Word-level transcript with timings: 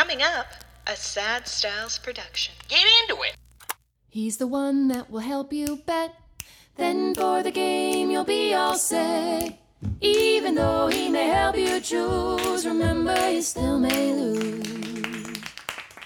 Coming 0.00 0.22
up, 0.22 0.46
a 0.86 0.96
Sad 0.96 1.46
Styles 1.46 1.98
production. 1.98 2.54
Get 2.68 2.86
into 3.02 3.20
it. 3.22 3.36
He's 4.08 4.38
the 4.38 4.46
one 4.46 4.88
that 4.88 5.10
will 5.10 5.20
help 5.20 5.52
you 5.52 5.76
bet. 5.84 6.14
Then 6.76 7.14
for 7.14 7.42
the 7.42 7.50
game, 7.50 8.10
you'll 8.10 8.24
be 8.24 8.54
all 8.54 8.76
set. 8.76 9.60
Even 10.00 10.54
though 10.54 10.88
he 10.88 11.10
may 11.10 11.26
help 11.26 11.58
you 11.58 11.78
choose, 11.80 12.64
remember 12.64 13.30
you 13.30 13.42
still 13.42 13.78
may 13.78 14.14
lose. 14.14 15.36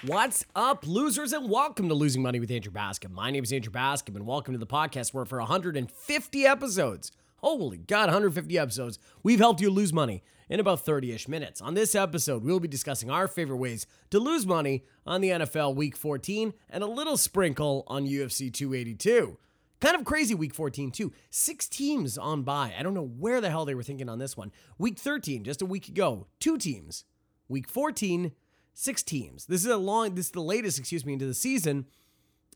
What's 0.03 0.43
up, 0.57 0.85
losers, 0.85 1.31
and 1.31 1.49
welcome 1.49 1.87
to 1.87 1.95
Losing 1.95 2.21
Money 2.21 2.41
with 2.41 2.51
Andrew 2.51 2.73
Bascom. 2.73 3.13
My 3.13 3.31
name 3.31 3.45
is 3.45 3.53
Andrew 3.53 3.71
Bascom, 3.71 4.17
and 4.17 4.27
welcome 4.27 4.53
to 4.53 4.59
the 4.59 4.67
podcast 4.67 5.13
where 5.13 5.23
for 5.23 5.39
150 5.39 6.45
episodes, 6.45 7.13
holy 7.37 7.77
God, 7.77 8.05
150 8.05 8.57
episodes, 8.57 8.99
we've 9.23 9.39
helped 9.39 9.61
you 9.61 9.69
lose 9.69 9.93
money 9.93 10.23
in 10.49 10.59
about 10.59 10.81
30 10.81 11.11
ish 11.11 11.27
minutes. 11.27 11.61
On 11.61 11.73
this 11.73 11.95
episode, 11.95 12.43
we'll 12.43 12.59
be 12.59 12.67
discussing 12.67 13.09
our 13.09 13.27
favorite 13.27 13.57
ways 13.57 13.87
to 14.11 14.19
lose 14.19 14.45
money 14.45 14.83
on 15.05 15.21
the 15.21 15.29
NFL 15.29 15.75
Week 15.75 15.95
14 15.95 16.53
and 16.69 16.83
a 16.83 16.87
little 16.87 17.17
sprinkle 17.17 17.83
on 17.87 18.05
UFC 18.05 18.53
282. 18.53 19.37
Kind 19.81 19.95
of 19.95 20.05
crazy 20.05 20.33
week 20.33 20.53
14, 20.53 20.89
too. 20.91 21.11
Six 21.29 21.67
teams 21.67 22.17
on 22.17 22.43
bye. 22.43 22.73
I 22.77 22.81
don't 22.81 22.93
know 22.93 23.05
where 23.05 23.41
the 23.41 23.49
hell 23.49 23.65
they 23.65 23.75
were 23.75 23.83
thinking 23.83 24.09
on 24.09 24.19
this 24.19 24.37
one. 24.37 24.51
Week 24.77 24.97
13, 24.97 25.43
just 25.43 25.61
a 25.61 25.65
week 25.65 25.89
ago, 25.89 26.27
two 26.39 26.57
teams. 26.57 27.03
Week 27.49 27.67
14, 27.67 28.31
six 28.73 29.03
teams. 29.03 29.45
This 29.45 29.65
is 29.65 29.71
a 29.71 29.77
long, 29.77 30.15
this 30.15 30.27
is 30.27 30.31
the 30.31 30.41
latest, 30.41 30.79
excuse 30.79 31.05
me, 31.05 31.13
into 31.13 31.25
the 31.25 31.33
season 31.33 31.85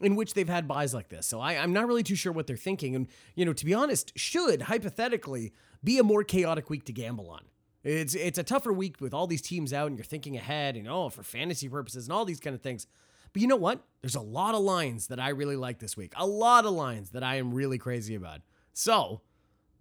in 0.02 0.16
which 0.16 0.34
they've 0.34 0.49
had 0.49 0.67
byes 0.67 0.94
like 0.94 1.09
this. 1.09 1.27
So 1.27 1.39
I, 1.39 1.53
I'm 1.53 1.73
not 1.73 1.88
really 1.88 2.03
too 2.03 2.16
sure 2.16 2.31
what 2.31 2.48
they're 2.48 2.55
thinking. 2.55 2.95
And, 2.95 3.07
you 3.35 3.45
know, 3.45 3.53
to 3.53 3.66
be 3.66 3.73
honest, 3.73 4.13
should 4.16 4.63
hypothetically 4.63 5.53
be 5.84 5.98
a 5.98 6.03
more 6.03 6.23
chaotic 6.23 6.70
week 6.70 6.85
to 6.85 6.94
gamble 6.94 7.30
on. 7.30 7.44
It's 7.84 8.13
it's 8.13 8.38
a 8.38 8.43
tougher 8.43 8.73
week 8.73 8.99
with 8.99 9.13
all 9.13 9.26
these 9.26 9.41
teams 9.41 9.71
out 9.71 9.88
and 9.88 9.98
you're 9.98 10.04
thinking 10.04 10.35
ahead 10.35 10.76
and 10.76 10.88
oh 10.90 11.07
for 11.09 11.23
fantasy 11.23 11.70
purposes 11.70 12.07
and 12.07 12.13
all 12.13 12.26
these 12.26 12.40
kind 12.40 12.54
of 12.54 12.62
things. 12.62 12.88
But 13.31 13.41
you 13.41 13.48
know 13.48 13.55
what? 13.55 13.85
There's 14.02 14.16
a 14.16 14.21
lot 14.21 14.55
of 14.55 14.62
lines 14.62 15.07
that 15.07 15.20
I 15.20 15.29
really 15.29 15.55
like 15.55 15.79
this 15.79 15.96
week. 15.96 16.13
A 16.18 16.26
lot 16.26 16.66
of 16.66 16.71
lines 16.71 17.12
that 17.12 17.23
I 17.23 17.35
am 17.35 17.54
really 17.54 17.77
crazy 17.77 18.16
about. 18.16 18.41
So, 18.73 19.21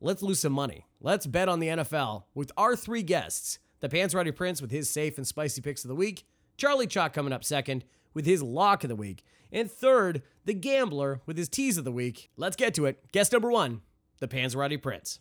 let's 0.00 0.22
lose 0.22 0.40
some 0.40 0.52
money. 0.52 0.86
Let's 1.00 1.26
bet 1.26 1.48
on 1.48 1.58
the 1.58 1.68
NFL 1.68 2.24
with 2.34 2.52
our 2.56 2.76
three 2.76 3.02
guests. 3.02 3.58
The 3.80 3.88
Panzerotti 3.88 4.34
Prince 4.34 4.60
with 4.60 4.70
his 4.70 4.90
safe 4.90 5.16
and 5.16 5.26
spicy 5.26 5.62
picks 5.62 5.84
of 5.84 5.88
the 5.88 5.94
week. 5.94 6.26
Charlie 6.56 6.86
Chalk 6.86 7.12
coming 7.12 7.32
up 7.32 7.44
second 7.44 7.84
with 8.14 8.26
his 8.26 8.42
lock 8.42 8.84
of 8.84 8.88
the 8.88 8.96
week. 8.96 9.24
And 9.52 9.70
third, 9.70 10.22
the 10.44 10.54
Gambler 10.54 11.20
with 11.26 11.36
his 11.38 11.48
tease 11.48 11.78
of 11.78 11.84
the 11.84 11.92
week. 11.92 12.30
Let's 12.36 12.56
get 12.56 12.74
to 12.74 12.86
it. 12.86 13.10
Guest 13.12 13.32
number 13.32 13.50
one, 13.50 13.80
the 14.18 14.28
Panzerotti 14.28 14.80
Prince. 14.80 15.16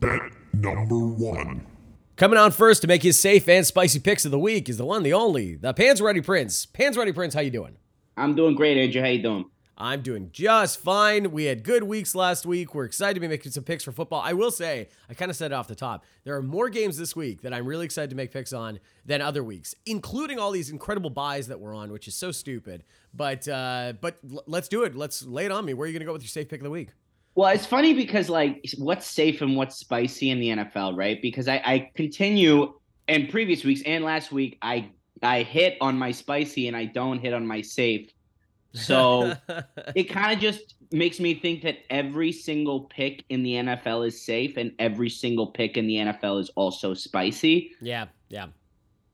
Bet 0.00 0.20
number 0.52 0.98
one. 0.98 1.66
Coming 2.16 2.38
on 2.38 2.50
first 2.50 2.80
to 2.82 2.88
make 2.88 3.02
his 3.02 3.18
safe 3.20 3.48
and 3.48 3.66
spicy 3.66 3.98
picks 3.98 4.24
of 4.24 4.30
the 4.30 4.38
week 4.38 4.68
is 4.68 4.78
the 4.78 4.86
one, 4.86 5.02
the 5.02 5.12
only, 5.12 5.54
the 5.56 5.74
Panzerotti 5.74 6.24
Prince. 6.24 6.66
Panzerotti 6.66 7.14
Prince, 7.14 7.34
how 7.34 7.40
you 7.40 7.50
doing? 7.50 7.76
I'm 8.16 8.34
doing 8.34 8.54
great, 8.54 8.78
Andrew. 8.78 9.02
How 9.02 9.08
you 9.08 9.22
doing? 9.22 9.44
I'm 9.78 10.00
doing 10.00 10.30
just 10.32 10.80
fine. 10.80 11.32
We 11.32 11.44
had 11.44 11.62
good 11.62 11.82
weeks 11.82 12.14
last 12.14 12.46
week. 12.46 12.74
We're 12.74 12.86
excited 12.86 13.14
to 13.14 13.20
be 13.20 13.28
making 13.28 13.52
some 13.52 13.62
picks 13.62 13.84
for 13.84 13.92
football. 13.92 14.22
I 14.24 14.32
will 14.32 14.50
say, 14.50 14.88
I 15.10 15.14
kind 15.14 15.30
of 15.30 15.36
said 15.36 15.52
it 15.52 15.54
off 15.54 15.68
the 15.68 15.74
top. 15.74 16.04
There 16.24 16.34
are 16.34 16.42
more 16.42 16.70
games 16.70 16.96
this 16.96 17.14
week 17.14 17.42
that 17.42 17.52
I'm 17.52 17.66
really 17.66 17.84
excited 17.84 18.08
to 18.10 18.16
make 18.16 18.32
picks 18.32 18.54
on 18.54 18.80
than 19.04 19.20
other 19.20 19.44
weeks, 19.44 19.74
including 19.84 20.38
all 20.38 20.50
these 20.50 20.70
incredible 20.70 21.10
byes 21.10 21.48
that 21.48 21.60
we're 21.60 21.74
on, 21.74 21.92
which 21.92 22.08
is 22.08 22.14
so 22.14 22.32
stupid. 22.32 22.84
But 23.12 23.46
uh, 23.48 23.94
but 24.00 24.18
l- 24.30 24.44
let's 24.46 24.68
do 24.68 24.84
it. 24.84 24.96
Let's 24.96 25.24
lay 25.24 25.44
it 25.44 25.52
on 25.52 25.64
me. 25.66 25.74
Where 25.74 25.84
are 25.84 25.88
you 25.88 25.92
gonna 25.92 26.06
go 26.06 26.12
with 26.14 26.22
your 26.22 26.28
safe 26.28 26.48
pick 26.48 26.60
of 26.60 26.64
the 26.64 26.70
week? 26.70 26.90
Well, 27.34 27.52
it's 27.52 27.66
funny 27.66 27.92
because 27.92 28.30
like 28.30 28.66
what's 28.78 29.06
safe 29.06 29.42
and 29.42 29.56
what's 29.56 29.76
spicy 29.76 30.30
in 30.30 30.40
the 30.40 30.48
NFL, 30.48 30.96
right? 30.96 31.20
Because 31.20 31.48
I, 31.48 31.60
I 31.64 31.90
continue 31.94 32.72
in 33.08 33.26
previous 33.26 33.62
weeks 33.62 33.82
and 33.84 34.04
last 34.04 34.32
week, 34.32 34.56
I 34.62 34.90
I 35.22 35.42
hit 35.42 35.76
on 35.82 35.98
my 35.98 36.12
spicy 36.12 36.66
and 36.68 36.76
I 36.76 36.86
don't 36.86 37.18
hit 37.18 37.34
on 37.34 37.46
my 37.46 37.60
safe. 37.60 38.10
So 38.76 39.34
it 39.94 40.04
kind 40.04 40.32
of 40.32 40.38
just 40.40 40.74
makes 40.92 41.18
me 41.18 41.34
think 41.34 41.62
that 41.62 41.78
every 41.90 42.32
single 42.32 42.82
pick 42.82 43.24
in 43.28 43.42
the 43.42 43.54
NFL 43.54 44.06
is 44.06 44.24
safe 44.24 44.56
and 44.56 44.72
every 44.78 45.10
single 45.10 45.48
pick 45.48 45.76
in 45.76 45.86
the 45.86 45.96
NFL 45.96 46.40
is 46.40 46.50
also 46.50 46.94
spicy. 46.94 47.72
yeah, 47.80 48.06
yeah. 48.28 48.46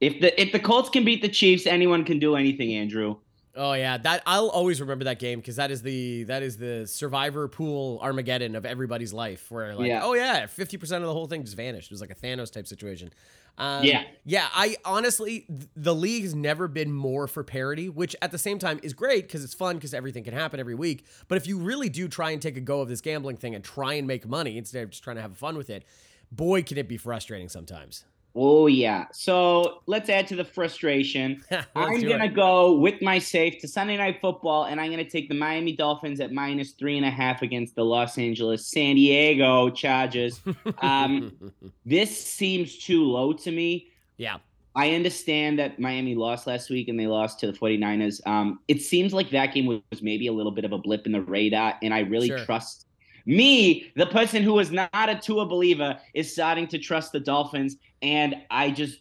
If 0.01 0.21
the 0.21 0.41
if 0.41 0.51
the 0.51 0.59
Colts 0.59 0.91
can 0.91 1.05
beat 1.05 1.23
the 1.23 1.29
Chiefs, 1.29 1.67
anyone 1.67 2.05
can 2.05 2.19
do 2.19 2.35
anything, 2.35 2.75
Andrew. 2.75 3.17
Oh 3.55 3.75
yeah, 3.75 3.99
that 3.99 4.23
I'll 4.27 4.49
always 4.49 4.81
remember 4.81 5.05
that 5.05 5.19
game 5.19 5.39
because 5.39 5.57
that 5.57 5.71
is 5.71 5.83
the 5.83 6.25
that 6.25 6.43
is 6.43 6.57
the 6.57 6.87
survivor 6.87 7.47
pool 7.47 8.01
Armageddon 8.03 8.57
of 8.57 8.65
everybody's 8.67 9.13
life. 9.13 9.51
Where 9.51 9.75
like, 9.77 9.87
Yeah. 9.87 10.01
oh 10.03 10.15
yeah, 10.15 10.47
fifty 10.47 10.77
percent 10.77 11.05
of 11.05 11.09
the 11.09 11.13
whole 11.13 11.27
thing 11.27 11.45
just 11.45 11.57
vanished. 11.57 11.91
It 11.91 11.95
was 11.95 12.01
like 12.01 12.11
a 12.11 12.15
Thanos 12.15 12.51
type 12.51 12.67
situation. 12.67 13.11
Um, 13.59 13.85
Yeah. 13.85 14.05
yeah. 14.25 14.49
I 14.53 14.77
honestly, 14.85 15.47
the 15.77 15.95
league 15.95 16.23
has 16.23 16.35
never 16.35 16.69
been 16.69 16.93
more 16.93 17.27
for 17.29 17.45
parity, 17.45 17.89
which 17.89 18.17
at 18.23 18.31
the 18.33 18.39
same 18.39 18.59
time 18.59 18.81
is 18.83 18.93
great 18.95 19.27
because 19.27 19.45
it's 19.45 19.55
fun 19.55 19.77
because 19.77 19.95
everything 19.95 20.25
can 20.25 20.35
happen 20.35 20.59
every 20.59 20.75
week. 20.75 21.05
But 21.29 21.37
if 21.37 21.47
you 21.47 21.59
really 21.59 21.89
do 21.89 22.09
try 22.09 22.31
and 22.31 22.41
take 22.41 22.57
a 22.57 22.61
go 22.61 22.81
of 22.81 22.89
this 22.89 23.01
gambling 23.01 23.37
thing 23.37 23.55
and 23.55 23.63
try 23.63 23.95
and 23.95 24.07
make 24.07 24.27
money 24.27 24.57
instead 24.59 24.83
of 24.85 24.91
just 24.91 25.05
trying 25.05 25.17
to 25.17 25.23
have 25.23 25.37
fun 25.37 25.57
with 25.57 25.71
it, 25.71 25.85
boy, 26.31 26.63
can 26.63 26.79
it 26.79 26.89
be 26.89 26.97
frustrating 26.97 27.49
sometimes. 27.49 28.05
Oh 28.35 28.67
yeah. 28.67 29.07
So 29.13 29.83
let's 29.87 30.09
add 30.09 30.27
to 30.29 30.37
the 30.37 30.45
frustration. 30.45 31.45
I'm 31.77 32.01
gonna 32.01 32.25
it. 32.27 32.35
go 32.35 32.73
with 32.77 33.03
my 33.03 33.19
safe 33.19 33.59
to 33.61 33.69
Sunday 33.69 33.97
Night 33.99 34.19
Football, 34.21 34.65
and 34.65 34.81
I'm 34.81 34.91
gonna 34.91 35.05
take 35.09 35.29
the 35.29 35.35
Miami 35.35 35.73
Dolphins 35.73 36.19
at 36.21 36.33
minus 36.33 36.73
three 36.73 36.97
and 36.97 37.05
a 37.05 37.11
half 37.11 37.43
against 37.43 37.75
the 37.75 37.85
Los 37.85 38.17
Angeles 38.19 38.67
San 38.67 38.97
Diego 38.97 39.71
Chargers. 39.71 40.41
Um, 40.79 41.53
this 41.87 42.17
seems 42.27 42.79
too 42.79 43.05
low 43.05 43.33
to 43.35 43.51
me. 43.53 43.89
yeah. 44.17 44.39
I 44.75 44.95
understand 44.95 45.59
that 45.59 45.79
Miami 45.79 46.15
lost 46.15 46.47
last 46.47 46.71
week 46.71 46.89
and 46.89 46.99
they 46.99 47.07
lost 47.07 47.39
to 47.41 47.47
the 47.47 47.53
49ers. 47.53 48.27
Um, 48.27 48.59
it 48.69 48.81
seems 48.81 49.13
like 49.13 49.29
that 49.31 49.53
game 49.53 49.67
was 49.67 50.01
maybe 50.01 50.29
a 50.29 50.33
little 50.33 50.51
bit 50.51 50.65
of 50.65 50.73
a 50.73 50.79
blip 50.79 51.05
in 51.05 51.13
the 51.13 51.21
radar, 51.21 51.75
and 51.83 51.93
I 51.93 52.01
really 52.01 52.29
Sure. 52.29 52.39
trust 52.39 52.87
me, 53.27 53.93
the 53.97 54.07
person 54.07 54.43
who 54.43 54.59
is 54.59 54.71
not 54.71 54.91
a 54.93 55.19
Tua 55.21 55.47
believer, 55.47 55.99
is 56.15 56.33
starting 56.33 56.67
to 56.69 56.79
trust 56.79 57.13
the 57.13 57.21
Dolphins, 57.21 57.77
and 58.01 58.35
I 58.51 58.71
just. 58.71 58.99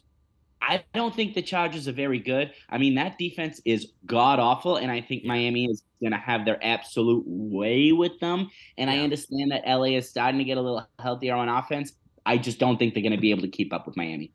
I 0.64 0.84
don't 0.94 1.12
think 1.12 1.34
the 1.34 1.42
Chargers 1.42 1.88
are 1.88 1.92
very 1.92 2.20
good. 2.20 2.52
I 2.70 2.78
mean, 2.78 2.94
that 2.94 3.18
defense 3.18 3.60
is 3.64 3.94
god 4.06 4.38
awful, 4.38 4.76
and 4.76 4.92
I 4.92 5.00
think 5.00 5.24
Miami 5.24 5.64
is 5.64 5.82
going 6.00 6.12
to 6.12 6.18
have 6.18 6.44
their 6.44 6.64
absolute 6.64 7.24
way 7.26 7.90
with 7.90 8.20
them. 8.20 8.48
And 8.78 8.88
I 8.88 9.00
understand 9.00 9.50
that 9.50 9.66
LA 9.66 9.96
is 9.96 10.08
starting 10.08 10.38
to 10.38 10.44
get 10.44 10.58
a 10.58 10.60
little 10.60 10.86
healthier 11.00 11.34
on 11.34 11.48
offense. 11.48 11.94
I 12.24 12.38
just 12.38 12.60
don't 12.60 12.78
think 12.78 12.94
they're 12.94 13.02
going 13.02 13.10
to 13.10 13.20
be 13.20 13.32
able 13.32 13.42
to 13.42 13.48
keep 13.48 13.72
up 13.72 13.88
with 13.88 13.96
Miami. 13.96 14.30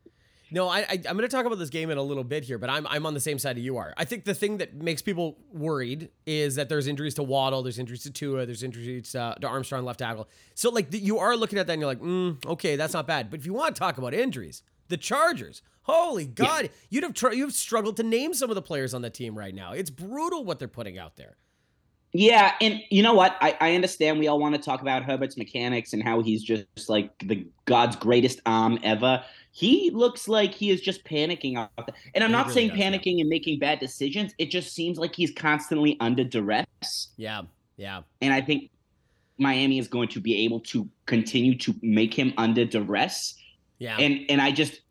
No, 0.52 0.70
I, 0.70 0.80
I 0.80 0.86
I'm 0.92 1.18
going 1.18 1.22
to 1.22 1.28
talk 1.28 1.46
about 1.46 1.60
this 1.60 1.70
game 1.70 1.90
in 1.90 1.98
a 1.98 2.02
little 2.02 2.24
bit 2.24 2.44
here, 2.44 2.58
but 2.58 2.70
I'm 2.70 2.88
I'm 2.88 3.06
on 3.06 3.14
the 3.14 3.20
same 3.20 3.38
side 3.40 3.58
of 3.58 3.64
you 3.64 3.78
are. 3.78 3.94
I 3.98 4.06
think 4.06 4.24
the 4.24 4.34
thing 4.34 4.58
that 4.58 4.76
makes 4.76 5.02
people 5.02 5.38
worried 5.52 6.10
is 6.26 6.56
that 6.56 6.70
there's 6.70 6.88
injuries 6.88 7.16
to 7.16 7.24
Waddle, 7.24 7.64
there's 7.64 7.80
injuries 7.80 8.04
to 8.04 8.12
Tua, 8.12 8.46
there's 8.46 8.64
injuries 8.64 9.14
uh, 9.16 9.36
to 9.42 9.48
Armstrong 9.48 9.84
left 9.84 10.00
tackle. 10.00 10.28
So 10.56 10.70
like 10.70 10.92
the, 10.92 11.00
you 11.00 11.20
are 11.20 11.36
looking 11.36 11.60
at 11.60 11.68
that 11.68 11.74
and 11.74 11.82
you're 11.82 11.90
like, 11.90 12.02
mm, 12.02 12.46
okay, 12.46 12.76
that's 12.76 12.94
not 12.94 13.08
bad. 13.08 13.30
But 13.30 13.40
if 13.40 13.46
you 13.46 13.54
want 13.54 13.76
to 13.76 13.80
talk 13.80 13.98
about 13.98 14.14
injuries, 14.14 14.64
the 14.88 14.98
Chargers, 14.98 15.62
holy 15.84 16.26
God, 16.26 16.70
you'd 16.90 17.04
have 17.04 17.14
tr- 17.14 17.34
you've 17.34 17.54
struggled 17.54 17.98
to 17.98 18.04
name 18.04 18.34
some 18.34 18.50
of 18.50 18.56
the 18.56 18.62
players 18.62 18.94
on 18.94 19.02
the 19.02 19.10
team 19.10 19.38
right 19.38 19.54
now. 19.54 19.74
It's 19.74 19.90
brutal 19.90 20.46
what 20.46 20.60
they're 20.60 20.68
putting 20.68 20.98
out 20.98 21.18
there. 21.18 21.36
Yeah, 22.14 22.54
and 22.62 22.82
you 22.90 23.04
know 23.04 23.14
what? 23.14 23.36
I, 23.42 23.58
I 23.60 23.76
understand 23.76 24.18
we 24.18 24.28
all 24.28 24.40
want 24.40 24.56
to 24.56 24.62
talk 24.62 24.82
about 24.82 25.04
Herbert's 25.04 25.38
mechanics 25.38 25.94
and 25.94 26.02
how 26.02 26.22
he's 26.22 26.42
just 26.42 26.66
like 26.88 27.12
the 27.20 27.46
God's 27.66 27.96
greatest 27.96 28.40
arm 28.46 28.80
ever. 28.82 29.24
He 29.58 29.90
looks 29.90 30.28
like 30.28 30.54
he 30.54 30.70
is 30.70 30.82
just 30.82 31.04
panicking 31.04 31.58
out 31.58 31.72
there. 31.78 31.96
And 32.14 32.24
I'm 32.24 32.30
He 32.30 32.34
not 32.34 32.48
really 32.48 32.70
saying 32.70 32.72
panicking 32.80 33.22
and 33.22 33.28
making 33.28 33.58
bad 33.58 33.80
decisions. 33.80 34.32
It 34.38 34.52
just 34.52 34.74
seems 34.76 35.00
like 35.00 35.16
he's 35.16 35.32
constantly 35.32 35.98
under 36.00 36.24
duress. 36.24 37.08
Yeah, 37.18 37.42
yeah, 37.76 38.02
And 38.22 38.32
I 38.32 38.40
think 38.42 38.70
Miami 39.40 39.80
is 39.80 39.88
going 39.88 40.10
to 40.10 40.20
be 40.20 40.46
able 40.46 40.60
to 40.60 40.88
continue 41.08 41.58
to 41.58 41.74
make 41.82 42.14
him 42.14 42.34
under 42.38 42.66
duress. 42.66 43.34
yeah. 43.80 43.98
And 43.98 44.26
and 44.30 44.40
I 44.42 44.52
just 44.52 44.82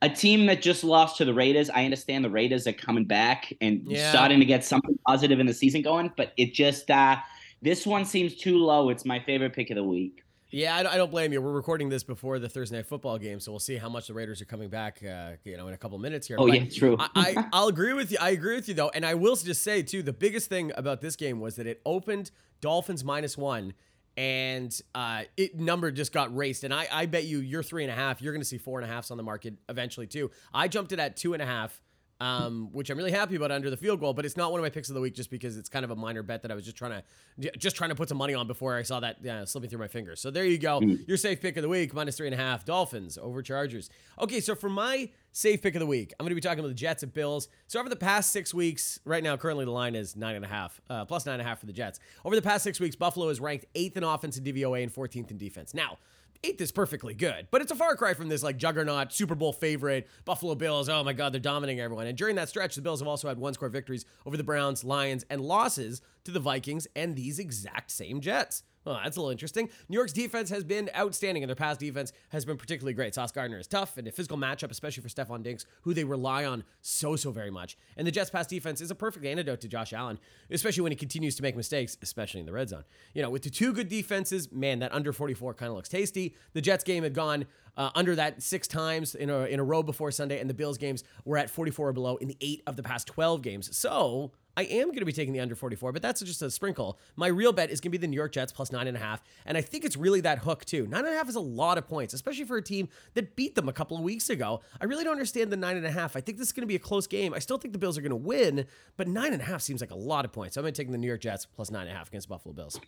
a 0.00 0.08
team 0.08 0.46
that 0.46 0.62
just 0.62 0.82
lost 0.82 1.18
to 1.18 1.24
the 1.26 1.34
Raiders. 1.34 1.68
I 1.68 1.84
understand 1.84 2.24
the 2.24 2.30
Raiders 2.30 2.66
are 2.66 2.72
coming 2.72 3.04
back 3.04 3.52
and 3.60 3.82
Yeah. 3.86 4.10
starting 4.10 4.38
to 4.40 4.46
get 4.46 4.64
something 4.64 4.98
positive 5.06 5.40
in 5.40 5.46
the 5.46 5.54
season 5.54 5.82
going, 5.82 6.10
but 6.16 6.32
it 6.38 6.54
just 6.54 6.90
uh 6.90 7.16
this 7.60 7.86
one 7.86 8.04
seems 8.06 8.34
too 8.36 8.56
low. 8.58 8.88
It's 8.88 9.04
my 9.04 9.20
favorite 9.20 9.52
pick 9.54 9.68
of 9.70 9.76
the 9.76 9.84
week. 9.84 10.22
Yeah, 10.50 10.76
I 10.76 10.82
don't, 10.84 10.92
I 10.92 10.96
don't 10.96 11.10
blame 11.10 11.32
you. 11.32 11.42
We're 11.42 11.50
recording 11.52 11.88
this 11.88 12.04
before 12.04 12.38
the 12.38 12.48
Thursday 12.48 12.76
night 12.76 12.86
football 12.86 13.18
game, 13.18 13.40
so 13.40 13.50
we'll 13.50 13.58
see 13.58 13.76
how 13.76 13.88
much 13.88 14.06
the 14.06 14.14
Raiders 14.14 14.40
are 14.40 14.44
coming 14.44 14.68
back. 14.68 15.02
Uh, 15.02 15.32
you 15.44 15.56
know, 15.56 15.66
in 15.66 15.74
a 15.74 15.76
couple 15.76 15.98
minutes 15.98 16.28
here. 16.28 16.36
Oh 16.38 16.46
But 16.46 16.54
yeah, 16.60 16.70
true. 16.70 16.96
I, 16.98 17.08
I 17.16 17.48
I'll 17.52 17.66
agree 17.66 17.92
with 17.92 18.12
you. 18.12 18.18
I 18.20 18.30
agree 18.30 18.54
with 18.54 18.68
you 18.68 18.74
though, 18.74 18.90
and 18.90 19.04
I 19.04 19.14
will 19.14 19.34
just 19.34 19.64
say 19.64 19.82
too. 19.82 20.02
The 20.02 20.12
biggest 20.12 20.48
thing 20.48 20.70
about 20.76 21.00
this 21.00 21.16
game 21.16 21.40
was 21.40 21.56
that 21.56 21.66
it 21.66 21.80
opened 21.84 22.30
Dolphins 22.60 23.02
minus 23.02 23.36
one, 23.36 23.74
and 24.16 24.80
uh, 24.94 25.24
it 25.36 25.58
number 25.58 25.90
just 25.90 26.12
got 26.12 26.34
raced. 26.34 26.62
And 26.62 26.72
I 26.72 26.86
I 26.92 27.06
bet 27.06 27.24
you 27.24 27.40
you're 27.40 27.64
three 27.64 27.82
and 27.82 27.90
a 27.90 27.96
half. 27.96 28.22
You're 28.22 28.32
going 28.32 28.42
to 28.42 28.48
see 28.48 28.58
four 28.58 28.78
and 28.78 28.88
a 28.88 28.92
halfs 28.92 29.10
on 29.10 29.16
the 29.16 29.24
market 29.24 29.54
eventually 29.68 30.06
too. 30.06 30.30
I 30.54 30.68
jumped 30.68 30.92
it 30.92 31.00
at 31.00 31.16
two 31.16 31.32
and 31.32 31.42
a 31.42 31.46
half. 31.46 31.80
Um, 32.20 32.70
which 32.72 32.90
I'm 32.90 32.96
really 32.96 33.12
happy 33.12 33.36
about 33.36 33.50
under 33.50 33.70
the 33.70 33.76
field 33.76 34.00
goal. 34.00 34.14
But 34.14 34.24
it's 34.24 34.36
not 34.36 34.50
one 34.50 34.60
of 34.60 34.64
my 34.64 34.70
picks 34.70 34.88
of 34.88 34.94
the 34.94 35.00
week 35.00 35.14
just 35.14 35.30
because 35.30 35.56
it's 35.56 35.68
kind 35.68 35.84
of 35.84 35.90
a 35.90 35.96
minor 35.96 36.22
bet 36.22 36.42
that 36.42 36.50
I 36.50 36.54
was 36.54 36.64
just 36.64 36.76
trying 36.76 37.02
to 37.40 37.50
just 37.58 37.76
trying 37.76 37.90
to 37.90 37.96
put 37.96 38.08
some 38.08 38.18
money 38.18 38.34
on 38.34 38.46
before 38.46 38.76
I 38.76 38.82
saw 38.82 39.00
that 39.00 39.18
yeah, 39.22 39.44
slipping 39.44 39.70
through 39.70 39.80
my 39.80 39.88
fingers. 39.88 40.20
So 40.20 40.30
there 40.30 40.44
you 40.44 40.58
go. 40.58 40.80
Your 41.06 41.16
safe 41.16 41.40
pick 41.40 41.56
of 41.56 41.62
the 41.62 41.68
week 41.68 41.92
minus 41.94 42.16
three 42.16 42.26
and 42.26 42.34
a 42.34 42.38
half 42.38 42.64
Dolphins 42.64 43.18
over 43.18 43.42
Chargers. 43.42 43.90
Okay, 44.20 44.40
so 44.40 44.54
for 44.54 44.68
my 44.68 45.10
safe 45.32 45.60
pick 45.60 45.74
of 45.74 45.80
the 45.80 45.86
week, 45.86 46.14
I'm 46.18 46.24
going 46.24 46.30
to 46.30 46.34
be 46.34 46.40
talking 46.40 46.60
about 46.60 46.68
the 46.68 46.74
Jets 46.74 47.02
and 47.02 47.12
Bills. 47.12 47.48
So 47.66 47.78
over 47.78 47.88
the 47.88 47.96
past 47.96 48.32
six 48.32 48.54
weeks, 48.54 48.98
right 49.04 49.22
now 49.22 49.36
currently 49.36 49.64
the 49.66 49.70
line 49.70 49.94
is 49.94 50.16
nine 50.16 50.36
and 50.36 50.44
a 50.44 50.48
half, 50.48 50.80
uh, 50.88 51.04
plus 51.04 51.26
nine 51.26 51.34
and 51.34 51.42
a 51.42 51.44
half 51.44 51.60
for 51.60 51.66
the 51.66 51.72
Jets. 51.72 52.00
Over 52.24 52.34
the 52.34 52.42
past 52.42 52.64
six 52.64 52.80
weeks, 52.80 52.96
Buffalo 52.96 53.28
is 53.28 53.40
ranked 53.40 53.66
eighth 53.74 53.96
in 53.96 54.04
offense 54.04 54.38
in 54.38 54.44
DVOA 54.44 54.82
and 54.82 54.94
14th 54.94 55.30
in 55.30 55.36
defense. 55.36 55.74
Now 55.74 55.98
eighth 56.44 56.60
is 56.60 56.72
perfectly 56.72 57.14
good, 57.14 57.48
but 57.50 57.60
it's 57.60 57.72
a 57.72 57.76
far 57.76 57.96
cry 57.96 58.14
from 58.14 58.28
this 58.28 58.42
like 58.42 58.56
juggernaut 58.56 59.12
Super 59.12 59.34
Bowl 59.34 59.52
favorite 59.52 60.08
Buffalo 60.24 60.54
Bills. 60.54 60.88
Oh 60.88 61.04
my 61.04 61.12
God, 61.12 61.32
they're 61.32 61.40
dominating 61.40 61.80
everyone. 61.80 62.06
And 62.06 62.16
during 62.16 62.36
that 62.36 62.48
stretch, 62.48 62.74
the 62.74 62.82
Bills 62.82 63.00
have 63.00 63.08
also 63.08 63.28
had 63.28 63.38
one 63.38 63.54
score 63.54 63.68
victories 63.68 64.04
over 64.24 64.36
the 64.36 64.44
Browns, 64.44 64.84
Lions, 64.84 65.24
and 65.30 65.40
losses 65.40 66.02
to 66.24 66.30
the 66.30 66.40
Vikings 66.40 66.86
and 66.94 67.16
these 67.16 67.38
exact 67.38 67.90
same 67.90 68.20
Jets. 68.20 68.62
Well, 68.86 69.00
that's 69.02 69.16
a 69.16 69.20
little 69.20 69.32
interesting. 69.32 69.68
New 69.88 69.96
York's 69.96 70.12
defense 70.12 70.48
has 70.50 70.62
been 70.62 70.88
outstanding, 70.96 71.42
and 71.42 71.50
their 71.50 71.56
pass 71.56 71.76
defense 71.76 72.12
has 72.28 72.44
been 72.44 72.56
particularly 72.56 72.94
great. 72.94 73.14
Sauce 73.14 73.32
Gardner 73.32 73.58
is 73.58 73.66
tough 73.66 73.98
and 73.98 74.06
a 74.06 74.12
physical 74.12 74.38
matchup, 74.38 74.70
especially 74.70 75.02
for 75.02 75.08
Stefon 75.08 75.42
Diggs, 75.42 75.66
who 75.82 75.92
they 75.92 76.04
rely 76.04 76.44
on 76.44 76.62
so, 76.82 77.16
so 77.16 77.32
very 77.32 77.50
much. 77.50 77.76
And 77.96 78.06
the 78.06 78.12
Jets' 78.12 78.30
pass 78.30 78.46
defense 78.46 78.80
is 78.80 78.92
a 78.92 78.94
perfect 78.94 79.26
antidote 79.26 79.60
to 79.62 79.68
Josh 79.68 79.92
Allen, 79.92 80.20
especially 80.52 80.82
when 80.82 80.92
he 80.92 80.96
continues 80.96 81.34
to 81.34 81.42
make 81.42 81.56
mistakes, 81.56 81.98
especially 82.00 82.38
in 82.38 82.46
the 82.46 82.52
red 82.52 82.68
zone. 82.68 82.84
You 83.12 83.22
know, 83.22 83.30
with 83.30 83.42
the 83.42 83.50
two 83.50 83.72
good 83.72 83.88
defenses, 83.88 84.52
man, 84.52 84.78
that 84.78 84.94
under 84.94 85.12
44 85.12 85.54
kind 85.54 85.70
of 85.70 85.74
looks 85.74 85.88
tasty. 85.88 86.36
The 86.52 86.60
Jets 86.60 86.84
game 86.84 87.02
had 87.02 87.12
gone 87.12 87.46
uh, 87.76 87.90
under 87.96 88.14
that 88.14 88.40
six 88.40 88.68
times 88.68 89.16
in 89.16 89.30
a, 89.30 89.40
in 89.46 89.58
a 89.58 89.64
row 89.64 89.82
before 89.82 90.12
Sunday, 90.12 90.38
and 90.38 90.48
the 90.48 90.54
Bills 90.54 90.78
games 90.78 91.02
were 91.24 91.38
at 91.38 91.50
44 91.50 91.88
or 91.88 91.92
below 91.92 92.16
in 92.18 92.28
the 92.28 92.36
eight 92.40 92.62
of 92.68 92.76
the 92.76 92.84
past 92.84 93.08
12 93.08 93.42
games. 93.42 93.76
So, 93.76 94.30
I 94.56 94.62
am 94.62 94.86
going 94.88 95.00
to 95.00 95.04
be 95.04 95.12
taking 95.12 95.34
the 95.34 95.40
under 95.40 95.54
44, 95.54 95.92
but 95.92 96.00
that's 96.00 96.20
just 96.22 96.40
a 96.40 96.50
sprinkle. 96.50 96.98
My 97.14 97.26
real 97.26 97.52
bet 97.52 97.70
is 97.70 97.80
going 97.80 97.90
to 97.92 97.98
be 97.98 98.00
the 98.00 98.06
New 98.06 98.16
York 98.16 98.32
Jets 98.32 98.52
plus 98.52 98.72
nine 98.72 98.86
and 98.86 98.96
a 98.96 99.00
half. 99.00 99.22
And 99.44 99.56
I 99.58 99.60
think 99.60 99.84
it's 99.84 99.96
really 99.96 100.22
that 100.22 100.38
hook, 100.38 100.64
too. 100.64 100.86
Nine 100.86 101.04
and 101.04 101.14
a 101.14 101.16
half 101.16 101.28
is 101.28 101.34
a 101.34 101.40
lot 101.40 101.76
of 101.76 101.86
points, 101.86 102.14
especially 102.14 102.44
for 102.44 102.56
a 102.56 102.62
team 102.62 102.88
that 103.14 103.36
beat 103.36 103.54
them 103.54 103.68
a 103.68 103.72
couple 103.72 103.96
of 103.96 104.02
weeks 104.02 104.30
ago. 104.30 104.62
I 104.80 104.86
really 104.86 105.04
don't 105.04 105.12
understand 105.12 105.50
the 105.50 105.56
nine 105.56 105.76
and 105.76 105.84
a 105.84 105.90
half. 105.90 106.16
I 106.16 106.20
think 106.20 106.38
this 106.38 106.46
is 106.48 106.52
going 106.52 106.62
to 106.62 106.66
be 106.66 106.76
a 106.76 106.78
close 106.80 107.06
game. 107.06 107.34
I 107.34 107.38
still 107.38 107.58
think 107.58 107.72
the 107.72 107.78
Bills 107.78 107.98
are 107.98 108.02
going 108.02 108.10
to 108.10 108.16
win, 108.16 108.64
but 108.96 109.08
nine 109.08 109.32
and 109.34 109.42
a 109.42 109.44
half 109.44 109.60
seems 109.60 109.80
like 109.82 109.90
a 109.90 109.96
lot 109.96 110.24
of 110.24 110.32
points. 110.32 110.54
So 110.54 110.60
I'm 110.60 110.64
going 110.64 110.72
to 110.74 110.82
take 110.82 110.90
the 110.90 110.98
New 110.98 111.06
York 111.06 111.20
Jets 111.20 111.44
plus 111.46 111.70
nine 111.70 111.82
and 111.86 111.90
a 111.90 111.94
half 111.94 112.08
against 112.08 112.28
Buffalo 112.28 112.54
Bills. 112.54 112.80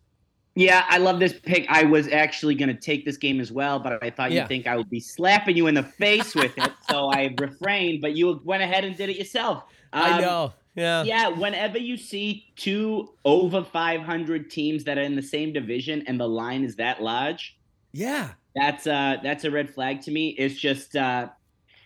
Yeah, 0.54 0.84
I 0.88 0.98
love 0.98 1.20
this 1.20 1.34
pick. 1.34 1.66
I 1.68 1.84
was 1.84 2.08
actually 2.08 2.56
going 2.56 2.70
to 2.70 2.74
take 2.74 3.04
this 3.04 3.16
game 3.16 3.38
as 3.40 3.52
well, 3.52 3.78
but 3.78 4.02
I 4.02 4.10
thought 4.10 4.32
Yeah. 4.32 4.40
you'd 4.40 4.48
think 4.48 4.66
I 4.66 4.76
would 4.76 4.90
be 4.90 4.98
slapping 4.98 5.56
you 5.56 5.68
in 5.68 5.74
the 5.74 5.84
face 5.84 6.34
with 6.34 6.56
it. 6.58 6.72
So 6.90 7.12
I 7.12 7.32
refrained, 7.40 8.00
but 8.00 8.16
you 8.16 8.40
went 8.44 8.62
ahead 8.62 8.84
and 8.84 8.96
did 8.96 9.08
it 9.08 9.16
yourself. 9.16 9.64
I 9.92 10.14
Um, 10.16 10.20
know. 10.22 10.52
Yeah. 10.78 11.02
Yeah, 11.02 11.28
whenever 11.28 11.76
you 11.78 11.96
see 11.96 12.46
two 12.56 13.12
over 13.24 13.64
500 13.64 14.50
teams 14.50 14.84
that 14.84 14.96
are 14.96 15.02
in 15.02 15.16
the 15.16 15.22
same 15.22 15.52
division 15.52 16.04
and 16.06 16.18
the 16.20 16.28
line 16.28 16.62
is 16.64 16.76
that 16.76 17.02
large, 17.02 17.58
Yeah. 17.92 18.30
that's 18.54 18.86
uh 18.86 19.16
that's 19.22 19.44
a 19.44 19.50
red 19.50 19.68
flag 19.74 20.00
to 20.02 20.10
me. 20.12 20.28
It's 20.38 20.54
just 20.58 20.94
uh 20.94 21.28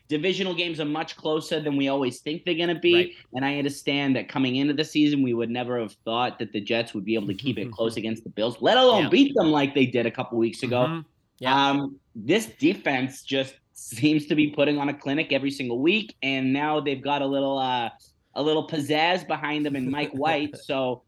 divisional 0.08 0.54
games 0.54 0.78
are 0.78 0.84
much 0.84 1.16
closer 1.16 1.58
than 1.58 1.74
we 1.76 1.88
always 1.88 2.20
think 2.20 2.44
they're 2.44 2.54
going 2.54 2.68
to 2.68 2.74
be, 2.78 2.94
Right. 2.94 3.12
and 3.32 3.44
I 3.46 3.56
understand 3.56 4.14
that 4.16 4.28
coming 4.28 4.56
into 4.56 4.74
the 4.74 4.84
season 4.84 5.22
we 5.22 5.32
would 5.32 5.48
never 5.48 5.80
have 5.80 5.92
thought 6.04 6.38
that 6.38 6.52
the 6.52 6.60
Jets 6.60 6.92
would 6.92 7.04
be 7.06 7.14
able 7.14 7.28
to 7.28 7.34
keep 7.34 7.56
it 7.58 7.72
close 7.76 7.96
against 7.96 8.22
the 8.24 8.28
Bills, 8.28 8.58
let 8.60 8.76
alone 8.76 9.04
Yeah. 9.04 9.08
beat 9.08 9.34
them 9.34 9.50
like 9.50 9.74
they 9.74 9.86
did 9.86 10.04
a 10.04 10.10
couple 10.10 10.36
weeks 10.36 10.62
ago. 10.62 10.84
Mhm. 10.86 11.04
Yeah. 11.38 11.70
Um, 11.70 11.96
this 12.14 12.44
defense 12.58 13.22
just 13.22 13.54
seems 13.72 14.26
to 14.26 14.34
be 14.34 14.48
putting 14.50 14.76
on 14.76 14.90
a 14.90 14.94
clinic 14.94 15.32
every 15.32 15.50
single 15.50 15.78
week, 15.78 16.14
and 16.22 16.52
now 16.52 16.78
they've 16.78 17.00
got 17.02 17.22
a 17.22 17.26
little 17.26 17.56
uh, 17.58 17.88
a 18.34 18.42
little 18.42 18.66
pizzazz 18.66 19.26
behind 19.26 19.64
them 19.66 19.76
and 19.76 19.90
Mike 19.90 20.12
White. 20.12 20.56
So 20.64 21.02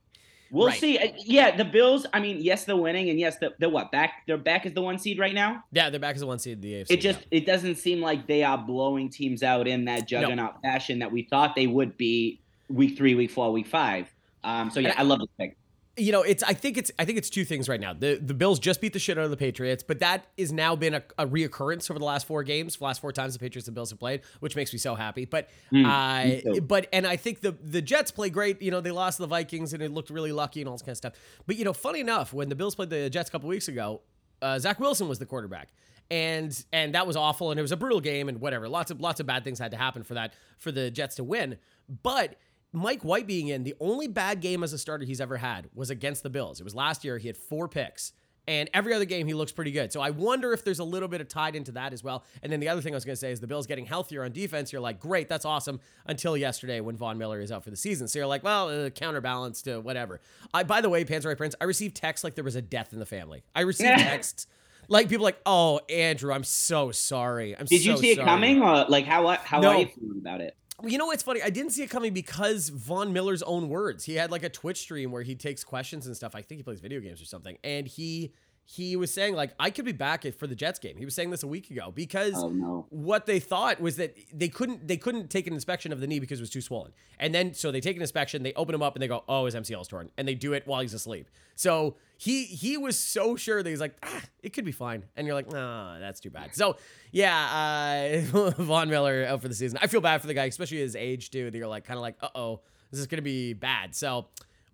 we'll 0.51 0.69
Right. 0.69 0.79
see. 0.81 0.99
Uh, 0.99 1.09
Yeah, 1.19 1.57
the 1.57 1.65
Bills. 1.65 2.07
I 2.13 2.21
mean, 2.21 2.39
yes, 2.41 2.65
they're 2.65 2.77
winning, 2.77 3.11
and 3.11 3.19
yes, 3.19 3.39
they're, 3.39 3.51
they're 3.59 3.69
what 3.71 3.91
back. 3.91 4.23
They're 4.27 4.37
back 4.37 4.67
as 4.67 4.73
the 4.73 4.83
one 4.83 4.99
seed 4.99 5.19
right 5.19 5.35
now. 5.35 5.65
Yeah, 5.73 5.91
they're 5.91 6.01
back 6.01 6.15
as 6.15 6.21
the 6.21 6.27
one 6.27 6.39
seed 6.39 6.61
the 6.63 6.73
AFC. 6.75 6.87
It 6.91 7.01
just 7.01 7.21
it 7.31 7.47
doesn't 7.47 7.77
seem 7.77 8.01
like 8.01 8.27
they 8.27 8.43
are 8.45 8.59
blowing 8.59 9.09
teams 9.11 9.43
out 9.43 9.67
in 9.67 9.85
that 9.87 10.07
juggernaut 10.07 10.61
fashion 10.63 10.99
that 11.01 11.11
we 11.11 11.23
thought 11.23 11.55
they 11.57 11.67
would 11.67 11.97
be 11.97 12.41
week 12.69 12.97
three, 12.97 13.15
week 13.15 13.31
four, 13.31 13.53
week 13.53 13.67
five. 13.67 14.13
Um, 14.43 14.71
so 14.71 14.81
yeah, 14.81 14.91
And 14.91 14.99
I 14.99 15.03
love 15.03 15.21
this 15.21 15.29
pick. 15.39 15.57
You 15.97 16.11
know, 16.11 16.23
it's 16.23 16.43
I 16.43 16.55
think 16.55 16.77
it's 16.77 16.91
I 16.99 17.05
think 17.05 17.19
it's 17.19 17.31
two 17.31 17.45
things 17.45 17.69
right 17.69 17.81
now. 17.81 17.93
The 17.93 18.17
the 18.17 18.35
Bills 18.35 18.59
just 18.59 18.81
beat 18.81 18.93
the 18.93 18.99
shit 18.99 19.17
out 19.17 19.25
of 19.25 19.31
the 19.31 19.37
Patriots, 19.37 19.85
but 19.85 20.01
that 20.01 20.27
is 20.37 20.53
now 20.53 20.75
been 20.75 20.95
a, 20.95 21.03
a 21.19 21.27
reoccurrence 21.27 21.89
over 21.91 21.99
the 21.99 22.05
last 22.05 22.27
four 22.27 22.43
games, 22.43 22.81
last 22.81 23.01
four 23.01 23.13
times 23.13 23.35
the 23.35 23.39
Patriots 23.39 23.69
and 23.69 23.75
Bills 23.75 23.91
have 23.91 24.01
played, 24.01 24.23
which 24.41 24.57
makes 24.57 24.73
me 24.73 24.79
so 24.79 24.97
happy. 24.97 25.25
But 25.25 25.49
uh, 25.73 26.61
but 26.63 26.89
and 26.93 27.07
I 27.07 27.17
think 27.17 27.41
the 27.43 27.53
the 27.63 27.81
Jets 27.81 28.11
play 28.11 28.29
great. 28.29 28.61
You 28.61 28.73
know, 28.73 28.81
they 28.81 28.91
lost 28.91 29.19
the 29.19 29.27
Vikings 29.27 29.73
and 29.73 29.83
it 29.83 29.93
looked 29.93 30.11
really 30.11 30.33
lucky 30.33 30.61
and 30.61 30.69
all 30.69 30.75
this 30.75 30.83
kind 30.83 30.93
of 30.93 30.97
stuff. 30.97 31.13
But 31.47 31.57
you 31.57 31.65
know, 31.65 31.73
funny 31.73 32.01
enough, 32.01 32.33
when 32.33 32.49
the 32.49 32.57
Bills 32.57 32.75
played 32.75 32.91
the 32.91 33.09
Jets 33.09 33.29
a 33.29 33.33
couple 33.33 33.49
weeks 33.49 33.69
ago, 33.69 34.03
uh, 34.43 34.59
Zach 34.59 34.81
Wilson 34.81 35.09
was 35.09 35.19
the 35.19 35.27
quarterback. 35.27 35.69
And 36.11 36.65
and 36.73 36.95
that 36.95 37.07
was 37.07 37.17
awful, 37.17 37.51
and 37.51 37.59
it 37.59 37.63
was 37.63 37.73
a 37.73 37.79
brutal 37.79 38.01
game, 38.01 38.29
and 38.29 38.39
whatever. 38.39 38.69
Lots 38.69 38.91
of 38.91 39.01
lots 39.01 39.21
of 39.21 39.27
bad 39.27 39.43
things 39.43 39.59
had 39.59 39.71
to 39.71 39.79
happen 39.79 40.03
for 40.03 40.15
that 40.15 40.35
for 40.59 40.71
the 40.71 40.91
Jets 40.91 41.15
to 41.17 41.25
win. 41.25 41.57
But 42.03 42.37
Mike 42.75 43.03
White 43.03 43.27
being 43.27 43.49
in, 43.49 43.63
the 43.65 43.75
only 43.81 44.09
bad 44.09 44.41
game 44.41 44.63
as 44.63 44.73
a 44.73 44.79
starter 44.79 45.05
he's 45.05 45.21
ever 45.21 45.37
had 45.39 45.69
was 45.75 45.91
against 45.91 46.23
the 46.23 46.31
Bills. 46.31 46.61
It 46.61 46.65
was 46.65 46.75
last 46.75 47.05
year. 47.05 47.19
He 47.19 47.29
had 47.29 47.37
four 47.37 47.69
picks. 47.69 48.13
And 48.47 48.69
every 48.75 48.93
other 48.93 49.07
game, 49.07 49.27
he 49.27 49.33
looks 49.33 49.53
pretty 49.53 49.71
good. 49.71 49.91
So 49.91 50.03
I 50.03 50.11
wonder 50.11 50.53
if 50.53 50.65
there's 50.65 50.79
a 50.81 50.85
little 50.85 51.09
bit 51.09 51.23
of 51.23 51.29
tied 51.29 51.57
into 51.57 51.73
that 51.73 51.95
as 51.95 52.05
well. 52.05 52.25
And 52.43 52.53
then 52.53 52.61
the 52.61 52.69
other 52.69 52.83
thing 52.83 52.93
I 52.93 52.97
was 52.97 53.05
going 53.07 53.15
to 53.15 53.19
say 53.21 53.33
is 53.33 53.41
the 53.41 53.47
Bills 53.47 53.67
getting 53.67 53.87
healthier 53.87 54.23
on 54.23 54.33
defense. 54.33 54.71
You're 54.71 54.83
like, 54.83 55.01
great, 55.01 55.31
that's 55.31 55.47
awesome. 55.47 55.81
Until 56.05 56.37
yesterday 56.37 56.81
when 56.81 56.95
Von 56.95 57.17
Miller 57.17 57.41
is 57.41 57.51
out 57.51 57.65
for 57.65 57.71
the 57.71 57.77
season. 57.77 58.07
So 58.07 58.19
you're 58.19 58.27
like, 58.29 58.45
well, 58.45 58.69
uh, 58.69 58.91
counterbalance 58.91 59.63
to 59.63 59.81
whatever. 59.81 60.21
I, 60.53 60.63
by 60.63 60.83
the 60.83 60.91
way, 60.91 61.07
Panzer 61.07 61.35
Prince, 61.39 61.55
I 61.59 61.65
received 61.65 61.97
texts 61.97 62.23
like 62.23 62.35
there 62.35 62.45
was 62.45 62.55
a 62.57 62.61
death 62.61 62.93
in 62.93 62.99
the 62.99 63.07
family. 63.07 63.45
I 63.55 63.63
received 63.63 63.99
texts 64.01 64.47
like 64.89 65.09
people 65.09 65.25
like, 65.25 65.41
oh, 65.47 65.81
Andrew, 65.89 66.31
I'm 66.31 66.45
so 66.45 66.91
sorry. 66.91 67.57
I'm 67.57 67.67
so 67.67 67.71
Did 67.77 67.85
you 67.87 67.95
so 67.97 68.01
see 68.03 68.11
it 68.11 68.17
sorry." 68.17 68.27
coming, 68.29 68.63
or 68.63 68.85
like 68.91 69.07
how 69.07 69.27
how 69.39 69.61
No. 69.61 69.69
are 69.71 69.79
you 69.81 69.87
feeling 69.87 70.19
about 70.19 70.43
it? 70.43 70.55
You 70.83 70.99
know 70.99 71.07
what's 71.07 71.23
funny? 71.23 71.41
I 71.41 71.51
didn't 71.51 71.71
see 71.71 71.85
it 71.85 71.91
coming 71.91 72.13
because 72.13 72.69
Von 72.69 73.13
Miller's 73.13 73.43
own 73.45 73.69
words. 73.69 74.05
He 74.05 74.15
had 74.15 74.33
like 74.33 74.43
a 74.43 74.49
Twitch 74.49 74.79
stream 74.79 75.13
where 75.13 75.23
he 75.23 75.37
takes 75.37 75.63
questions 75.63 76.07
and 76.07 76.17
stuff. 76.17 76.35
I 76.35 76.43
think 76.43 76.59
he 76.59 76.63
plays 76.65 76.81
video 76.81 77.01
games 77.01 77.23
or 77.23 77.27
something. 77.27 77.57
And 77.63 77.87
he 77.87 78.33
he 78.67 78.97
was 78.97 79.13
saying 79.13 79.35
like 79.35 79.55
I 79.61 79.69
could 79.71 79.85
be 79.85 79.93
back 79.93 80.25
for 80.39 80.47
the 80.47 80.55
Jets 80.55 80.79
game. 80.79 80.97
He 80.97 81.05
was 81.05 81.15
saying 81.15 81.29
this 81.31 81.43
a 81.43 81.47
week 81.47 81.71
ago 81.71 81.93
because 81.95 82.33
Oh 82.37 82.49
no. 82.49 82.87
what 82.89 83.27
they 83.27 83.39
thought 83.39 83.79
was 83.81 83.97
that 83.97 84.17
they 84.33 84.49
couldn't 84.49 84.89
they 84.89 84.97
couldn't 84.97 85.29
take 85.29 85.47
an 85.47 85.53
inspection 85.53 85.93
of 85.93 86.01
the 86.01 86.07
knee 86.07 86.19
because 86.19 86.39
it 86.39 86.43
was 86.43 86.51
too 86.51 86.63
swollen. 86.63 86.93
And 87.19 87.35
then 87.35 87.53
so 87.53 87.71
they 87.71 87.81
take 87.83 87.97
an 87.97 88.03
inspection, 88.03 88.43
they 88.43 88.55
open 88.55 88.75
him 88.75 88.81
up 88.83 88.95
and 88.97 89.03
they 89.03 89.09
go, 89.09 89.23
"Oh, 89.29 89.45
his 89.45 89.55
MCL 89.55 89.83
is 89.83 89.89
torn." 89.89 90.11
And 90.17 90.27
they 90.27 90.35
do 90.35 90.55
it 90.55 90.67
while 90.67 90.81
he's 90.81 90.95
asleep. 90.95 91.29
So 91.55 91.97
he 92.17 92.45
he 92.45 92.79
was 92.79 92.99
so 92.99 93.37
sure 93.37 93.63
that 93.63 93.69
he's 93.69 93.81
like, 93.81 93.97
ah, 94.03 94.23
"It 94.43 94.55
could 94.55 94.65
be 94.65 94.73
fine." 94.73 95.05
And 95.15 95.27
you're 95.27 95.35
like, 95.37 95.53
"Nah, 95.53 95.99
that's 95.99 96.21
too 96.21 96.31
bad." 96.31 96.55
So, 96.55 96.77
yeah, 97.13 98.23
uh 98.35 98.51
Von 98.63 98.89
Miller 98.89 99.27
out 99.27 99.43
for 99.43 99.49
the 99.49 99.55
season. 99.55 99.79
I 99.83 99.89
feel 99.89 100.01
bad 100.01 100.21
for 100.23 100.27
the 100.27 100.35
guy, 100.35 100.47
especially 100.47 100.79
his 100.79 100.97
age 100.97 101.31
too. 101.31 101.51
That 101.51 101.59
you're 101.59 101.69
like 101.69 101.85
kind 101.85 101.99
of 101.99 102.03
like, 102.03 102.17
"Uh-oh, 102.23 102.61
this 102.91 102.99
is 103.01 103.07
going 103.07 103.19
to 103.19 103.23
be 103.23 103.53
bad." 103.53 103.95
So, 103.95 104.27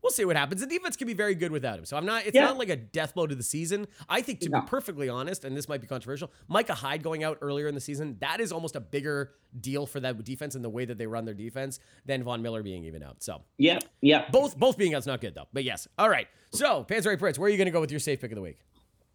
We'll 0.02 0.10
see 0.12 0.24
what 0.24 0.36
happens. 0.36 0.60
The 0.62 0.66
defense 0.66 0.96
can 0.96 1.06
be 1.06 1.12
very 1.14 1.34
good 1.34 1.52
without 1.52 1.78
him. 1.78 1.84
So 1.84 1.96
I'm 1.96 2.06
not. 2.06 2.24
It's 2.26 2.34
Yeah. 2.34 2.46
not 2.46 2.56
like 2.58 2.68
a 2.70 2.76
death 2.76 3.14
blow 3.14 3.26
to 3.26 3.34
the 3.34 3.42
season. 3.42 3.86
I 4.08 4.22
think 4.22 4.40
to 4.40 4.48
No. 4.48 4.60
be 4.62 4.66
perfectly 4.66 5.08
honest, 5.08 5.44
and 5.44 5.56
this 5.56 5.68
might 5.68 5.80
be 5.80 5.86
controversial, 5.86 6.30
Micah 6.48 6.74
Hyde 6.74 7.02
going 7.02 7.22
out 7.22 7.38
earlier 7.42 7.68
in 7.68 7.74
the 7.74 7.80
season, 7.80 8.16
that 8.20 8.40
is 8.40 8.50
almost 8.52 8.76
a 8.76 8.80
bigger 8.80 9.32
deal 9.60 9.86
for 9.86 10.00
that 10.00 10.22
defense 10.24 10.54
and 10.54 10.64
the 10.64 10.70
way 10.70 10.84
that 10.84 10.96
they 10.96 11.06
run 11.06 11.24
their 11.24 11.34
defense 11.34 11.80
than 12.06 12.22
Von 12.22 12.40
Miller 12.40 12.62
being 12.62 12.84
even 12.84 13.02
out. 13.02 13.22
So 13.22 13.42
Yeah, 13.58 13.78
yeah. 14.00 14.28
both 14.30 14.58
both 14.58 14.78
being 14.78 14.94
out's 14.94 15.06
not 15.06 15.20
good 15.20 15.34
though. 15.34 15.48
But 15.52 15.64
yes. 15.64 15.86
All 15.98 16.08
right. 16.08 16.28
So 16.52 16.84
Panzer 16.84 17.18
Prince, 17.18 17.38
where 17.38 17.46
are 17.48 17.50
you 17.50 17.56
going 17.58 17.66
to 17.66 17.70
go 17.72 17.80
with 17.80 17.90
your 17.90 18.00
safe 18.00 18.20
pick 18.20 18.30
of 18.30 18.36
the 18.36 18.42
week? 18.42 18.58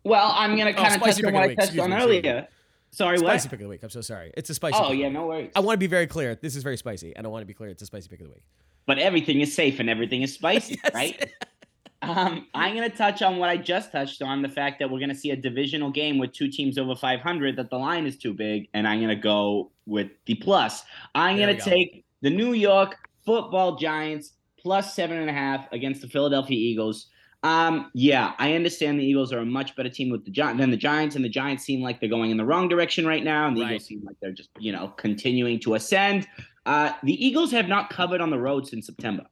Well, 0.03 0.31
I'm 0.35 0.55
gonna 0.55 0.69
Oh, 0.69 0.73
kind 0.73 0.87
of 0.87 0.93
spicy 0.93 1.03
touch 1.03 1.15
pick 1.15 1.25
on 1.25 1.29
of 1.29 1.33
what 1.33 1.39
the 1.41 1.43
I 1.45 1.47
week. 1.47 1.57
touched 1.57 1.79
on 1.79 1.93
earlier. 1.93 2.47
Sorry, 2.91 3.17
Spicy 3.17 3.47
what? 3.47 3.49
pick 3.49 3.59
of 3.59 3.63
the 3.63 3.69
week. 3.69 3.81
I'm 3.83 3.89
so 3.89 4.01
sorry. 4.01 4.31
It's 4.37 4.49
a 4.49 4.53
spicy. 4.53 4.77
Oh 4.79 4.91
yeah, 4.91 5.09
no 5.09 5.25
worries. 5.25 5.51
I 5.55 5.59
want 5.61 5.73
to 5.75 5.79
be 5.79 5.87
very 5.87 6.05
clear. 6.07 6.35
This 6.35 6.55
is 6.55 6.61
very 6.63 6.77
spicy, 6.77 7.13
and 7.15 7.25
I 7.25 7.29
want 7.29 7.41
to 7.41 7.45
be 7.45 7.53
clear. 7.55 7.69
It's 7.71 7.81
a 7.81 7.85
spicy 7.87 8.07
pick 8.07 8.19
of 8.21 8.27
the 8.27 8.33
week. 8.33 8.43
But 8.85 8.99
everything 8.99 9.41
is 9.41 9.53
safe 9.53 9.79
and 9.79 9.89
everything 9.89 10.21
is 10.21 10.33
spicy, 10.33 10.79
Yes. 10.83 10.93
right? 10.93 11.31
Um, 12.01 12.45
I'm 12.53 12.75
going 12.75 12.87
to 12.91 12.95
touch 12.95 13.23
on 13.23 13.37
what 13.37 13.49
I 13.49 13.57
just 13.57 13.91
touched 13.91 14.21
on 14.21 14.43
the 14.43 14.49
fact 14.49 14.77
that 14.77 14.91
we're 14.91 14.99
going 14.99 15.09
to 15.09 15.15
see 15.15 15.31
a 15.31 15.35
divisional 15.35 15.89
game 15.89 16.19
with 16.19 16.33
two 16.33 16.47
teams 16.49 16.77
over 16.77 16.93
500, 16.95 17.55
that 17.55 17.71
the 17.71 17.77
line 17.77 18.05
is 18.05 18.15
too 18.15 18.31
big, 18.31 18.67
and 18.75 18.87
I'm 18.87 18.99
going 18.99 19.09
to 19.09 19.15
go 19.15 19.71
with 19.87 20.09
the 20.27 20.35
plus. 20.35 20.83
I'm 21.15 21.37
going 21.37 21.55
to 21.57 21.63
take 21.63 22.05
the 22.21 22.29
New 22.29 22.53
York 22.53 22.95
football 23.25 23.77
Giants 23.77 24.33
plus 24.59 24.93
seven 24.93 25.17
and 25.17 25.31
a 25.31 25.33
half 25.33 25.65
against 25.71 26.01
the 26.01 26.07
Philadelphia 26.07 26.57
Eagles. 26.57 27.07
Um, 27.41 27.89
yeah, 27.95 28.33
I 28.37 28.53
understand 28.53 28.99
the 28.99 29.03
Eagles 29.05 29.33
are 29.33 29.39
a 29.39 29.45
much 29.45 29.75
better 29.75 29.89
team 29.89 30.11
with 30.11 30.25
the 30.25 30.31
Gi- 30.31 30.57
than 30.57 30.69
the 30.69 30.77
Giants, 30.77 31.15
and 31.15 31.25
the 31.25 31.29
Giants 31.29 31.63
seem 31.63 31.81
like 31.81 31.99
they're 31.99 32.09
going 32.09 32.29
in 32.29 32.37
the 32.37 32.45
wrong 32.45 32.67
direction 32.67 33.07
right 33.07 33.23
now, 33.23 33.47
and 33.47 33.57
the 33.57 33.61
Right. 33.61 33.71
Eagles 33.71 33.85
seem 33.85 34.03
like 34.05 34.17
they're 34.21 34.31
just 34.31 34.49
you 34.59 34.71
know 34.71 34.89
continuing 34.89 35.59
to 35.61 35.73
ascend. 35.73 36.27
Uh, 36.65 36.91
the 37.03 37.25
Eagles 37.25 37.51
have 37.51 37.67
not 37.67 37.89
covered 37.89 38.21
on 38.21 38.29
the 38.29 38.39
road 38.39 38.67
since 38.67 38.85
September. 38.85 39.25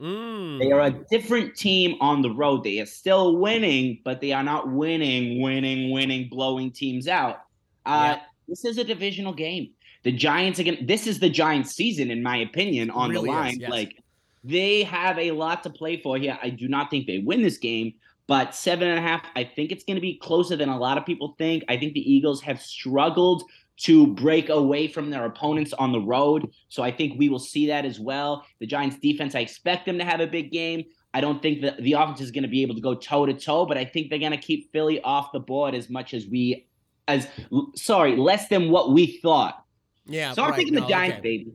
Mm. 0.00 0.58
They 0.60 0.72
are 0.72 0.82
a 0.82 0.90
different 1.10 1.56
team 1.56 1.96
on 2.00 2.22
the 2.22 2.30
road. 2.30 2.62
They 2.64 2.80
are 2.80 2.86
still 2.86 3.36
winning, 3.36 4.00
but 4.04 4.20
they 4.20 4.32
are 4.32 4.44
not 4.44 4.70
winning, 4.70 5.42
winning, 5.42 5.90
winning, 5.90 6.28
blowing 6.28 6.70
teams 6.70 7.08
out. 7.08 7.40
Uh, 7.84 8.16
this 8.46 8.64
is 8.64 8.78
a 8.78 8.84
divisional 8.84 9.32
game. 9.32 9.70
The 10.04 10.12
Giants 10.12 10.58
again. 10.58 10.86
This 10.86 11.06
is 11.06 11.18
the 11.18 11.28
Giants' 11.28 11.74
season, 11.74 12.10
in 12.10 12.22
my 12.22 12.36
opinion, 12.38 12.90
on 12.90 13.10
Really 13.10 13.28
the 13.28 13.32
is, 13.32 13.36
line. 13.36 13.60
yes. 13.60 13.70
Like 13.70 14.02
they 14.44 14.84
have 14.84 15.18
a 15.18 15.32
lot 15.32 15.64
to 15.64 15.70
play 15.70 16.00
for 16.00 16.16
here. 16.16 16.38
I 16.40 16.50
do 16.50 16.68
not 16.68 16.90
think 16.90 17.06
they 17.06 17.18
win 17.18 17.42
this 17.42 17.58
game, 17.58 17.94
but 18.28 18.54
seven 18.54 18.88
and 18.88 18.98
a 18.98 19.02
half. 19.02 19.22
I 19.34 19.42
think 19.42 19.72
it's 19.72 19.82
going 19.84 19.96
to 19.96 20.00
be 20.00 20.14
closer 20.14 20.54
than 20.54 20.68
a 20.68 20.78
lot 20.78 20.96
of 20.96 21.04
people 21.04 21.34
think. 21.36 21.64
I 21.68 21.76
think 21.76 21.94
the 21.94 22.12
Eagles 22.12 22.40
have 22.42 22.62
struggled 22.62 23.42
to 23.78 24.08
break 24.08 24.48
away 24.48 24.88
from 24.88 25.10
their 25.10 25.24
opponents 25.24 25.72
on 25.72 25.92
the 25.92 26.00
road, 26.00 26.50
so 26.68 26.82
I 26.82 26.90
think 26.90 27.18
we 27.18 27.28
will 27.28 27.38
see 27.38 27.66
that 27.68 27.84
as 27.84 28.00
well. 28.00 28.44
The 28.58 28.66
Giants' 28.66 28.98
defense. 28.98 29.34
I 29.34 29.40
expect 29.40 29.86
them 29.86 29.98
to 29.98 30.04
have 30.04 30.20
a 30.20 30.26
big 30.26 30.50
game. 30.50 30.84
I 31.14 31.20
don't 31.20 31.40
think 31.40 31.62
that 31.62 31.82
the 31.82 31.92
offense 31.92 32.20
is 32.20 32.30
going 32.30 32.42
to 32.42 32.48
be 32.48 32.62
able 32.62 32.74
to 32.74 32.80
go 32.80 32.94
toe 32.94 33.26
to 33.26 33.34
toe, 33.34 33.66
but 33.66 33.78
I 33.78 33.84
think 33.84 34.10
they're 34.10 34.18
going 34.18 34.32
to 34.32 34.38
keep 34.38 34.70
Philly 34.72 35.00
off 35.02 35.32
the 35.32 35.40
board 35.40 35.74
as 35.74 35.88
much 35.88 36.12
as 36.12 36.26
we, 36.26 36.66
as 37.06 37.28
sorry, 37.76 38.16
less 38.16 38.48
than 38.48 38.70
what 38.70 38.92
we 38.92 39.18
thought. 39.22 39.64
Yeah. 40.06 40.32
So 40.32 40.42
I'm 40.42 40.50
right, 40.50 40.56
thinking 40.56 40.74
no, 40.74 40.80
the 40.82 40.88
Giants, 40.88 41.18
okay. 41.18 41.38
baby. 41.38 41.52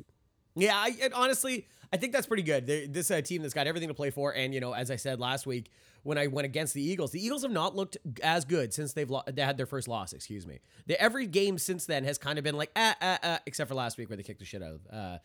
Yeah, 0.56 0.76
I, 0.76 1.10
honestly, 1.14 1.68
I 1.92 1.98
think 1.98 2.14
that's 2.14 2.28
pretty 2.28 2.44
good. 2.44 2.66
They're, 2.66 2.88
this 2.88 3.12
uh, 3.12 3.22
team 3.22 3.42
that's 3.42 3.54
got 3.54 3.68
everything 3.68 3.90
to 3.90 3.94
play 3.94 4.12
for, 4.12 4.34
and 4.34 4.54
you 4.54 4.60
know, 4.60 4.74
as 4.74 4.90
I 4.90 4.96
said 4.96 5.20
last 5.20 5.46
week 5.46 5.72
when 6.04 6.18
I 6.18 6.28
went 6.28 6.46
against 6.46 6.74
the 6.74 6.82
Eagles, 6.82 7.12
the 7.12 7.26
Eagles 7.26 7.42
have 7.44 7.52
not 7.52 7.76
looked 7.76 7.98
as 8.22 8.46
good 8.46 8.74
since 8.74 8.94
they've 8.94 9.10
lo- 9.10 9.24
they 9.26 9.42
had 9.42 9.58
their 9.58 9.66
first 9.66 9.88
loss. 9.88 10.14
Excuse 10.14 10.46
me. 10.46 10.60
The, 10.86 11.02
every 11.02 11.28
game 11.28 11.58
since 11.58 11.86
then 11.86 12.04
has 12.04 12.18
kind 12.18 12.38
of 12.38 12.44
been 12.44 12.56
like 12.56 12.72
ah 12.76 12.96
ah 13.02 13.20
ah, 13.24 13.40
except 13.46 13.70
for 13.70 13.76
last 13.76 13.98
week 13.98 14.10
where 14.10 14.18
they 14.18 14.24
kicked 14.24 14.40
the 14.40 14.46
shit 14.46 14.62
out 14.62 14.74
of. 14.74 15.20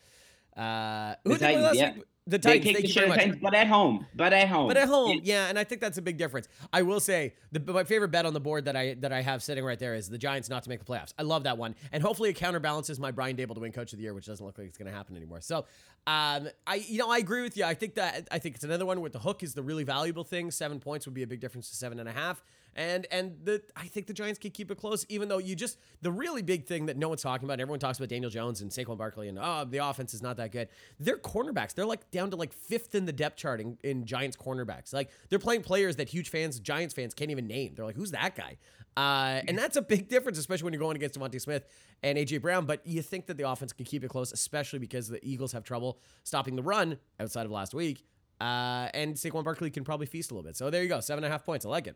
Uh, 0.57 0.59
uh, 0.59 1.15
who 1.23 1.31
did 1.31 1.39
they 1.39 1.53
play 1.53 1.61
last 1.61 1.75
yeah. 1.75 1.93
week? 1.93 2.03
The 2.29 2.37
They 2.37 2.59
Titans. 2.59 2.63
kick 2.65 2.75
Thank 2.75 2.81
the 2.83 2.87
you 2.87 2.93
very 2.93 3.07
much. 3.09 3.17
Titans, 3.19 3.37
but 3.41 3.53
at 3.53 3.67
home, 3.67 4.05
but 4.15 4.33
at 4.33 4.47
home, 4.47 4.67
But 4.67 4.77
at 4.77 4.87
home, 4.87 5.19
yeah, 5.23 5.47
and 5.47 5.57
I 5.57 5.63
think 5.63 5.81
that's 5.81 5.97
a 5.97 6.01
big 6.01 6.17
difference. 6.17 6.47
I 6.71 6.81
will 6.83 6.99
say 6.99 7.33
the 7.51 7.59
my 7.59 7.83
favorite 7.83 8.09
bet 8.09 8.25
on 8.25 8.33
the 8.33 8.39
board 8.39 8.65
that 8.65 8.75
I 8.75 8.93
that 8.95 9.11
I 9.11 9.21
have 9.21 9.41
sitting 9.41 9.63
right 9.63 9.79
there 9.79 9.95
is 9.95 10.09
the 10.09 10.17
Giants 10.17 10.49
not 10.49 10.63
to 10.63 10.69
make 10.69 10.79
the 10.79 10.85
playoffs. 10.85 11.13
I 11.17 11.23
love 11.23 11.43
that 11.43 11.57
one, 11.57 11.75
and 11.91 12.03
hopefully 12.03 12.29
it 12.29 12.33
counterbalances 12.35 12.99
my 12.99 13.11
Brian 13.11 13.35
Daboll 13.35 13.55
to 13.55 13.61
win 13.61 13.71
Coach 13.71 13.93
of 13.93 13.97
the 13.97 14.03
Year, 14.03 14.13
which 14.13 14.25
doesn't 14.27 14.45
look 14.45 14.57
like 14.57 14.67
it's 14.67 14.77
going 14.77 14.89
to 14.91 14.95
happen 14.95 15.15
anymore. 15.15 15.41
So, 15.41 15.65
um, 16.07 16.49
I 16.67 16.75
you 16.87 16.99
know 16.99 17.09
I 17.09 17.17
agree 17.17 17.41
with 17.41 17.57
you. 17.57 17.63
I 17.65 17.73
think 17.73 17.95
that 17.95 18.27
I 18.31 18.39
think 18.39 18.55
it's 18.55 18.63
another 18.63 18.85
one 18.85 19.01
with 19.01 19.13
the 19.13 19.19
hook 19.19 19.43
is 19.43 19.53
the 19.53 19.63
really 19.63 19.83
valuable 19.83 20.23
thing. 20.23 20.51
Seven 20.51 20.79
points 20.79 21.05
would 21.07 21.15
be 21.15 21.23
a 21.23 21.27
big 21.27 21.39
difference 21.39 21.69
to 21.71 21.75
seven 21.75 21.99
and 21.99 22.07
a 22.07 22.13
half. 22.13 22.43
And 22.75 23.07
and 23.11 23.37
the 23.43 23.61
I 23.75 23.87
think 23.87 24.07
the 24.07 24.13
Giants 24.13 24.39
can 24.39 24.51
keep 24.51 24.71
it 24.71 24.77
close, 24.77 25.05
even 25.09 25.27
though 25.27 25.37
you 25.37 25.55
just 25.55 25.77
the 26.01 26.11
really 26.11 26.41
big 26.41 26.65
thing 26.65 26.85
that 26.85 26.97
no 26.97 27.09
one's 27.09 27.21
talking 27.21 27.45
about. 27.45 27.59
Everyone 27.59 27.79
talks 27.79 27.97
about 27.97 28.09
Daniel 28.09 28.29
Jones 28.29 28.61
and 28.61 28.71
Saquon 28.71 28.97
Barkley, 28.97 29.27
and 29.27 29.37
oh, 29.41 29.65
the 29.65 29.79
offense 29.79 30.13
is 30.13 30.21
not 30.21 30.37
that 30.37 30.51
good. 30.51 30.69
They're 30.99 31.17
cornerbacks, 31.17 31.73
they're 31.73 31.85
like 31.85 32.09
down 32.11 32.29
to 32.31 32.35
like 32.35 32.53
fifth 32.53 32.95
in 32.95 33.05
the 33.05 33.13
depth 33.13 33.37
chart 33.37 33.59
in, 33.59 33.77
in 33.83 34.05
Giants 34.05 34.37
cornerbacks. 34.37 34.93
Like 34.93 35.09
they're 35.29 35.39
playing 35.39 35.63
players 35.63 35.97
that 35.97 36.09
huge 36.09 36.29
fans, 36.29 36.59
Giants 36.59 36.93
fans, 36.93 37.13
can't 37.13 37.31
even 37.31 37.47
name. 37.47 37.73
They're 37.75 37.85
like, 37.85 37.95
who's 37.95 38.11
that 38.11 38.35
guy? 38.35 38.57
Uh, 38.97 39.41
and 39.47 39.57
that's 39.57 39.77
a 39.77 39.81
big 39.81 40.09
difference, 40.09 40.37
especially 40.37 40.65
when 40.65 40.73
you're 40.73 40.81
going 40.81 40.95
against 40.95 41.17
DeVonta 41.17 41.39
Smith 41.39 41.65
and 42.03 42.17
AJ 42.17 42.41
Brown. 42.41 42.65
But 42.65 42.85
you 42.85 43.01
think 43.01 43.27
that 43.27 43.37
the 43.37 43.49
offense 43.49 43.71
can 43.71 43.85
keep 43.85 44.03
it 44.03 44.09
close, 44.09 44.31
especially 44.33 44.79
because 44.79 45.07
the 45.07 45.23
Eagles 45.25 45.53
have 45.53 45.63
trouble 45.63 45.99
stopping 46.23 46.55
the 46.55 46.63
run 46.63 46.97
outside 47.19 47.45
of 47.45 47.51
last 47.51 47.73
week. 47.73 48.05
Uh, 48.41 48.89
and 48.93 49.15
Saquon 49.15 49.43
Barkley 49.43 49.69
can 49.69 49.83
probably 49.83 50.05
feast 50.05 50.31
a 50.31 50.33
little 50.33 50.47
bit. 50.47 50.55
So 50.55 50.69
there 50.69 50.81
you 50.81 50.89
go, 50.89 50.99
seven 50.99 51.23
and 51.23 51.31
a 51.31 51.33
half 51.33 51.45
points. 51.45 51.65
I 51.65 51.69
like 51.69 51.87
it. 51.87 51.95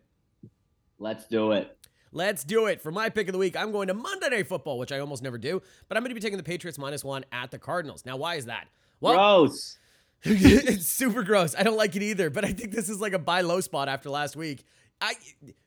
Let's 1.00 1.26
do 1.26 1.52
it. 1.52 1.78
Let's 2.12 2.44
do 2.44 2.68
it. 2.68 2.80
For 2.80 2.92
my 2.92 3.10
pick 3.10 3.28
of 3.28 3.34
the 3.34 3.40
week, 3.40 3.56
I'm 3.58 3.72
going 3.72 3.88
to 3.88 3.94
Monday 3.94 4.30
Night 4.30 4.48
Football, 4.48 4.78
which 4.78 4.92
I 4.92 5.00
almost 5.00 5.24
never 5.24 5.38
do, 5.40 5.62
but 5.88 5.98
I'm 5.98 6.04
going 6.04 6.12
to 6.12 6.16
be 6.16 6.22
taking 6.22 6.38
the 6.38 6.44
Patriots 6.44 6.78
minus 6.78 7.04
one 7.04 7.26
at 7.32 7.50
the 7.50 7.58
Cardinals. 7.58 8.06
Now, 8.06 8.18
why 8.18 8.36
is 8.36 8.46
that? 8.46 8.68
Well, 9.02 9.14
Gross. 9.14 9.78
it's 10.26 10.88
super 10.88 11.22
gross. 11.22 11.54
I 11.58 11.64
don't 11.64 11.76
like 11.76 11.98
it 11.98 12.02
either, 12.02 12.30
but 12.30 12.46
I 12.46 12.54
think 12.54 12.72
this 12.72 12.88
is 12.88 13.02
like 13.02 13.12
a 13.12 13.20
buy 13.20 13.42
low 13.42 13.60
spot 13.60 13.90
after 13.90 14.10
last 14.10 14.38
week. 14.38 14.64
I 15.02 15.16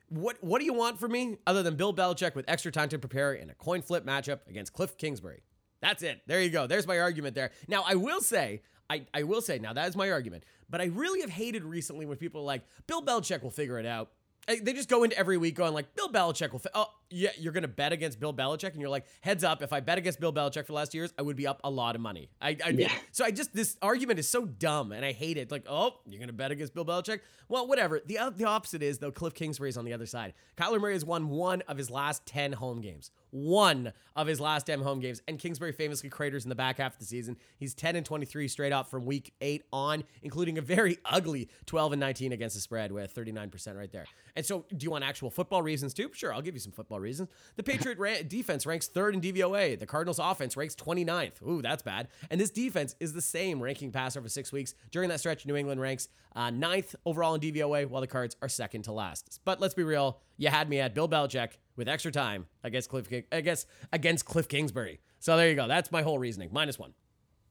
what 0.09 0.37
what 0.41 0.57
do 0.57 0.65
you 0.65 0.73
want 0.73 0.99
from 0.99 1.11
me 1.11 1.37
other 1.45 1.61
than 1.61 1.75
Bill 1.75 1.93
Belichick 1.93 2.33
with 2.33 2.45
extra 2.47 2.71
time 2.71 2.89
to 2.89 2.97
prepare 2.97 3.33
in 3.33 3.51
a 3.51 3.53
coin 3.53 3.83
flip 3.83 4.03
matchup 4.03 4.39
against 4.49 4.73
Cliff 4.73 4.97
Kingsbury? 4.97 5.43
That's 5.79 6.01
it. 6.01 6.21
There 6.25 6.41
you 6.41 6.49
go. 6.49 6.65
There's 6.65 6.87
my 6.87 6.99
argument 6.99 7.35
there. 7.35 7.51
Now 7.67 7.83
I 7.85 7.93
will 7.93 8.19
say, 8.19 8.63
I, 8.89 9.05
I 9.13 9.23
will 9.23 9.41
say 9.41 9.59
now 9.59 9.73
that 9.73 9.89
is 9.89 9.95
my 9.95 10.09
argument, 10.09 10.43
but 10.71 10.81
I 10.81 10.85
really 10.85 11.21
have 11.21 11.29
hated 11.29 11.63
recently 11.63 12.07
when 12.07 12.17
people 12.17 12.41
are 12.41 12.45
like, 12.45 12.63
Bill 12.87 13.03
Belichick 13.03 13.43
will 13.43 13.51
figure 13.51 13.77
it 13.77 13.85
out. 13.85 14.09
They 14.47 14.73
just 14.73 14.89
go 14.89 15.03
into 15.03 15.17
every 15.17 15.37
week 15.37 15.55
going 15.55 15.73
like, 15.73 15.93
Bill 15.95 16.09
Belichick 16.09 16.53
will. 16.53 16.61
Oh 16.73 16.87
yeah, 17.09 17.29
you're 17.37 17.53
gonna 17.53 17.67
bet 17.67 17.91
against 17.93 18.19
Bill 18.19 18.33
Belichick, 18.33 18.71
and 18.71 18.81
you're 18.81 18.89
like, 18.89 19.05
heads 19.21 19.43
up, 19.43 19.61
if 19.61 19.71
I 19.73 19.79
bet 19.79 19.97
against 19.97 20.19
Bill 20.19 20.33
Belichick 20.33 20.61
for 20.61 20.67
the 20.67 20.73
last 20.73 20.93
years, 20.93 21.13
I 21.17 21.21
would 21.21 21.35
be 21.35 21.47
up 21.47 21.61
a 21.63 21.69
lot 21.69 21.95
of 21.95 22.01
money. 22.01 22.29
I, 22.41 22.57
I 22.63 22.69
Yeah. 22.69 22.91
so 23.11 23.23
I 23.25 23.31
just 23.31 23.53
this 23.53 23.77
argument 23.81 24.19
is 24.19 24.27
so 24.29 24.45
dumb, 24.45 24.91
and 24.91 25.05
I 25.05 25.11
hate 25.11 25.37
it. 25.37 25.51
Like, 25.51 25.65
oh, 25.69 25.93
you're 26.05 26.19
gonna 26.19 26.33
bet 26.33 26.51
against 26.51 26.73
Bill 26.73 26.85
Belichick? 26.85 27.19
Well, 27.49 27.67
whatever. 27.67 28.01
The 28.05 28.19
the 28.35 28.45
opposite 28.45 28.83
is 28.83 28.97
though. 28.97 29.11
Cliff 29.11 29.33
Kingsbury 29.33 29.69
is 29.69 29.77
on 29.77 29.85
the 29.85 29.93
other 29.93 30.05
side. 30.05 30.33
Kyler 30.57 30.79
Murray 30.81 30.93
has 30.93 31.05
won 31.05 31.29
one 31.29 31.61
of 31.67 31.77
his 31.77 31.89
last 31.89 32.25
ten 32.25 32.53
home 32.53 32.81
games. 32.81 33.11
One 33.31 33.93
of 34.15 34.27
his 34.27 34.39
last 34.39 34.65
ten 34.65 34.81
home 34.81 34.99
games, 34.99 35.21
and 35.27 35.37
Kingsbury 35.39 35.71
famously 35.71 36.09
craters 36.09 36.43
in 36.45 36.49
the 36.49 36.55
back 36.55 36.77
half 36.77 36.93
of 36.93 36.99
the 36.99 37.05
season. 37.05 37.37
He's 37.57 37.73
ten 37.73 37.95
and 37.95 38.05
twenty 38.05 38.25
three 38.25 38.47
straight 38.47 38.71
up 38.73 38.89
from 38.89 39.05
week 39.05 39.33
eight 39.41 39.63
on, 39.71 40.03
including 40.23 40.57
a 40.57 40.61
very 40.61 40.97
ugly 41.05 41.49
twelve 41.65 41.93
and 41.93 41.99
nineteen 41.99 42.31
against 42.31 42.55
the 42.55 42.61
spread 42.61 42.91
with 42.91 43.11
thirty 43.11 43.31
nine 43.31 43.49
percent 43.49 43.77
right 43.77 43.91
there. 43.91 44.05
And 44.35 44.45
so, 44.45 44.65
do 44.75 44.83
you 44.83 44.91
want 44.91 45.03
actual 45.03 45.29
football 45.29 45.61
reasons 45.61 45.93
too? 45.93 46.09
Sure, 46.13 46.33
I'll 46.33 46.41
give 46.41 46.53
you 46.53 46.59
some 46.59 46.71
football 46.71 46.96
reasons. 46.99 47.29
The 47.55 47.63
Patriot 47.63 47.97
ra- 47.97 48.23
defense 48.27 48.65
ranks 48.65 48.87
third 48.87 49.13
in 49.15 49.21
DVOA. 49.21 49.79
The 49.79 49.85
Cardinals 49.85 50.19
offense 50.19 50.57
ranks 50.57 50.75
29th. 50.75 51.41
Ooh, 51.47 51.61
that's 51.61 51.83
bad. 51.83 52.07
And 52.29 52.39
this 52.39 52.49
defense 52.49 52.95
is 52.99 53.13
the 53.13 53.21
same 53.21 53.61
ranking 53.61 53.91
pass 53.91 54.17
over 54.17 54.29
six 54.29 54.51
weeks. 54.51 54.73
During 54.91 55.09
that 55.09 55.19
stretch, 55.19 55.45
New 55.45 55.55
England 55.55 55.81
ranks 55.81 56.09
uh, 56.35 56.49
ninth 56.49 56.95
overall 57.05 57.35
in 57.35 57.41
DVOA, 57.41 57.87
while 57.87 58.01
the 58.01 58.07
Cards 58.07 58.35
are 58.41 58.49
second 58.49 58.83
to 58.83 58.91
last. 58.91 59.39
But 59.43 59.59
let's 59.59 59.73
be 59.73 59.83
real, 59.83 60.19
you 60.37 60.49
had 60.49 60.69
me 60.69 60.79
at 60.79 60.93
Bill 60.93 61.09
Belichick 61.09 61.53
with 61.75 61.87
extra 61.87 62.11
time 62.11 62.45
against 62.63 62.89
Cliff, 62.89 63.09
King- 63.09 63.23
I 63.31 63.41
guess 63.41 63.65
against 63.91 64.25
Cliff 64.25 64.47
Kingsbury. 64.47 64.99
So 65.19 65.35
there 65.35 65.49
you 65.49 65.55
go. 65.55 65.67
That's 65.67 65.91
my 65.91 66.01
whole 66.01 66.19
reasoning. 66.19 66.49
Minus 66.51 66.77
one. 66.77 66.93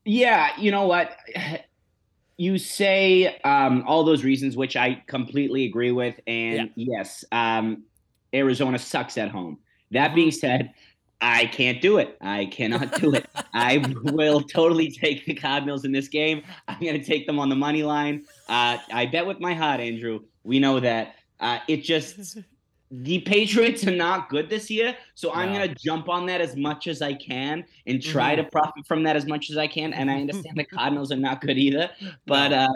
Yeah, 0.04 0.50
you 0.58 0.70
know 0.70 0.86
what? 0.86 1.16
You 2.38 2.58
say 2.58 3.38
um, 3.40 3.82
all 3.86 4.04
those 4.04 4.22
reasons, 4.22 4.56
which 4.56 4.76
I 4.76 5.02
completely 5.06 5.64
agree 5.64 5.90
with. 5.90 6.20
And 6.26 6.70
yes, 6.76 7.24
um, 7.32 7.84
Arizona 8.34 8.78
sucks 8.78 9.18
at 9.18 9.30
home. 9.30 9.58
That 9.90 10.14
being 10.14 10.30
said, 10.30 10.72
I 11.20 11.46
can't 11.46 11.80
do 11.80 11.98
it. 11.98 12.16
I 12.20 12.46
cannot 12.46 13.00
do 13.00 13.14
it. 13.14 13.26
I 13.54 13.94
will 14.02 14.42
totally 14.42 14.90
take 14.90 15.24
the 15.24 15.34
Cardinals 15.34 15.84
in 15.84 15.92
this 15.92 16.08
game. 16.08 16.42
I'm 16.68 16.80
going 16.80 17.00
to 17.00 17.04
take 17.04 17.26
them 17.26 17.38
on 17.38 17.48
the 17.48 17.56
money 17.56 17.82
line. 17.82 18.24
Uh, 18.48 18.78
I 18.92 19.06
bet 19.06 19.26
with 19.26 19.40
my 19.40 19.54
heart, 19.54 19.80
Andrew. 19.80 20.20
We 20.44 20.58
know 20.58 20.80
that. 20.80 21.14
Uh, 21.40 21.58
it 21.68 21.78
just 21.78 22.38
the 22.90 23.18
Patriots 23.20 23.86
are 23.86 23.94
not 23.94 24.28
good 24.28 24.48
this 24.48 24.70
year, 24.70 24.96
so 25.14 25.32
I'm 25.34 25.52
No. 25.52 25.58
gonna 25.58 25.74
jump 25.74 26.08
on 26.08 26.24
that 26.26 26.40
as 26.40 26.54
much 26.56 26.86
as 26.86 27.02
I 27.02 27.14
can 27.14 27.64
and 27.86 28.00
try 28.00 28.36
to 28.36 28.44
profit 28.44 28.86
from 28.86 29.02
that 29.02 29.16
as 29.16 29.26
much 29.26 29.50
as 29.50 29.56
I 29.56 29.66
can. 29.66 29.92
And 29.92 30.10
I 30.10 30.20
understand 30.20 30.56
the 30.56 30.64
Cardinals 30.76 31.10
are 31.10 31.16
not 31.16 31.40
good 31.40 31.58
either, 31.58 31.90
but 32.26 32.52
uh, 32.52 32.68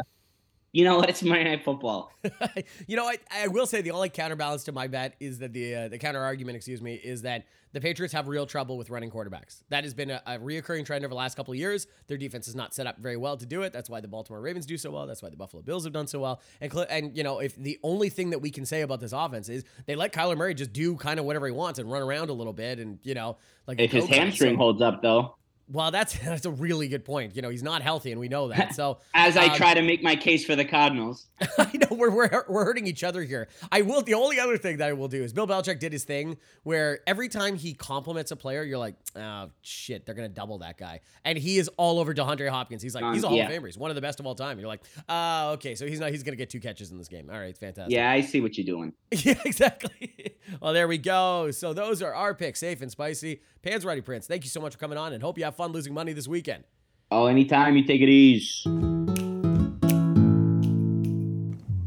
you 0.73 0.85
know 0.85 0.99
what? 0.99 1.09
It's 1.11 1.23
Monday 1.23 1.45
Night 1.45 1.65
Football. 1.65 2.13
you 2.87 2.97
know, 2.97 3.07
I, 3.07 3.19
I 3.33 3.49
will 3.49 3.67
say 3.67 3.83
the 3.83 3.91
only 3.91 4.09
counterbalance 4.09 4.65
to 4.65 4.73
my 4.73 4.87
bet 4.87 5.15
is 5.19 5.39
that 5.39 5.53
the 5.53 5.75
uh, 5.75 5.89
the 5.89 5.99
counter 5.99 6.21
argument, 6.21 6.57
excuse 6.57 6.81
me, 6.81 6.95
is 6.95 7.23
that 7.23 7.45
the 7.73 7.81
Patriots 7.81 8.13
have 8.15 8.29
real 8.29 8.47
trouble 8.47 8.77
with 8.77 8.91
running 8.91 9.11
quarterbacks. 9.11 9.63
That 9.69 9.85
has 9.85 9.95
been 9.95 10.11
a, 10.11 10.23
a 10.27 10.39
reoccurring 10.39 10.85
trend 10.85 11.05
over 11.05 11.11
the 11.11 11.17
last 11.17 11.37
couple 11.37 11.53
of 11.53 11.59
years. 11.59 11.87
Their 12.09 12.17
defense 12.17 12.49
is 12.49 12.55
not 12.55 12.75
set 12.75 12.87
up 12.87 12.99
very 12.99 13.17
well 13.17 13.37
to 13.37 13.47
do 13.47 13.63
it. 13.63 13.73
That's 13.73 13.91
why 13.91 14.01
the 14.01 14.09
Baltimore 14.09 14.41
Ravens 14.41 14.67
do 14.67 14.77
so 14.77 14.91
well. 14.91 15.07
That's 15.07 15.23
why 15.23 15.31
the 15.31 15.37
Buffalo 15.37 15.63
Bills 15.63 15.85
have 15.85 15.93
done 15.93 16.07
so 16.07 16.21
well. 16.21 16.41
And 16.61 16.73
and 16.89 17.17
you 17.17 17.25
know, 17.25 17.41
if 17.41 17.57
the 17.57 17.79
only 17.83 18.09
thing 18.09 18.31
that 18.31 18.41
we 18.41 18.51
can 18.51 18.65
say 18.65 18.83
about 18.83 19.01
this 19.01 19.13
offense 19.13 19.49
is 19.49 19.65
they 19.87 19.97
let 19.97 20.13
Kyler 20.13 20.37
Murray 20.37 20.55
just 20.55 20.73
do 20.73 20.97
kind 20.97 21.19
of 21.19 21.27
whatever 21.27 21.47
he 21.47 21.53
wants 21.53 21.79
and 21.79 21.91
run 21.91 22.03
around 22.03 22.31
a 22.31 22.35
little 22.35 22.53
bit, 22.53 22.79
and 22.79 22.99
you 23.03 23.15
know, 23.15 23.39
like 23.67 23.81
If 23.81 23.93
his 23.93 24.07
hamstring 24.07 24.57
holds 24.57 24.81
up, 24.81 25.03
though, 25.03 25.37
Well, 25.73 25.91
that's 25.91 26.19
that's 26.25 26.47
a 26.47 26.51
really 26.51 26.89
good 26.89 27.05
point. 27.05 27.37
You 27.37 27.43
know, 27.43 27.49
he's 27.49 27.63
not 27.63 27.83
healthy, 27.83 28.11
and 28.11 28.21
we 28.21 28.29
know 28.29 28.49
that. 28.49 28.75
So 28.81 28.99
as 29.15 29.37
I 29.37 29.47
um, 29.47 29.57
try 29.57 29.75
to 29.75 29.83
make 29.83 30.03
my 30.03 30.17
case 30.17 30.45
for 30.45 30.57
the 30.57 30.65
Cardinals, 30.65 31.27
I 31.59 31.71
know 31.75 31.97
we're, 31.97 32.11
we're 32.11 32.45
we're 32.49 32.65
hurting 32.65 32.87
each 32.87 33.05
other 33.05 33.23
here. 33.23 33.49
I 33.71 33.83
will. 33.83 34.01
The 34.01 34.15
only 34.15 34.41
other 34.41 34.57
thing 34.57 34.79
that 34.79 34.89
I 34.89 34.93
will 34.93 35.09
do 35.09 35.23
is 35.23 35.33
Bill 35.33 35.47
Belichick 35.47 35.81
did 35.81 35.93
his 35.93 36.05
thing 36.05 36.39
where 36.63 37.01
every 37.07 37.29
time 37.29 37.57
he 37.57 37.75
compliments 37.75 38.31
a 38.31 38.37
player, 38.37 38.63
you're 38.63 38.79
like, 38.79 38.95
oh 39.17 39.51
shit, 39.61 40.07
they're 40.07 40.15
gonna 40.15 40.29
double 40.29 40.59
that 40.59 40.79
guy, 40.79 41.01
and 41.25 41.37
he 41.37 41.59
is 41.59 41.69
all 41.77 41.99
over 41.99 42.15
DeAndre 42.15 42.49
Hopkins. 42.49 42.83
He's 42.83 42.95
like, 42.95 43.05
Um, 43.05 43.13
he's 43.13 43.25
a 43.25 43.29
Hall 43.29 43.37
yeah. 43.37 43.49
of 43.49 43.53
Famer. 43.63 43.67
He's 43.67 43.77
one 43.79 43.91
of 43.91 43.97
the 43.97 44.01
best 44.03 44.21
of 44.21 44.27
all 44.27 44.35
time. 44.35 44.59
You're 44.59 44.69
like, 44.69 44.83
ah, 45.09 45.51
okay, 45.51 45.75
so 45.75 45.87
he's 45.87 46.01
not. 46.01 46.11
He's 46.11 46.23
gonna 46.23 46.37
get 46.37 46.49
two 46.49 46.61
catches 46.61 46.91
in 46.91 46.99
this 46.99 47.09
game. 47.09 47.29
All 47.31 47.39
right, 47.39 47.51
it's 47.51 47.59
fantastic. 47.59 47.95
yeah, 47.95 48.11
I 48.11 48.23
see 48.23 48.41
what 48.41 48.57
you're 48.57 48.67
doing. 48.67 48.93
Yeah, 49.13 49.35
exactly. 49.45 50.37
well, 50.63 50.73
there 50.73 50.89
we 50.89 50.97
go. 50.97 51.51
So 51.51 51.73
those 51.73 52.01
are 52.01 52.15
our 52.15 52.35
picks, 52.35 52.61
safe 52.61 52.81
and 52.81 52.91
spicy. 52.91 53.41
Panzerotti 53.65 54.03
Prince, 54.05 54.27
thank 54.27 54.43
you 54.45 54.49
so 54.51 54.61
much 54.61 54.73
for 54.73 54.79
coming 54.79 54.97
on, 54.97 55.13
and 55.13 55.23
hope 55.23 55.37
you 55.37 55.45
have 55.45 55.55
fun 55.55 55.73
losing 55.73 55.93
money 55.93 56.13
this 56.13 56.27
weekend. 56.27 56.65
Oh, 57.11 57.27
anytime 57.27 57.77
you 57.77 57.85
take 57.85 58.01
it 58.01 58.09
easy. 58.09 58.63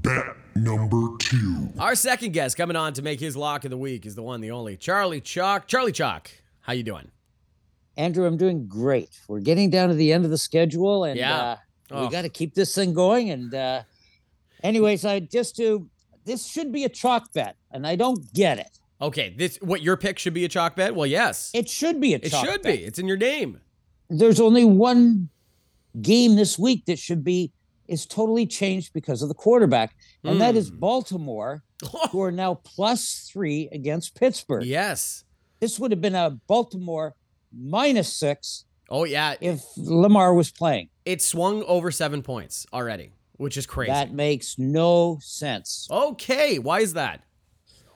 Bet 0.03 0.25
number 0.55 1.17
two. 1.19 1.69
Our 1.79 1.95
second 1.95 2.33
guest 2.33 2.57
coming 2.57 2.75
on 2.75 2.93
to 2.93 3.01
make 3.01 3.19
his 3.19 3.35
lock 3.35 3.63
of 3.63 3.71
the 3.71 3.77
week 3.77 4.05
is 4.05 4.13
the 4.13 4.21
one, 4.21 4.41
the 4.41 4.51
only 4.51 4.77
Charlie 4.77 5.21
Chalk. 5.21 5.67
Charlie 5.67 5.91
Chalk, 5.91 6.29
how 6.61 6.73
you 6.73 6.83
doing? 6.83 7.09
Andrew, 7.97 8.25
I'm 8.27 8.37
doing 8.37 8.67
great. 8.67 9.09
We're 9.27 9.39
getting 9.39 9.69
down 9.71 9.89
to 9.89 9.95
the 9.95 10.13
end 10.13 10.25
of 10.25 10.31
the 10.31 10.37
schedule, 10.37 11.05
and 11.05 11.17
Yeah. 11.17 11.35
uh, 11.41 11.57
Oh. 11.91 12.05
we 12.05 12.11
got 12.11 12.21
to 12.23 12.29
keep 12.29 12.53
this 12.55 12.73
thing 12.73 12.93
going. 12.93 13.29
And 13.29 13.53
uh, 13.53 13.83
anyways, 14.63 15.05
I 15.05 15.19
just 15.21 15.55
to 15.57 15.89
this 16.25 16.45
should 16.47 16.71
be 16.71 16.83
a 16.85 16.89
chalk 16.89 17.33
bet, 17.33 17.55
and 17.71 17.85
I 17.87 17.95
don't 17.95 18.31
get 18.33 18.57
it. 18.59 18.79
Okay, 19.03 19.35
this 19.37 19.57
what 19.61 19.81
your 19.81 19.97
pick 19.97 20.17
should 20.17 20.33
be 20.33 20.45
a 20.45 20.49
chalk 20.49 20.75
bet? 20.75 20.95
Well, 20.95 21.05
yes. 21.05 21.51
It 21.53 21.67
should 21.69 21.99
be 21.99 22.13
a 22.13 22.17
It 22.17 22.31
should 22.31 22.61
bet. 22.61 22.77
be. 22.77 22.83
It's 22.85 22.99
in 22.99 23.07
your 23.07 23.17
name. 23.17 23.59
There's 24.09 24.39
only 24.39 24.63
one 24.65 25.29
game 26.01 26.35
this 26.35 26.57
week 26.57 26.85
that 26.85 26.97
should 26.99 27.23
be 27.23 27.51
is 27.87 28.05
totally 28.05 28.45
changed 28.47 28.93
because 28.93 29.21
of 29.21 29.27
the 29.27 29.35
quarterback, 29.35 29.95
and 30.23 30.39
that 30.39 30.55
is 30.55 30.69
Hmm. 30.69 30.77
Baltimore, 30.79 31.63
who 32.11 32.21
are 32.21 32.31
now 32.31 32.55
plus 32.55 33.29
three 33.31 33.67
against 33.71 34.15
Pittsburgh. 34.15 34.63
yes. 34.65 35.25
This 35.59 35.79
would 35.79 35.91
have 35.91 36.01
been 36.01 36.15
a 36.15 36.31
Baltimore 36.47 37.15
minus 37.55 38.11
six 38.13 38.65
Oh 38.89 39.03
yeah. 39.05 39.35
if 39.41 39.61
Lamar 39.77 40.33
was 40.33 40.51
playing. 40.51 40.89
It 41.05 41.21
swung 41.21 41.63
over 41.63 41.91
seven 41.91 42.21
points 42.21 42.65
already, 42.73 43.11
which 43.33 43.57
is 43.57 43.65
crazy. 43.65 43.91
That 43.91 44.13
makes 44.13 44.57
no 44.57 45.19
sense. 45.21 45.87
okay, 45.91 46.57
why 46.59 46.79
is 46.81 46.93
that? 46.93 47.21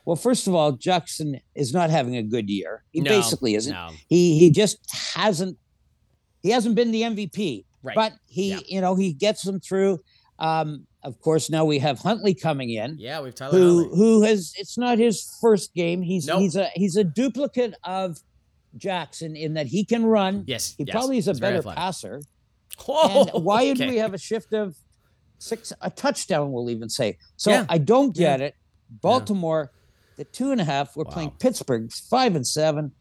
Well, 0.07 0.15
first 0.15 0.47
of 0.47 0.55
all, 0.55 0.71
Jackson 0.71 1.41
is 1.53 1.73
not 1.73 1.89
having 1.89 2.15
a 2.15 2.23
good 2.23 2.49
year. 2.49 2.85
He 2.93 3.01
No, 3.01 3.09
basically 3.09 3.55
isn't. 3.55 3.73
no. 3.73 3.89
He 4.07 4.39
he 4.39 4.49
just 4.49 4.77
hasn't 5.13 5.57
he 6.41 6.49
hasn't 6.51 6.75
been 6.75 6.91
the 6.91 7.01
MVP. 7.01 7.65
Right. 7.83 7.93
But 7.93 8.13
he, 8.25 8.51
Yeah. 8.51 8.59
you 8.67 8.79
know, 8.79 8.95
he 8.95 9.11
gets 9.11 9.41
them 9.43 9.59
through. 9.59 9.99
Um, 10.39 10.87
of 11.03 11.19
course, 11.19 11.49
now 11.49 11.65
we 11.65 11.79
have 11.79 11.99
Huntley 11.99 12.33
coming 12.33 12.69
in, 12.69 12.95
Yeah, 12.97 13.19
we've 13.19 13.35
Tyler 13.35 13.57
who 13.59 13.79
Huntley. 13.81 13.97
who 13.97 14.21
has 14.21 14.53
it's 14.57 14.77
not 14.77 14.97
his 14.97 15.29
first 15.41 15.73
game. 15.73 16.01
He's 16.01 16.25
Nope. 16.27 16.39
he's 16.39 16.55
a 16.55 16.69
he's 16.73 16.95
a 16.95 17.03
duplicate 17.03 17.73
of 17.83 18.17
Jackson 18.77 19.35
in 19.35 19.55
that 19.55 19.67
he 19.67 19.83
can 19.83 20.05
run. 20.05 20.45
Yes, 20.47 20.73
He 20.77 20.85
yes, 20.85 20.93
probably 20.93 21.17
is 21.17 21.27
a 21.27 21.31
he's 21.31 21.41
better 21.41 21.61
passer. 21.61 22.21
Oh, 22.87 23.27
And 23.33 23.43
why 23.43 23.69
okay. 23.71 23.89
we 23.89 23.97
have 23.97 24.13
a 24.13 24.17
shift 24.17 24.53
of 24.53 24.77
six 25.37 25.73
a 25.81 25.89
touchdown? 25.89 26.53
We'll 26.53 26.69
even 26.69 26.87
say. 26.87 27.17
So 27.35 27.51
Yeah. 27.51 27.65
I 27.67 27.77
don't 27.77 28.15
Yeah. 28.15 28.37
get 28.37 28.41
it. 28.41 28.53
Baltimore, 29.01 29.71
the 30.17 30.25
two 30.25 30.51
and 30.51 30.59
a 30.59 30.63
half. 30.63 30.95
We're 30.95 31.05
playing 31.05 31.29
Wow. 31.29 31.35
Pittsburgh, 31.39 31.91
five 32.09 32.35
and 32.35 32.45
seven. 32.45 32.91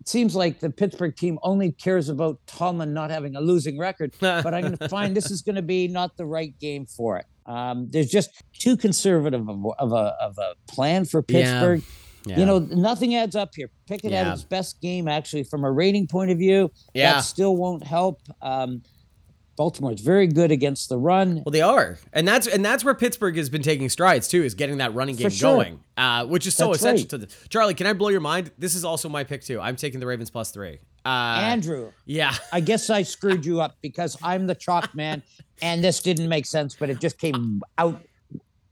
It 0.00 0.08
seems 0.08 0.36
like 0.36 0.60
the 0.60 0.70
Pittsburgh 0.70 1.16
team 1.16 1.38
only 1.42 1.72
cares 1.72 2.08
about 2.10 2.38
Tomlin 2.46 2.92
not 2.92 3.10
having 3.10 3.34
a 3.34 3.40
losing 3.40 3.78
record. 3.78 4.12
but 4.20 4.52
I'm 4.52 4.60
going 4.62 4.76
to 4.76 4.88
find 4.88 5.16
this 5.16 5.30
is 5.30 5.42
going 5.42 5.56
to 5.56 5.62
be 5.62 5.88
not 5.88 6.16
the 6.16 6.26
right 6.26 6.54
game 6.60 6.84
for 6.86 7.16
it. 7.16 7.24
Um, 7.46 7.88
there's 7.90 8.10
just 8.10 8.30
too 8.52 8.76
conservative 8.76 9.48
of, 9.48 9.64
of 9.78 9.92
a 9.92 10.16
of 10.20 10.36
a 10.38 10.54
plan 10.68 11.04
for 11.06 11.24
Yeah. 11.28 11.40
Pittsburgh. 11.42 11.82
Yeah. 12.26 12.40
You 12.40 12.44
know, 12.46 12.58
nothing 12.58 13.14
adds 13.14 13.36
up 13.36 13.50
here. 13.54 13.70
Pickett 13.86 14.10
Yeah. 14.10 14.24
had 14.24 14.32
his 14.32 14.44
best 14.44 14.80
game 14.80 15.06
actually 15.06 15.44
from 15.44 15.62
a 15.64 15.70
rating 15.70 16.08
point 16.08 16.32
of 16.32 16.38
view. 16.38 16.72
Yeah. 16.92 17.14
That 17.14 17.20
still 17.20 17.56
won't 17.56 17.84
help. 17.84 18.20
Um, 18.42 18.82
Baltimore's 19.56 20.00
very 20.00 20.26
good 20.26 20.50
against 20.50 20.88
the 20.88 20.98
run. 20.98 21.42
Well, 21.44 21.50
they 21.52 21.62
are, 21.62 21.98
and 22.12 22.26
that's 22.28 22.46
and 22.46 22.64
that's 22.64 22.84
where 22.84 22.94
Pittsburgh 22.94 23.36
has 23.36 23.48
been 23.48 23.62
taking 23.62 23.88
strides 23.88 24.28
too, 24.28 24.42
is 24.44 24.54
getting 24.54 24.78
that 24.78 24.94
running 24.94 25.16
game 25.16 25.30
sure. 25.30 25.54
going, 25.56 25.80
uh, 25.96 26.26
which 26.26 26.46
is 26.46 26.54
so 26.54 26.68
That's 26.68 26.80
essential 26.80 27.02
right. 27.04 27.08
to 27.10 27.18
the. 27.18 27.48
Charlie, 27.48 27.74
can 27.74 27.86
I 27.86 27.92
blow 27.94 28.10
your 28.10 28.20
mind? 28.20 28.50
This 28.58 28.74
is 28.74 28.84
also 28.84 29.08
my 29.08 29.24
pick 29.24 29.42
too. 29.42 29.60
I'm 29.60 29.76
taking 29.76 29.98
the 30.00 30.06
Ravens 30.06 30.30
plus 30.30 30.50
three. 30.50 30.78
Uh, 31.04 31.08
Andrew, 31.40 31.92
yeah, 32.04 32.34
I 32.52 32.60
guess 32.60 32.90
I 32.90 33.02
screwed 33.14 33.44
you 33.46 33.60
up 33.60 33.76
because 33.80 34.16
I'm 34.22 34.46
the 34.46 34.54
chalk 34.54 34.94
man, 34.94 35.22
and 35.62 35.82
this 35.82 36.00
didn't 36.00 36.28
make 36.28 36.46
sense, 36.46 36.76
but 36.78 36.90
it 36.90 37.00
just 37.00 37.18
came 37.18 37.62
out. 37.78 38.02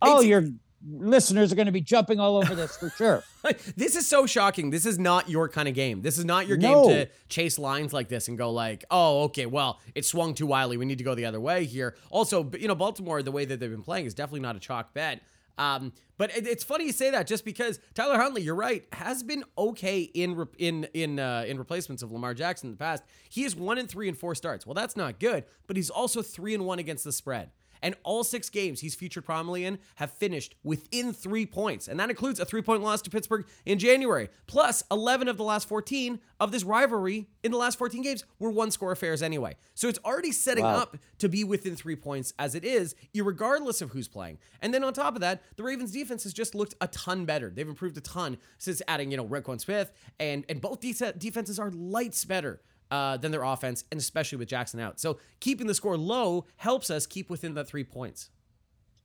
Oh, 0.03 0.19
It's- 0.21 0.27
your 0.27 0.45
listeners 0.87 1.53
are 1.53 1.57
going 1.57 1.67
to 1.67 1.73
be 1.73 1.81
jumping 1.81 2.21
all 2.21 2.37
over 2.37 2.55
this 2.55 2.77
for 2.77 2.91
sure. 2.91 3.23
this 3.77 3.97
is 3.97 4.07
so 4.07 4.27
shocking. 4.27 4.71
This 4.71 4.87
is 4.87 4.99
not 4.99 5.29
your 5.31 5.49
kind 5.49 5.69
of 5.69 5.75
game. 5.75 6.03
This 6.03 6.19
is 6.19 6.25
not 6.25 6.47
your 6.47 6.57
No. 6.57 6.87
game 6.89 7.07
to 7.07 7.11
chase 7.29 7.59
lines 7.59 7.93
like 7.93 8.09
this 8.09 8.29
and 8.29 8.37
go 8.37 8.51
like, 8.51 8.85
oh, 8.91 9.25
okay, 9.25 9.47
well, 9.47 9.81
it 9.95 10.05
swung 10.05 10.35
too 10.35 10.47
wildly. 10.47 10.77
We 10.77 10.85
need 10.85 10.99
to 10.99 11.05
go 11.05 11.15
the 11.15 11.25
other 11.27 11.41
way 11.41 11.65
here. 11.65 11.97
Also, 12.11 12.51
you 12.59 12.69
know, 12.69 12.75
Baltimore, 12.75 13.23
the 13.23 13.33
way 13.33 13.45
that 13.45 13.61
they've 13.61 13.71
been 13.71 13.83
playing 13.83 14.07
is 14.07 14.15
definitely 14.15 14.41
not 14.41 14.57
a 14.57 14.61
chalk 14.61 14.93
bet. 14.95 15.21
Um, 15.57 15.93
but 16.19 16.37
it, 16.37 16.47
it's 16.49 16.65
funny 16.65 16.87
you 16.87 16.93
say 16.93 17.11
that 17.13 17.27
just 17.29 17.45
because 17.45 17.79
Tyler 17.95 18.19
Huntley, 18.19 18.43
you're 18.43 18.57
right, 18.57 18.85
has 18.93 19.23
been 19.23 19.45
okay 19.57 20.01
in 20.03 20.35
re- 20.35 20.47
in 20.59 20.85
in 20.95 21.21
uh, 21.21 21.45
in 21.47 21.59
replacements 21.59 22.03
of 22.03 22.11
Lamar 22.11 22.35
Jackson 22.35 22.69
in 22.69 22.73
the 22.73 22.77
past. 22.79 23.05
He 23.31 23.45
is 23.45 23.55
one 23.55 23.79
and 23.79 23.89
three 23.89 24.09
and 24.09 24.19
four 24.19 24.35
starts. 24.35 24.67
Well, 24.67 24.75
that's 24.75 24.97
not 24.97 25.21
good, 25.21 25.45
but 25.69 25.77
he's 25.77 25.91
also 25.91 26.23
three 26.23 26.55
and 26.55 26.67
one 26.67 26.81
against 26.81 27.05
the 27.05 27.13
spread. 27.13 27.51
And 27.83 27.95
all 28.03 28.25
six 28.25 28.49
games 28.51 28.81
he's 28.81 28.95
featured 28.95 29.25
prominently 29.25 29.65
in 29.65 29.79
have 29.97 30.11
finished 30.13 30.55
within 30.63 31.13
three 31.13 31.47
points. 31.47 31.89
And 31.89 31.99
that 32.01 32.11
includes 32.11 32.41
a 32.41 32.45
three 32.45 32.63
point 32.63 32.83
loss 32.83 33.03
to 33.03 33.11
Pittsburgh 33.11 33.47
in 33.67 33.79
January. 33.79 34.29
Plus, 34.47 34.83
11 34.91 35.29
of 35.29 35.37
the 35.37 35.45
last 35.45 35.69
14 35.69 36.19
of 36.41 36.53
this 36.53 36.65
rivalry 36.65 37.29
in 37.43 37.53
the 37.53 37.59
last 37.59 37.79
14 37.79 38.03
games 38.03 38.25
were 38.39 38.51
one 38.51 38.71
score 38.71 38.93
affairs 38.93 39.23
anyway. 39.23 39.57
So 39.75 39.89
it's 39.89 39.99
already 40.05 40.33
setting 40.33 40.65
Wow. 40.65 40.77
up 40.79 40.97
to 41.19 41.29
be 41.29 41.45
within 41.45 41.77
three 41.77 41.97
points 41.97 42.33
as 42.39 42.55
it 42.55 42.65
is, 42.65 42.95
regardless 43.15 43.81
of 43.81 43.91
who's 43.91 44.09
playing. 44.09 44.39
And 44.61 44.73
then 44.73 44.85
on 44.85 44.93
top 44.93 45.15
of 45.15 45.21
that, 45.21 45.43
the 45.57 45.63
Ravens 45.63 45.91
defense 45.93 46.23
has 46.25 46.33
just 46.33 46.55
looked 46.55 46.75
a 46.81 46.89
ton 46.89 47.25
better. 47.25 47.51
They've 47.51 47.69
improved 47.69 47.97
a 47.97 48.01
ton 48.01 48.39
since 48.59 48.81
adding, 48.89 49.11
you 49.11 49.17
know, 49.17 49.27
Roquan 49.27 49.61
Smith, 49.61 49.93
and, 50.21 50.45
and 50.49 50.61
both 50.61 50.81
de- 50.81 51.13
defenses 51.19 51.59
are 51.59 51.71
lights 51.71 52.25
better 52.25 52.61
uh, 52.91 53.17
than 53.17 53.33
their 53.33 53.43
offense, 53.43 53.85
and 53.91 54.01
especially 54.01 54.39
with 54.39 54.49
Jackson 54.49 54.81
out. 54.81 55.01
So 55.01 55.19
keeping 55.41 55.67
the 55.67 55.75
score 55.75 55.97
low 55.97 56.47
helps 56.57 56.91
us 56.91 57.07
keep 57.07 57.31
within 57.31 57.55
that 57.55 57.67
three 57.67 57.85
points. 57.85 58.31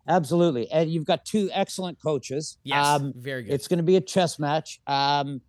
Absolutely. 0.07 0.69
And 0.71 0.89
you've 0.89 1.05
got 1.05 1.25
two 1.25 1.49
excellent 1.53 2.01
coaches. 2.01 2.57
Yes, 2.63 3.01
very 3.15 3.43
good. 3.43 3.53
It's 3.53 3.67
going 3.67 3.77
to 3.77 3.83
be 3.83 3.95
a 3.95 4.01
chess 4.01 4.39
match. 4.39 4.79
Um, 4.87 5.41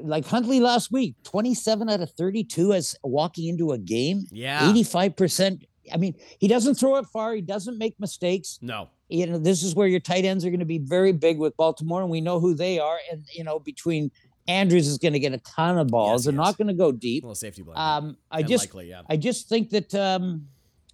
like 0.00 0.26
Huntley 0.26 0.60
last 0.60 0.90
week, 0.90 1.16
27 1.24 1.90
out 1.90 2.00
of 2.00 2.10
32 2.12 2.72
as 2.72 2.96
walking 3.02 3.48
into 3.48 3.72
a 3.72 3.78
game. 3.78 4.24
Yeah. 4.30 4.60
85%. 4.72 5.66
I 5.92 5.96
mean, 5.96 6.14
he 6.38 6.48
doesn't 6.48 6.76
throw 6.76 6.96
it 6.96 7.06
far. 7.12 7.34
He 7.34 7.42
doesn't 7.42 7.76
make 7.76 7.98
mistakes. 7.98 8.58
No. 8.62 8.88
You 9.08 9.26
know, 9.26 9.38
this 9.38 9.62
is 9.62 9.74
where 9.74 9.88
your 9.88 10.00
tight 10.00 10.24
ends 10.24 10.44
are 10.44 10.50
going 10.50 10.60
to 10.60 10.66
be 10.66 10.78
very 10.78 11.12
big 11.12 11.38
with 11.38 11.56
Baltimore, 11.56 12.00
and 12.00 12.10
we 12.10 12.20
know 12.20 12.40
who 12.40 12.54
they 12.54 12.78
are. 12.78 12.98
And, 13.10 13.26
you 13.32 13.44
know, 13.44 13.58
between 13.58 14.10
Andrews 14.48 14.88
is 14.88 14.98
going 14.98 15.12
to 15.12 15.18
get 15.20 15.32
a 15.32 15.38
ton 15.38 15.78
of 15.78 15.88
balls. 15.88 16.20
Yes, 16.22 16.24
They're 16.24 16.32
yes. 16.40 16.46
not 16.46 16.58
going 16.58 16.68
to 16.68 16.74
go 16.74 16.90
deep. 16.92 17.22
A 17.22 17.26
little 17.26 17.34
safety 17.34 17.62
blanket. 17.62 17.80
Um, 17.80 18.16
I 18.30 18.42
just 18.42 18.64
Unlikely, 18.64 18.90
yeah. 18.90 19.02
I 19.08 19.16
just 19.16 19.48
think 19.48 19.70
that 19.70 19.94
um, 19.94 20.48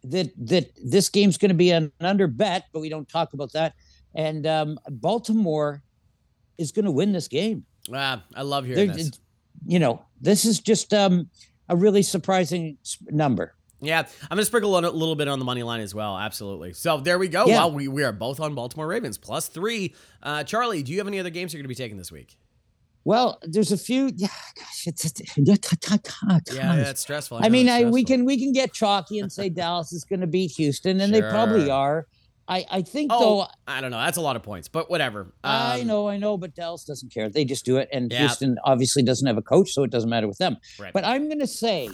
that 0.04 0.30
that 0.46 0.70
this 0.84 1.08
game's 1.08 1.38
going 1.38 1.48
to 1.50 1.54
be 1.54 1.70
an 1.70 1.90
under 2.00 2.26
bet, 2.26 2.64
but 2.72 2.80
we 2.80 2.88
don't 2.88 3.08
talk 3.08 3.32
about 3.32 3.52
that. 3.52 3.74
And 4.14 4.46
um, 4.46 4.78
Baltimore 4.88 5.82
is 6.58 6.72
going 6.72 6.84
to 6.84 6.90
win 6.90 7.12
this 7.12 7.28
game. 7.28 7.64
Ah, 7.92 8.22
I 8.34 8.42
love 8.42 8.66
hearing 8.66 8.88
They're- 8.88 8.96
this. 8.96 9.12
You 9.66 9.80
know, 9.80 10.04
this 10.20 10.44
is 10.44 10.60
just 10.60 10.94
um, 10.94 11.28
a 11.68 11.74
really 11.76 12.02
surprising 12.02 12.78
number. 13.08 13.54
Yeah, 13.80 14.00
I'm 14.22 14.28
gonna 14.30 14.44
sprinkle 14.44 14.76
a 14.76 14.80
little 14.80 15.14
bit 15.16 15.28
on 15.28 15.38
the 15.38 15.44
money 15.44 15.62
line 15.62 15.80
as 15.80 15.94
well. 15.94 16.16
Absolutely. 16.18 16.72
So 16.72 16.98
there 16.98 17.18
we 17.18 17.28
go. 17.28 17.46
Yeah. 17.46 17.58
Well, 17.58 17.72
we, 17.72 17.86
we 17.88 18.02
are 18.04 18.12
both 18.12 18.40
on 18.40 18.54
Baltimore 18.54 18.86
Ravens 18.88 19.18
plus 19.18 19.46
three. 19.48 19.94
Uh, 20.22 20.42
Charlie, 20.44 20.82
do 20.82 20.90
you 20.92 20.98
have 20.98 21.06
any 21.06 21.18
other 21.20 21.30
games 21.30 21.52
you're 21.52 21.60
gonna 21.62 21.68
be 21.68 21.74
taking 21.76 21.96
this 21.96 22.10
week? 22.10 22.36
Well, 23.08 23.38
there's 23.42 23.72
a 23.72 23.78
few. 23.78 24.10
Yeah, 24.16 24.28
gosh, 24.54 24.86
it's, 24.86 25.04
it's 25.06 25.22
Yeah, 25.38 26.76
that's 26.76 27.00
stressful. 27.00 27.38
I 27.38 27.40
know 27.42 27.48
mean, 27.48 27.68
it's 27.68 27.86
I, 27.86 27.90
we 27.90 28.04
can 28.04 28.24
we 28.26 28.38
can 28.38 28.52
get 28.52 28.74
chalky 28.74 29.18
and 29.18 29.32
say 29.32 29.48
Dallas 29.48 29.92
is 29.94 30.04
going 30.04 30.20
to 30.20 30.26
beat 30.26 30.50
Houston, 30.52 31.00
and 31.00 31.14
they 31.14 31.22
probably 31.22 31.70
are. 31.70 32.06
I 32.48 32.66
I 32.70 32.82
think 32.82 33.10
Oh, 33.14 33.20
though. 33.20 33.46
I 33.66 33.80
don't 33.80 33.90
know. 33.90 33.96
That's 33.98 34.18
a 34.18 34.20
lot 34.20 34.36
of 34.36 34.42
points, 34.42 34.68
but 34.68 34.90
whatever. 34.90 35.32
I 35.42 35.80
Um, 35.80 35.86
know, 35.86 36.06
I 36.08 36.18
know, 36.18 36.36
but 36.36 36.54
Dallas 36.54 36.84
doesn't 36.84 37.10
care. 37.12 37.30
They 37.30 37.46
just 37.46 37.64
do 37.64 37.78
it, 37.78 37.88
and 37.92 38.12
Yeah. 38.12 38.18
Houston 38.20 38.58
obviously 38.64 39.02
doesn't 39.02 39.26
have 39.26 39.38
a 39.38 39.42
coach, 39.42 39.70
so 39.72 39.84
it 39.84 39.90
doesn't 39.90 40.10
matter 40.10 40.28
with 40.28 40.38
them. 40.38 40.58
Right. 40.78 40.92
But 40.92 41.04
I'm 41.06 41.28
going 41.28 41.40
to 41.40 41.46
say 41.46 41.88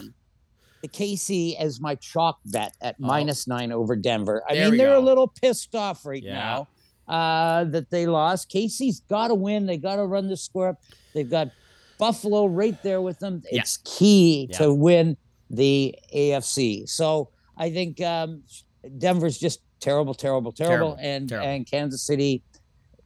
the 0.81 0.87
KC 0.89 1.55
as 1.57 1.79
my 1.79 1.95
chalk 1.95 2.39
bet 2.45 2.73
at 2.81 2.95
Oh. 3.01 3.05
minus 3.07 3.47
nine 3.47 3.71
over 3.71 3.95
Denver. 3.95 4.43
I 4.49 4.55
There 4.55 4.69
mean, 4.69 4.77
they're 4.77 4.95
go. 4.95 4.99
a 4.99 5.05
little 5.09 5.27
pissed 5.29 5.75
off 5.75 6.05
right 6.05 6.21
Yeah. 6.21 6.33
now 6.33 6.67
uh, 7.07 7.63
that 7.65 7.89
they 7.91 8.07
lost. 8.07 8.49
KC's 8.49 9.01
got 9.01 9.27
to 9.29 9.35
win. 9.35 9.65
They 9.65 9.77
got 9.77 9.97
to 9.97 10.05
run 10.05 10.27
the 10.27 10.37
score 10.37 10.69
up. 10.69 10.81
They've 11.13 11.29
got 11.29 11.49
Buffalo 11.97 12.45
right 12.47 12.81
there 12.83 13.01
with 13.01 13.19
them. 13.19 13.43
Yeah. 13.51 13.61
It's 13.61 13.77
key 13.83 14.47
Yeah. 14.51 14.57
to 14.59 14.73
win 14.73 15.17
the 15.49 15.95
AFC. 16.13 16.87
So 16.89 17.29
I 17.57 17.69
think 17.71 18.01
um, 18.01 18.43
Denver's 18.97 19.37
just 19.37 19.61
terrible, 19.79 20.13
terrible, 20.13 20.51
terrible, 20.51 20.95
Terrible, 20.95 20.97
and 20.99 21.29
terrible. 21.29 21.47
and 21.47 21.65
Kansas 21.69 22.01
City, 22.01 22.41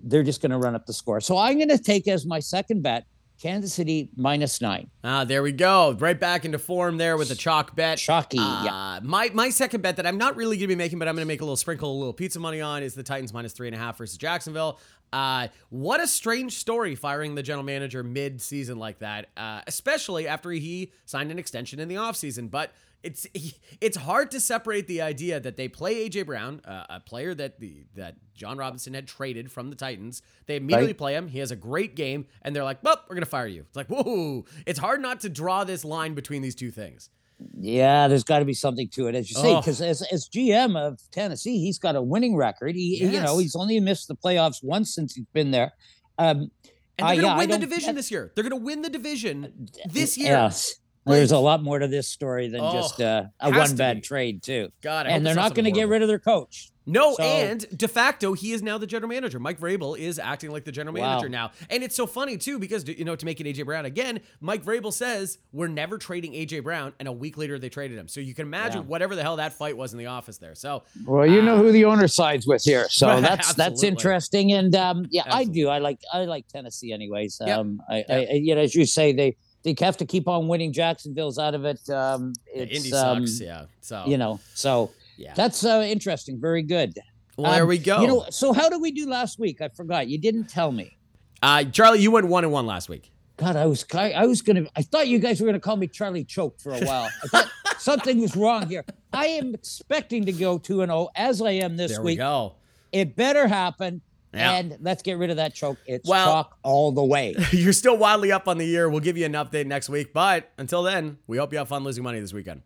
they're 0.02 0.24
just 0.24 0.42
going 0.42 0.52
to 0.52 0.58
run 0.58 0.76
up 0.76 0.86
the 0.86 0.94
score. 0.94 1.20
So 1.22 1.38
I'm 1.38 1.58
going 1.58 1.70
to 1.70 1.78
take 1.78 2.08
as 2.08 2.26
my 2.26 2.40
second 2.40 2.82
bet 2.84 3.06
Kansas 3.42 3.74
City 3.74 4.10
minus 4.16 4.60
nine. 4.60 4.90
Ah, 5.04 5.24
there 5.24 5.42
we 5.42 5.52
go. 5.54 5.94
Right 5.94 6.20
back 6.20 6.44
into 6.44 6.60
form 6.60 6.98
there 6.98 7.16
with 7.18 7.32
a 7.32 7.36
chalk 7.36 7.76
bet. 7.76 7.98
Chalky, 7.98 8.38
Uh, 8.40 8.64
yeah. 8.66 9.00
My 9.02 9.30
my 9.34 9.50
second 9.50 9.82
bet 9.82 9.96
that 9.96 10.06
I'm 10.06 10.18
not 10.18 10.36
really 10.36 10.58
going 10.58 10.64
to 10.64 10.68
be 10.68 10.76
making, 10.76 11.00
but 11.00 11.08
I'm 11.08 11.16
going 11.16 11.26
to 11.26 11.28
make 11.28 11.42
a 11.42 11.46
little 11.46 11.56
sprinkle, 11.56 11.92
a 11.92 11.98
little 11.98 12.14
pizza 12.14 12.40
money 12.40 12.60
on 12.60 12.84
is 12.84 12.94
the 12.96 13.04
Titans 13.04 13.34
minus 13.34 13.54
three 13.54 13.68
and 13.68 13.76
a 13.76 13.80
half 13.80 13.98
versus 13.98 14.18
Jacksonville. 14.18 14.80
Uh, 15.12 15.48
what 15.70 16.02
a 16.02 16.06
strange 16.08 16.58
story 16.58 16.96
firing 16.96 17.34
the 17.34 17.42
general 17.42 17.64
manager 17.64 18.04
mid 18.04 18.42
season 18.42 18.78
like 18.78 19.00
that, 19.00 19.30
uh, 19.38 19.62
especially 19.68 20.28
after 20.28 20.52
he 20.52 20.92
signed 21.06 21.32
an 21.32 21.40
extension 21.40 21.80
in 21.80 21.88
the 21.88 21.96
offseason. 21.96 22.52
But 22.52 22.72
it's 23.04 23.28
it's 23.82 23.98
hard 23.98 24.32
to 24.32 24.40
separate 24.40 24.88
the 24.88 25.02
idea 25.02 25.40
that 25.40 25.58
they 25.58 25.68
play 25.68 26.08
AJ 26.10 26.26
Brown, 26.26 26.62
uh, 26.66 26.86
a 26.90 27.00
player 27.00 27.34
that 27.36 27.60
the 27.60 27.86
that 27.96 28.16
Jon 28.34 28.58
Robinson 28.58 28.94
had 28.94 29.08
traded 29.08 29.52
from 29.52 29.70
the 29.70 29.76
Titans. 29.76 30.22
They 30.46 30.56
immediately 30.58 30.88
Right. 30.88 30.98
play 30.98 31.14
him. 31.16 31.28
He 31.28 31.40
has 31.40 31.52
a 31.52 31.56
great 31.56 31.96
game, 31.96 32.26
and 32.42 32.56
they're 32.56 32.64
like, 32.64 32.84
"Well, 32.84 33.02
we're 33.10 33.16
gonna 33.16 33.26
fire 33.26 33.48
you." 33.48 33.62
It's 33.68 33.76
like, 33.76 33.88
whoa! 33.88 34.46
It's 34.66 34.80
hard 34.80 35.02
not 35.02 35.20
to 35.22 35.30
draw 35.30 35.64
this 35.64 35.84
line 35.86 36.14
between 36.14 36.42
these 36.42 36.56
two 36.56 36.72
things. 36.72 37.10
Yeah, 37.58 38.10
there's 38.10 38.26
got 38.26 38.40
to 38.40 38.46
be 38.46 38.54
something 38.54 38.90
to 38.90 39.08
it, 39.08 39.16
as 39.16 39.30
you 39.30 39.36
say, 39.38 39.54
Oh. 39.54 39.62
because 39.62 39.80
as, 39.82 40.02
as 40.12 40.28
GM 40.28 40.76
of 40.76 41.00
Tennessee, 41.12 41.58
he's 41.60 41.80
got 41.80 41.96
a 41.96 42.02
winning 42.02 42.36
record. 42.36 42.76
He, 42.76 42.98
you 43.02 43.22
know, 43.22 43.38
he's 43.38 43.56
only 43.56 43.80
missed 43.80 44.10
the 44.10 44.16
playoffs 44.16 44.62
once 44.62 44.94
since 44.94 45.16
he's 45.16 45.26
been 45.32 45.52
there. 45.52 45.72
Um, 46.18 46.52
And 46.98 47.08
Uh, 47.08 47.08
they're 47.14 47.16
going 47.16 47.18
to 47.22 47.24
yeah, 47.28 47.34
I 47.34 47.38
win 47.38 47.50
the 47.52 47.58
division 47.58 47.96
this 47.96 48.12
year. 48.12 48.34
They're 48.36 48.44
going 48.44 48.60
to 48.60 48.66
win 48.66 48.82
the 48.82 48.90
division 48.90 49.70
this 49.90 50.18
year. 50.18 50.32
Yes. 50.34 50.76
There's 51.16 51.32
a 51.32 51.40
lot 51.40 51.62
more 51.64 51.80
to 51.80 51.88
this 51.88 52.08
story 52.08 52.48
than 52.50 52.62
Oh, 52.62 52.74
just 52.74 53.02
uh, 53.02 53.24
a 53.40 53.52
has 53.52 53.58
one 53.58 53.70
to 53.70 53.76
bad 53.76 53.98
be. 53.98 54.02
trade, 54.02 54.44
too. 54.44 54.70
God, 54.82 55.06
I 55.06 55.10
hope 55.10 55.18
and 55.18 55.26
they're 55.26 55.32
it's 55.34 55.36
not 55.36 55.56
going 55.56 55.66
to 55.66 55.70
something 55.70 55.74
get 55.74 55.80
horrible. 55.82 55.92
rid 55.92 56.02
of 56.04 56.08
their 56.08 56.20
coach. 56.20 56.70
No, 56.86 57.14
So- 57.14 57.22
and 57.22 57.78
de 57.78 57.88
facto, 57.88 58.34
he 58.34 58.52
is 58.52 58.64
now 58.64 58.80
the 58.80 58.88
general 58.88 59.10
manager. 59.10 59.38
Mike 59.38 59.60
Vrabel 59.60 59.96
is 59.96 60.18
acting 60.18 60.50
like 60.50 60.64
the 60.64 60.72
general 60.72 60.96
Wow. 60.96 61.10
manager 61.10 61.30
now. 61.30 61.52
And 61.70 61.84
it's 61.84 61.96
so 61.96 62.08
funny, 62.08 62.36
too, 62.36 62.58
because, 62.58 62.88
you 62.88 63.06
know, 63.06 63.16
to 63.16 63.26
make 63.28 63.40
it 63.40 63.46
A.J. 63.46 63.62
Brown 63.62 63.86
again, 63.86 64.22
Mike 64.42 64.64
Vrabel 64.66 64.92
says, 64.92 65.38
we're 65.52 65.68
never 65.68 66.00
trading 66.00 66.34
A.J. 66.34 66.62
Brown. 66.62 66.94
And 67.00 67.08
a 67.08 67.12
week 67.12 67.38
later, 67.38 67.60
they 67.60 67.70
traded 67.70 67.96
him. 68.00 68.08
So 68.08 68.22
you 68.22 68.34
can 68.34 68.48
imagine 68.48 68.82
Yeah. 68.82 68.88
whatever 68.88 69.16
the 69.16 69.22
hell 69.22 69.36
that 69.36 69.54
fight 69.54 69.78
was 69.78 69.92
in 69.94 70.00
the 70.00 70.08
office 70.08 70.40
there. 70.40 70.56
So, 70.56 70.82
Well, 71.06 71.28
you 71.28 71.44
know 71.44 71.58
who 71.58 71.72
the 71.72 71.86
owner 71.86 72.08
sides 72.08 72.48
with 72.48 72.64
here, 72.64 72.88
so 72.90 73.06
that's 73.22 73.54
that's 73.54 73.60
absolutely. 73.60 73.88
interesting. 73.90 74.52
And 74.54 74.76
um, 74.76 75.06
yeah, 75.12 75.24
I 75.28 75.44
do. 75.44 75.68
I 75.70 75.78
like 75.78 76.00
I 76.12 76.26
like 76.26 76.48
Tennessee, 76.48 76.92
anyways. 76.92 77.40
Yep. 77.46 77.56
Um, 77.60 77.82
I, 77.88 77.98
I, 78.10 78.16
I 78.16 78.34
you 78.34 78.56
know, 78.56 78.62
as 78.62 78.74
you 78.74 78.88
say, 78.88 79.12
they 79.14 79.38
they 79.64 79.76
have 79.80 79.98
to 79.98 80.06
keep 80.06 80.28
on 80.28 80.48
winning. 80.48 80.72
Jacksonville's 80.74 81.38
out 81.40 81.54
of 81.56 81.66
it. 81.66 81.88
Um, 81.90 82.34
it's 82.54 82.78
Indy 82.86 82.94
um, 82.94 83.26
sucks. 83.28 83.42
Yeah. 83.42 83.66
So, 83.82 84.04
you 84.08 84.18
know, 84.18 84.40
so 84.54 84.92
yeah. 85.18 85.34
that's 85.36 85.66
uh, 85.66 85.84
interesting. 85.88 86.40
Very 86.40 86.64
good. 86.64 86.98
Well, 87.38 87.52
there 87.52 87.64
Um, 87.64 87.70
we 87.70 87.78
go. 87.78 88.02
You 88.02 88.08
know, 88.08 88.26
so 88.30 88.54
how 88.54 88.70
did 88.70 88.82
we 88.82 88.92
do 88.92 89.10
last 89.10 89.40
week? 89.40 89.62
I 89.62 89.70
forgot. 89.70 90.08
You 90.08 90.18
didn't 90.18 90.50
tell 90.50 90.72
me. 90.72 90.98
uh, 91.42 91.64
Charlie, 91.66 92.00
you 92.00 92.12
went 92.12 92.28
one 92.28 92.44
and 92.44 92.52
one 92.54 92.66
last 92.66 92.90
week. 92.90 93.12
God, 93.38 93.56
I 93.56 93.66
was 93.68 93.86
I, 93.94 94.12
I 94.12 94.26
was 94.26 94.42
gonna. 94.42 94.66
I 94.76 94.82
thought 94.82 95.08
you 95.08 95.18
guys 95.20 95.40
were 95.40 95.46
gonna 95.46 95.62
call 95.62 95.78
me 95.78 95.88
Charlie 95.88 96.26
Choke 96.26 96.60
for 96.60 96.74
a 96.74 96.80
while. 96.82 97.10
I 97.24 97.28
thought 97.30 97.50
something 97.80 98.20
was 98.20 98.36
wrong 98.36 98.68
here. 98.68 98.84
I 99.14 99.28
am 99.28 99.54
expecting 99.56 100.26
to 100.26 100.34
go 100.34 100.58
two 100.58 100.82
and 100.82 100.90
zero 100.90 101.08
as 101.16 101.42
I 101.42 101.52
am 101.52 101.78
this 101.78 101.92
There 101.94 102.02
we 102.02 102.12
week. 102.12 102.18
go. 102.20 102.56
It 102.92 103.16
better 103.16 103.48
happen. 103.48 104.02
Yeah. 104.34 104.52
And 104.54 104.78
let's 104.82 105.02
get 105.02 105.18
rid 105.18 105.30
of 105.32 105.38
that 105.38 105.56
choke. 105.56 105.78
It's 105.86 106.08
Well- 106.08 106.26
chalk 106.26 106.58
all 106.64 106.92
the 106.92 107.04
way. 107.04 107.36
You're 107.52 107.74
still 107.74 107.98
wildly 107.98 108.32
up 108.32 108.48
on 108.48 108.58
the 108.58 108.66
year. 108.66 108.90
We'll 108.90 109.00
give 109.00 109.18
you 109.18 109.26
an 109.26 109.34
update 109.34 109.66
next 109.66 109.90
week. 109.90 110.14
But 110.14 110.52
until 110.58 110.84
then, 110.84 111.18
we 111.28 111.38
hope 111.38 111.52
you 111.52 111.58
have 111.58 111.68
fun 111.68 111.84
losing 111.84 112.04
money 112.04 112.20
this 112.20 112.34
weekend. 112.34 112.62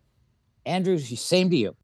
Andrew, 0.66 0.98
same 0.98 1.50
to 1.50 1.56
you. 1.56 1.76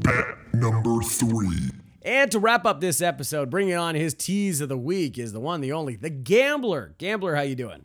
Bet 0.00 0.26
number 0.54 1.00
three. 1.02 1.70
And 2.04 2.30
to 2.32 2.38
wrap 2.38 2.66
up 2.66 2.80
this 2.80 3.00
episode, 3.00 3.48
bringing 3.50 3.74
on 3.74 3.94
his 3.94 4.12
tease 4.14 4.60
of 4.60 4.68
the 4.68 4.76
week 4.76 5.18
is 5.18 5.32
the 5.32 5.40
one, 5.40 5.60
the 5.60 5.72
only, 5.72 5.96
the 5.96 6.10
Gambler. 6.10 6.94
Gambler, 6.98 7.36
how 7.36 7.42
you 7.42 7.54
doing? 7.54 7.84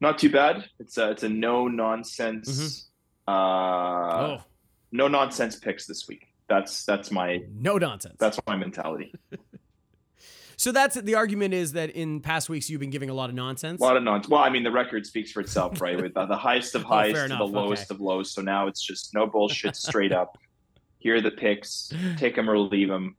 Not 0.00 0.18
too 0.18 0.30
bad. 0.30 0.64
It's 0.78 0.96
a 0.98 1.10
it's 1.10 1.24
a 1.24 1.28
no 1.28 1.66
nonsense, 1.66 2.88
uh, 3.26 3.30
oh, 3.32 4.38
no 4.92 5.08
nonsense 5.08 5.56
picks 5.56 5.86
this 5.86 6.06
week. 6.06 6.26
That's 6.48 6.84
that's 6.84 7.10
my 7.10 7.42
no 7.54 7.76
nonsense. 7.78 8.16
that's 8.18 8.38
my 8.46 8.56
mentality. 8.56 9.12
so 10.56 10.72
that's 10.72 10.96
the 11.00 11.14
argument 11.14 11.52
is 11.54 11.72
that 11.72 11.90
in 11.90 12.20
past 12.20 12.48
weeks 12.48 12.68
you've 12.70 12.80
been 12.80 12.90
giving 12.90 13.10
a 13.10 13.14
lot 13.14 13.28
of 13.28 13.36
nonsense. 13.36 13.80
A 13.80 13.84
lot 13.84 13.96
of 13.96 14.02
nonsense. 14.02 14.30
Well, 14.30 14.42
I 14.42 14.48
mean, 14.50 14.62
the 14.64 14.70
record 14.72 15.06
speaks 15.06 15.30
for 15.30 15.40
itself, 15.40 15.80
right? 15.80 16.00
With 16.00 16.16
uh, 16.16 16.26
the 16.26 16.36
highest 16.36 16.74
of 16.74 16.82
Oh, 16.86 16.88
highs 16.88 17.12
fair 17.12 17.28
to 17.28 17.34
enough. 17.34 17.38
the 17.38 17.44
lowest 17.46 17.90
Okay. 17.90 17.94
of 17.96 18.00
lows. 18.00 18.32
So 18.32 18.40
now 18.42 18.66
it's 18.66 18.80
just 18.82 19.14
no 19.14 19.26
bullshit, 19.26 19.76
straight 19.76 20.12
up. 20.12 20.38
Here 20.98 21.16
are 21.16 21.20
the 21.20 21.30
picks. 21.30 21.92
Take 22.16 22.34
them 22.34 22.48
or 22.50 22.58
leave 22.58 22.88
them. 22.88 23.14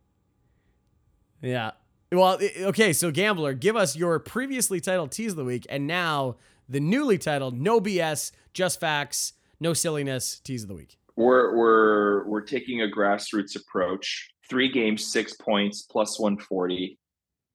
yeah. 1.41 1.71
Well, 2.11 2.39
okay. 2.61 2.91
So 2.93 3.11
Gambler, 3.11 3.53
give 3.53 3.75
us 3.75 3.95
your 3.95 4.17
previously 4.19 4.79
titled 4.81 5.11
tease 5.11 5.33
of 5.33 5.37
the 5.37 5.45
week, 5.45 5.67
and 5.69 5.85
now 5.85 6.37
the 6.67 6.79
newly 6.79 7.19
titled 7.19 7.59
No 7.59 7.79
BS, 7.79 8.31
Just 8.53 8.79
Facts, 8.79 9.33
No 9.59 9.73
Silliness 9.73 10.39
tease 10.39 10.63
of 10.63 10.69
the 10.69 10.73
week. 10.75 10.97
We're 11.19 11.53
we're 11.53 12.23
we're 12.29 12.41
taking 12.41 12.81
a 12.81 12.87
grassroots 12.87 13.57
approach. 13.57 14.29
Three 14.49 14.71
games, 14.71 15.05
six 15.05 15.33
points, 15.33 15.81
plus 15.81 16.17
one 16.17 16.37
forty. 16.37 16.97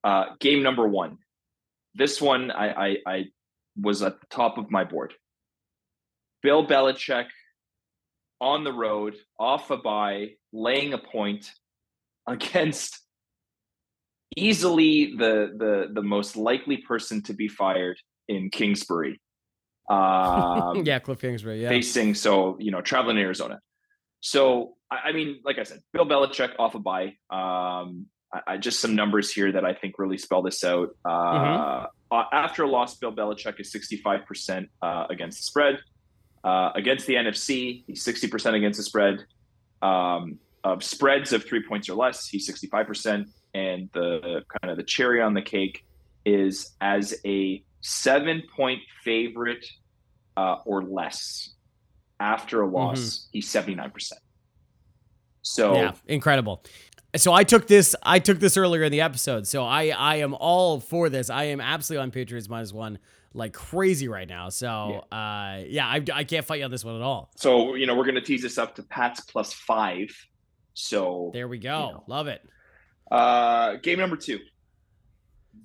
Uh, 0.04 0.26
game 0.38 0.62
number 0.62 0.86
one. 0.86 1.16
This 1.94 2.20
one 2.20 2.50
I, 2.50 2.68
I 2.88 2.96
I 3.06 3.24
was 3.80 4.02
at 4.02 4.20
the 4.20 4.26
top 4.28 4.58
of 4.58 4.70
my 4.70 4.84
board. 4.84 5.14
Bill 6.42 6.66
Belichick 6.66 7.28
on 8.38 8.64
the 8.64 8.72
road, 8.72 9.14
off 9.40 9.70
a 9.70 9.78
bye, 9.78 10.32
laying 10.52 10.92
a 10.92 10.98
point 10.98 11.50
against 12.28 13.00
easily 14.36 15.14
the 15.16 15.54
the 15.56 15.88
the 15.90 16.02
most 16.02 16.36
likely 16.36 16.76
person 16.76 17.22
to 17.22 17.32
be 17.32 17.48
fired 17.48 17.96
in 18.28 18.50
Kingsbury. 18.50 19.22
Um, 19.88 20.82
yeah, 20.84 20.98
Cliff 20.98 21.20
Kingsbury. 21.20 21.62
Yeah. 21.62 21.68
facing 21.68 22.14
so 22.14 22.56
you 22.58 22.70
know 22.70 22.80
traveling 22.80 23.16
to 23.16 23.22
Arizona. 23.22 23.60
So 24.20 24.74
I, 24.90 25.08
I 25.08 25.12
mean, 25.12 25.40
like 25.44 25.58
I 25.58 25.64
said, 25.64 25.80
Bill 25.92 26.06
Belichick 26.06 26.52
off 26.58 26.74
a 26.74 26.78
bye. 26.78 27.16
Um, 27.30 28.06
I, 28.32 28.40
I 28.46 28.56
just 28.56 28.80
some 28.80 28.94
numbers 28.94 29.30
here 29.32 29.52
that 29.52 29.64
I 29.64 29.74
think 29.74 29.98
really 29.98 30.18
spell 30.18 30.42
this 30.42 30.64
out. 30.64 30.90
Uh, 31.04 31.08
Mhm. 31.10 31.88
uh, 32.10 32.22
After 32.32 32.62
a 32.64 32.68
loss, 32.68 32.96
Bill 32.96 33.12
Belichick 33.12 33.60
is 33.60 33.70
sixty 33.72 33.96
five 33.98 34.24
percent 34.26 34.68
against 34.82 35.38
the 35.38 35.42
spread. 35.42 35.78
Uh, 36.42 36.70
against 36.74 37.06
the 37.06 37.14
NFC, 37.14 37.84
he's 37.86 38.02
sixty 38.02 38.28
percent 38.28 38.56
against 38.56 38.78
the 38.78 38.82
spread. 38.84 39.24
Um, 39.82 40.38
of 40.62 40.82
spreads 40.82 41.34
of 41.34 41.44
three 41.44 41.62
points 41.66 41.90
or 41.90 41.94
less, 41.94 42.26
he's 42.26 42.46
sixty 42.46 42.66
five 42.68 42.86
percent. 42.86 43.28
And 43.52 43.88
the 43.92 44.42
kind 44.60 44.70
of 44.70 44.76
the 44.78 44.82
cherry 44.82 45.20
on 45.22 45.34
the 45.34 45.42
cake 45.42 45.84
is 46.24 46.74
as 46.80 47.14
a 47.26 47.62
seven 47.86 48.42
point 48.56 48.80
favorite 49.04 49.64
uh, 50.38 50.56
or 50.64 50.82
less 50.82 51.50
after 52.18 52.62
a 52.62 52.66
loss, 52.66 53.28
he's 53.32 53.46
79%. 53.52 54.12
So 55.42 55.74
Yeah, 55.74 55.92
incredible. 56.06 56.64
So 57.16 57.32
I 57.32 57.44
took 57.44 57.66
this. 57.68 57.94
I 58.02 58.18
took 58.18 58.40
this 58.40 58.56
earlier 58.56 58.82
in 58.82 58.90
the 58.90 59.02
episode. 59.02 59.46
So 59.46 59.62
I 59.64 59.88
I 59.90 60.16
am 60.16 60.34
all 60.34 60.80
for 60.80 61.08
this. 61.08 61.28
I 61.30 61.44
am 61.44 61.60
absolutely 61.60 62.02
on 62.02 62.10
Patriots 62.10 62.48
minus 62.48 62.72
one 62.72 62.98
like 63.34 63.52
crazy 63.52 64.08
right 64.08 64.28
now. 64.28 64.48
So 64.48 65.04
uh 65.12 65.62
yeah, 65.66 65.86
I, 65.86 66.02
I 66.12 66.24
can't 66.24 66.44
fight 66.46 66.60
you 66.60 66.64
on 66.64 66.70
this 66.70 66.84
one 66.84 66.96
at 66.96 67.02
all. 67.02 67.30
so 67.36 67.74
you 67.74 67.86
know, 67.86 67.94
we're 67.94 68.06
gonna 68.06 68.20
tease 68.20 68.42
this 68.42 68.58
up 68.58 68.74
to 68.76 68.82
Pats 68.84 69.20
plus 69.20 69.52
five. 69.52 70.08
So 70.72 71.30
There 71.34 71.46
we 71.46 71.58
go. 71.58 71.90
know. 71.90 72.04
Love 72.08 72.26
it. 72.28 72.40
uh 73.12 73.74
game 73.76 73.98
number 73.98 74.16
two. 74.16 74.40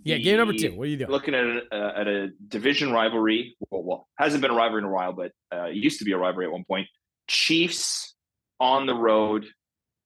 Yeah, 0.03 0.17
game 0.17 0.38
number 0.38 0.53
two. 0.53 0.71
What 0.75 0.83
are 0.83 0.91
you 0.91 0.97
doing? 0.97 1.09
Looking 1.12 1.33
at 1.35 1.43
a, 1.45 1.62
uh, 1.71 2.01
at 2.01 2.07
a 2.07 2.29
division 2.47 2.91
rivalry. 2.91 3.55
Well, 3.69 3.83
well, 3.83 4.07
hasn't 4.17 4.41
been 4.41 4.51
a 4.51 4.55
rivalry 4.55 4.81
in 4.81 4.85
a 4.85 4.91
while, 4.91 5.13
but 5.13 5.31
uh, 5.53 5.65
it 5.65 5.75
used 5.75 5.99
to 5.99 6.05
be 6.05 6.13
a 6.13 6.17
rivalry 6.17 6.45
at 6.45 6.51
one 6.51 6.63
point. 6.65 6.88
Chiefs 7.27 8.15
on 8.59 8.85
the 8.85 8.95
road 8.95 9.45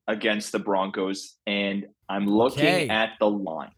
against 0.08 0.52
the 0.52 0.60
Broncos, 0.60 1.38
and 1.48 1.86
I'm 2.10 2.26
looking 2.26 2.60
Okay. 2.66 2.90
at 2.90 3.12
the 3.20 3.30
line. 3.30 3.72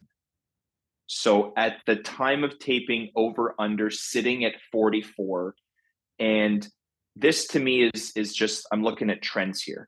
So 1.08 1.54
at 1.56 1.78
the 1.86 1.98
time 1.98 2.44
of 2.44 2.58
taping, 2.60 3.12
over 3.16 3.54
under 3.60 3.92
sitting 3.92 4.44
at 4.44 4.54
44, 4.72 5.56
and 6.20 6.68
this 7.16 7.48
to 7.50 7.60
me 7.60 7.90
is 7.94 8.12
is 8.16 8.34
just 8.34 8.66
I'm 8.72 8.84
looking 8.84 9.10
at 9.10 9.22
trends 9.22 9.62
here. 9.62 9.88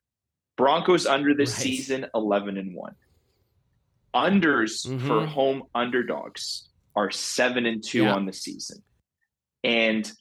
Broncos 0.57 1.05
under 1.07 1.33
this 1.33 1.53
Right. 1.57 1.63
season 1.63 2.05
11 2.13 2.57
and 2.57 2.75
one. 2.75 2.95
Unders 4.15 4.83
for 5.07 5.21
Mhm. 5.21 5.27
home 5.27 5.63
underdogs 5.75 6.69
are 6.95 7.11
seven 7.11 7.65
and 7.65 7.83
two 7.83 8.03
Yeah. 8.03 8.15
on 8.15 8.25
the 8.25 8.33
season, 8.33 8.83
and 9.63 10.11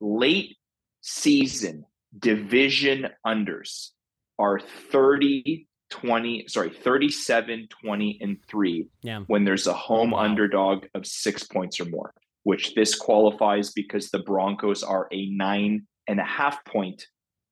late 0.00 0.56
season 1.00 1.84
division 2.18 3.08
unders 3.26 3.90
are 4.38 4.58
30 4.60 5.68
20 5.90 6.46
sorry 6.48 6.70
37 6.70 7.68
20 7.68 8.18
and 8.20 8.42
3 8.48 8.88
Yeah. 9.02 9.20
when 9.26 9.44
there's 9.44 9.66
a 9.66 9.72
home 9.74 10.10
Wow. 10.12 10.20
underdog 10.20 10.86
of 10.94 11.06
six 11.06 11.44
points 11.44 11.78
or 11.80 11.84
more 11.86 12.14
which 12.44 12.74
this 12.74 12.94
qualifies 12.94 13.72
because 13.72 14.10
the 14.10 14.18
broncos 14.20 14.82
are 14.82 15.08
a 15.12 15.28
nine 15.30 15.86
and 16.08 16.18
a 16.20 16.24
half 16.24 16.64
point 16.64 17.06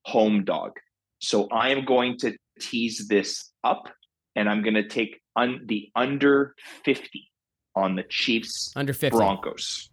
home 0.07 0.45
dog 0.45 0.79
so 1.21 1.47
i 1.51 1.69
am 1.71 1.85
going 1.85 2.17
to 2.19 2.37
tease 2.61 3.07
this 3.09 3.53
up 3.63 3.93
and 4.35 4.49
i'm 4.49 4.63
going 4.63 4.75
to 4.75 4.89
take 4.89 5.21
un- 5.37 5.63
the 5.67 5.91
under 5.97 6.55
50 6.85 7.31
on 7.75 7.97
the 7.97 8.03
chiefs 8.05 8.73
Under 8.77 8.93
50. 8.93 9.17
broncos 9.17 9.89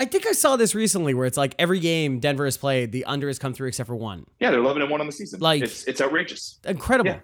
I 0.00 0.04
think 0.04 0.26
I 0.28 0.32
saw 0.32 0.54
this 0.56 0.74
recently 0.76 1.12
where 1.12 1.26
it's 1.26 1.36
like 1.36 1.56
every 1.58 1.80
game 1.80 2.20
Denver 2.20 2.44
has 2.44 2.56
played, 2.56 2.92
the 2.92 3.04
under 3.04 3.26
has 3.26 3.38
come 3.38 3.52
through 3.52 3.68
except 3.68 3.88
for 3.88 3.96
one. 3.96 4.24
yeah 4.38 4.50
they're 4.50 4.60
11 4.60 4.82
and 4.82 4.90
1 4.90 5.00
on 5.00 5.06
the 5.06 5.12
season 5.12 5.40
Like- 5.40 5.62
it's, 5.62 5.84
it's 5.84 6.00
outrageous 6.00 6.58
Incredible. 6.64 7.10
Yeah. 7.10 7.20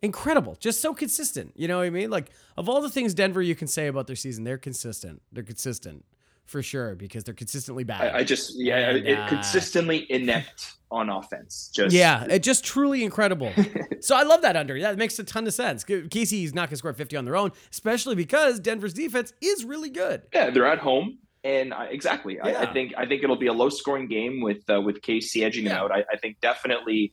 Incredible. 0.00 0.56
Just 0.60 0.80
so 0.80 0.94
consistent. 0.94 1.52
You 1.56 1.66
know 1.66 1.78
what 1.78 1.86
I 1.86 1.90
mean? 1.90 2.08
Like 2.10 2.30
of 2.56 2.68
all 2.68 2.80
the 2.80 2.90
things 2.90 3.14
Denver 3.14 3.42
you 3.42 3.56
can 3.56 3.66
say 3.66 3.88
about 3.88 4.06
their 4.06 4.14
season, 4.14 4.44
they're 4.44 4.56
consistent. 4.58 5.22
They're 5.32 5.42
consistent 5.42 6.04
for 6.48 6.62
sure 6.62 6.94
because 6.94 7.24
they're 7.24 7.34
consistently 7.34 7.84
bad. 7.84 8.14
I, 8.14 8.18
I 8.18 8.24
just 8.24 8.52
yeah 8.56 8.90
And, 8.90 9.06
it, 9.06 9.18
uh, 9.18 9.28
consistently 9.28 10.06
inept 10.10 10.72
on 10.90 11.10
offense 11.10 11.70
just 11.74 11.94
yeah, 11.94 12.24
it 12.24 12.42
just 12.42 12.64
truly 12.64 13.04
incredible. 13.04 13.52
so 14.00 14.16
I 14.16 14.22
love 14.22 14.42
that 14.42 14.56
under. 14.56 14.76
Yeah, 14.76 14.90
That 14.90 14.98
makes 14.98 15.18
a 15.18 15.24
ton 15.24 15.46
of 15.46 15.52
sense. 15.54 15.84
KC's 15.84 16.54
not 16.54 16.62
going 16.68 16.70
to 16.70 16.76
score 16.78 16.92
50 16.94 17.16
on 17.16 17.24
their 17.26 17.36
own, 17.36 17.52
especially 17.70 18.14
because 18.14 18.58
Denver's 18.58 18.94
defense 18.94 19.32
is 19.42 19.64
really 19.64 19.90
good. 19.90 20.22
Yeah, 20.32 20.48
they're 20.50 20.66
at 20.66 20.78
home, 20.78 21.18
and 21.44 21.74
I, 21.74 21.86
exactly. 21.86 22.40
I, 22.40 22.50
Yeah. 22.52 22.60
I 22.62 22.72
think 22.72 22.94
I 22.96 23.04
think 23.06 23.22
it'll 23.22 23.36
be 23.36 23.48
a 23.48 23.52
low 23.52 23.68
scoring 23.68 24.08
game 24.08 24.40
with 24.40 24.68
uh, 24.70 24.80
with 24.80 25.02
KC 25.02 25.44
edging 25.44 25.66
Yeah. 25.66 25.80
out. 25.82 25.92
I, 25.92 26.04
I 26.12 26.16
think 26.16 26.40
definitely 26.40 27.12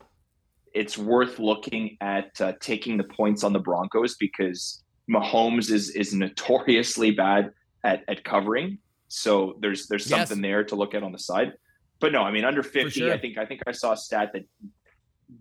it's 0.74 0.98
worth 0.98 1.40
looking 1.40 1.98
at 2.02 2.40
uh, 2.42 2.54
taking 2.62 2.98
the 2.98 3.04
points 3.04 3.44
on 3.44 3.52
the 3.54 3.60
Broncos 3.60 4.16
because 4.16 4.84
Mahomes 5.12 5.70
is 5.70 5.90
is 5.90 6.14
notoriously 6.14 7.12
bad 7.12 7.52
at 7.84 8.04
at 8.08 8.24
covering. 8.24 8.78
So 9.08 9.58
there's 9.60 9.88
there's 9.88 10.10
Yes. 10.10 10.30
something 10.30 10.42
there 10.42 10.64
to 10.66 10.76
look 10.76 10.94
at 10.94 11.04
on 11.04 11.12
the 11.12 11.20
side. 11.20 11.54
But 12.00 12.12
no, 12.12 12.22
I 12.22 12.32
mean 12.32 12.44
under 12.46 12.64
50, 12.64 12.90
sure. 12.90 13.14
I 13.14 13.18
think 13.18 13.38
I 13.38 13.46
think 13.46 13.62
I 13.68 13.72
saw 13.72 13.94
a 13.94 13.98
stat 13.98 14.32
that 14.34 14.44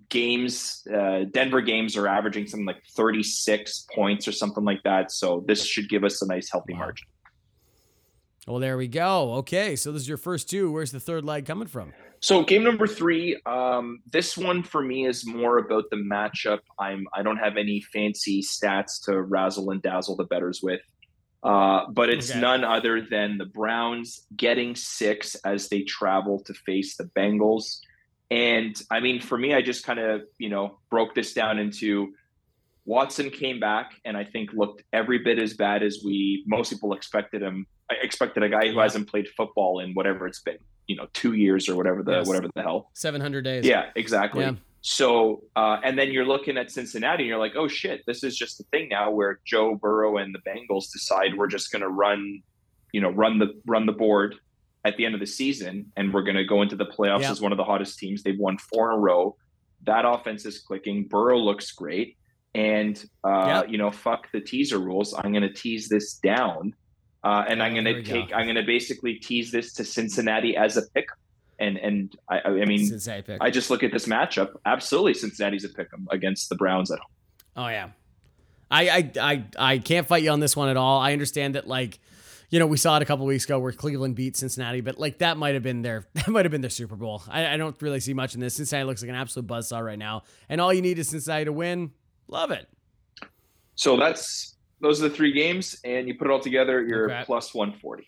games 0.09 0.83
uh, 0.93 1.25
Denver 1.31 1.61
games 1.61 1.97
are 1.97 2.09
averaging 2.09 2.47
something 2.47 2.67
like 2.67 2.83
36 2.97 3.87
points 3.95 4.27
or 4.29 4.33
something 4.33 4.65
like 4.65 4.83
that. 4.85 5.11
So 5.13 5.45
this 5.47 5.65
should 5.65 5.89
give 5.89 6.05
us 6.05 6.23
a 6.23 6.27
nice 6.27 6.51
healthy 6.51 6.73
Wow. 6.75 6.81
margin. 6.81 7.07
Well, 8.47 8.59
there 8.59 8.77
we 8.77 8.89
go. 8.89 9.35
Okay, 9.37 9.75
so 9.75 9.91
this 9.91 10.03
is 10.03 10.09
your 10.09 10.19
first 10.19 10.51
two. 10.51 10.71
Where's 10.71 10.93
the 10.93 11.01
third 11.01 11.25
leg 11.25 11.47
coming 11.47 11.67
from? 11.67 11.95
So 12.21 12.43
game 12.45 12.63
number 12.63 12.87
three, 12.87 13.41
um, 13.47 14.01
this 14.11 14.37
one 14.37 14.63
for 14.63 14.83
me 14.83 15.07
is 15.07 15.27
more 15.27 15.59
about 15.59 15.85
the 15.91 15.97
matchup. 15.97 16.61
I'm 16.79 17.07
I 17.15 17.23
don't 17.23 17.39
have 17.39 17.57
any 17.57 17.81
fancy 17.93 18.43
stats 18.43 19.03
to 19.05 19.23
razzle 19.23 19.71
and 19.71 19.81
dazzle 19.83 20.17
the 20.17 20.25
betters 20.25 20.61
with, 20.63 20.81
uh, 21.45 21.87
but 21.91 22.09
it's 22.09 22.31
Okay. 22.31 22.41
none 22.41 22.65
other 22.65 23.01
than 23.03 23.39
the 23.39 23.45
Browns 23.45 24.27
getting 24.37 24.75
six 24.75 25.35
as 25.45 25.69
they 25.69 25.83
travel 25.83 26.41
to 26.45 26.55
face 26.55 26.97
the 26.97 27.05
Bengals. 27.05 27.81
And 28.31 28.75
I 28.91 29.01
mean, 29.01 29.21
for 29.21 29.37
me, 29.39 29.55
I 29.55 29.61
just 29.63 29.85
kind 29.85 29.99
of 30.01 30.23
you 30.39 30.49
know 30.49 30.79
broke 30.91 31.15
this 31.15 31.35
down 31.35 31.59
into 31.59 32.15
Watson 32.87 33.31
came 33.31 33.61
back 33.61 33.93
and 34.05 34.17
I 34.17 34.25
think 34.25 34.53
looked 34.53 34.83
every 34.93 35.19
bit 35.19 35.39
as 35.39 35.55
bad 35.55 35.83
as 35.83 36.01
we 36.05 36.43
most 36.47 36.71
people 36.71 36.93
expected 36.95 37.43
him. 37.43 37.67
I 37.91 37.95
expected 38.03 38.43
a 38.43 38.49
guy 38.49 38.69
who 38.69 38.75
Yeah. 38.77 38.83
hasn't 38.83 39.09
played 39.09 39.29
football 39.37 39.81
in 39.81 39.93
whatever 39.95 40.27
it's 40.27 40.41
been, 40.41 40.59
you 40.87 40.97
know, 40.97 41.07
two 41.13 41.35
years 41.35 41.69
or 41.69 41.77
whatever 41.77 42.03
the 42.03 42.13
Yes. 42.13 42.27
whatever 42.27 42.49
the 42.55 42.63
hell. 42.63 42.91
700 42.95 43.43
days. 43.45 43.67
Yeah, 43.67 43.91
exactly. 43.95 44.43
Yeah. 44.45 44.55
So, 44.87 45.45
uh, 45.57 45.79
and 45.83 45.99
then 45.99 46.13
you're 46.13 46.27
looking 46.27 46.59
at 46.59 46.71
Cincinnati 46.71 47.23
and 47.23 47.29
you're 47.31 47.39
like, 47.39 47.55
oh 47.57 47.69
shit, 47.69 48.03
this 48.07 48.23
is 48.23 48.37
just 48.37 48.59
the 48.59 48.65
thing 48.65 48.91
now 48.91 49.11
where 49.11 49.41
Joe 49.47 49.77
Burrow 49.77 50.19
and 50.19 50.35
the 50.35 50.41
Bengals 50.41 50.93
decide 50.93 51.39
we're 51.39 51.47
just 51.47 51.73
going 51.73 51.81
to 51.81 51.89
run, 51.89 52.43
you 52.93 53.01
know, 53.01 53.09
run 53.09 53.39
the 53.39 53.59
run 53.65 53.87
the 53.87 53.93
board 53.93 54.35
at 54.85 54.99
the 54.99 55.07
end 55.07 55.15
of 55.15 55.21
the 55.21 55.27
season, 55.27 55.91
and 55.97 56.13
we're 56.13 56.21
going 56.23 56.37
to 56.37 56.45
go 56.45 56.61
into 56.61 56.77
the 56.77 56.85
playoffs 56.85 57.23
Yeah. 57.23 57.31
as 57.31 57.41
one 57.41 57.51
of 57.51 57.57
the 57.57 57.65
hottest 57.65 57.99
teams. 57.99 58.23
They've 58.23 58.39
won 58.39 58.59
four 58.59 58.91
in 58.93 58.99
a 58.99 59.01
row. 59.01 59.37
That 59.85 60.05
offense 60.05 60.45
is 60.45 60.59
clicking. 60.59 61.05
Burrow 61.09 61.39
looks 61.39 61.73
great, 61.73 62.19
and 62.55 63.03
uh, 63.27 63.63
Yep. 63.63 63.71
you 63.71 63.79
know, 63.79 63.91
fuck 63.91 64.31
the 64.33 64.41
teaser 64.43 64.79
rules. 64.79 65.15
I'm 65.15 65.33
going 65.33 65.49
to 65.49 65.53
tease 65.55 65.89
this 65.89 66.19
down, 66.19 66.75
uh, 67.25 67.45
and 67.49 67.63
I'm 67.63 67.73
going 67.73 67.87
to 67.87 68.03
take. 68.03 68.29
go. 68.29 68.37
I'm 68.37 68.45
going 68.45 68.57
to 68.57 68.63
basically 68.63 69.15
tease 69.15 69.51
this 69.51 69.73
to 69.75 69.85
Cincinnati 69.87 70.59
as 70.59 70.77
a 70.77 70.83
pick. 70.95 71.07
And 71.59 71.77
and 71.79 72.17
I, 72.29 72.41
I 72.41 72.65
mean, 72.65 72.91
I 73.41 73.51
just 73.51 73.71
look 73.71 73.83
at 73.83 73.93
this 73.93 74.07
matchup. 74.07 74.57
Absolutely, 74.67 75.15
Cincinnati's 75.15 75.65
a 75.65 75.69
pick 75.69 75.89
'em 75.93 76.09
against 76.11 76.49
the 76.49 76.57
Browns 76.57 76.91
at 76.91 76.99
home. 76.99 77.11
Oh 77.57 77.69
yeah. 77.69 77.91
I, 78.71 78.89
I 78.91 79.11
I 79.21 79.45
I 79.57 79.79
can't 79.79 80.07
fight 80.07 80.23
you 80.25 80.31
on 80.31 80.41
this 80.41 80.57
one 80.57 80.69
at 80.69 80.77
all. 80.77 81.01
I 81.01 81.13
understand 81.13 81.55
that 81.55 81.69
like 81.69 82.01
you 82.51 82.59
know, 82.61 82.67
we 82.67 82.77
saw 82.77 82.97
it 82.97 83.03
a 83.03 83.05
couple 83.05 83.27
weeks 83.27 83.45
ago 83.45 83.59
where 83.59 83.73
Cleveland 83.73 84.15
beat 84.15 84.37
Cincinnati, 84.37 84.81
but 84.81 84.99
like 84.99 85.19
that 85.19 85.37
might 85.37 85.55
have 85.55 85.63
been 85.63 85.83
their 85.83 86.07
that 86.15 86.29
might 86.29 86.45
have 86.45 86.53
been 86.53 86.61
their 86.61 86.71
Super 86.71 86.97
Bowl. 86.97 87.23
I, 87.29 87.47
I 87.55 87.57
don't 87.57 87.81
really 87.83 88.01
see 88.01 88.15
much 88.15 88.35
in 88.35 88.41
this. 88.41 88.55
Cincinnati 88.57 88.87
looks 88.87 89.03
like 89.03 89.09
an 89.11 89.15
absolute 89.17 89.47
buzzsaw 89.49 89.85
right 89.85 89.99
now. 89.99 90.23
And 90.49 90.61
all 90.61 90.73
you 90.73 90.83
need 90.83 90.99
is 90.99 91.09
Cincinnati 91.09 91.45
to 91.47 91.53
win. 91.53 91.93
Love 92.29 92.51
it. 92.51 92.69
So 93.77 93.97
that's 93.97 94.57
those 94.81 95.03
are 95.03 95.09
the 95.09 95.15
three 95.15 95.33
games, 95.33 95.81
and 95.85 96.07
you 96.09 96.15
put 96.15 96.27
it 96.27 96.31
all 96.31 96.41
together, 96.41 96.83
you're 96.83 97.11
Okay. 97.11 97.23
plus 97.25 97.55
one 97.55 97.73
forty. 97.73 98.07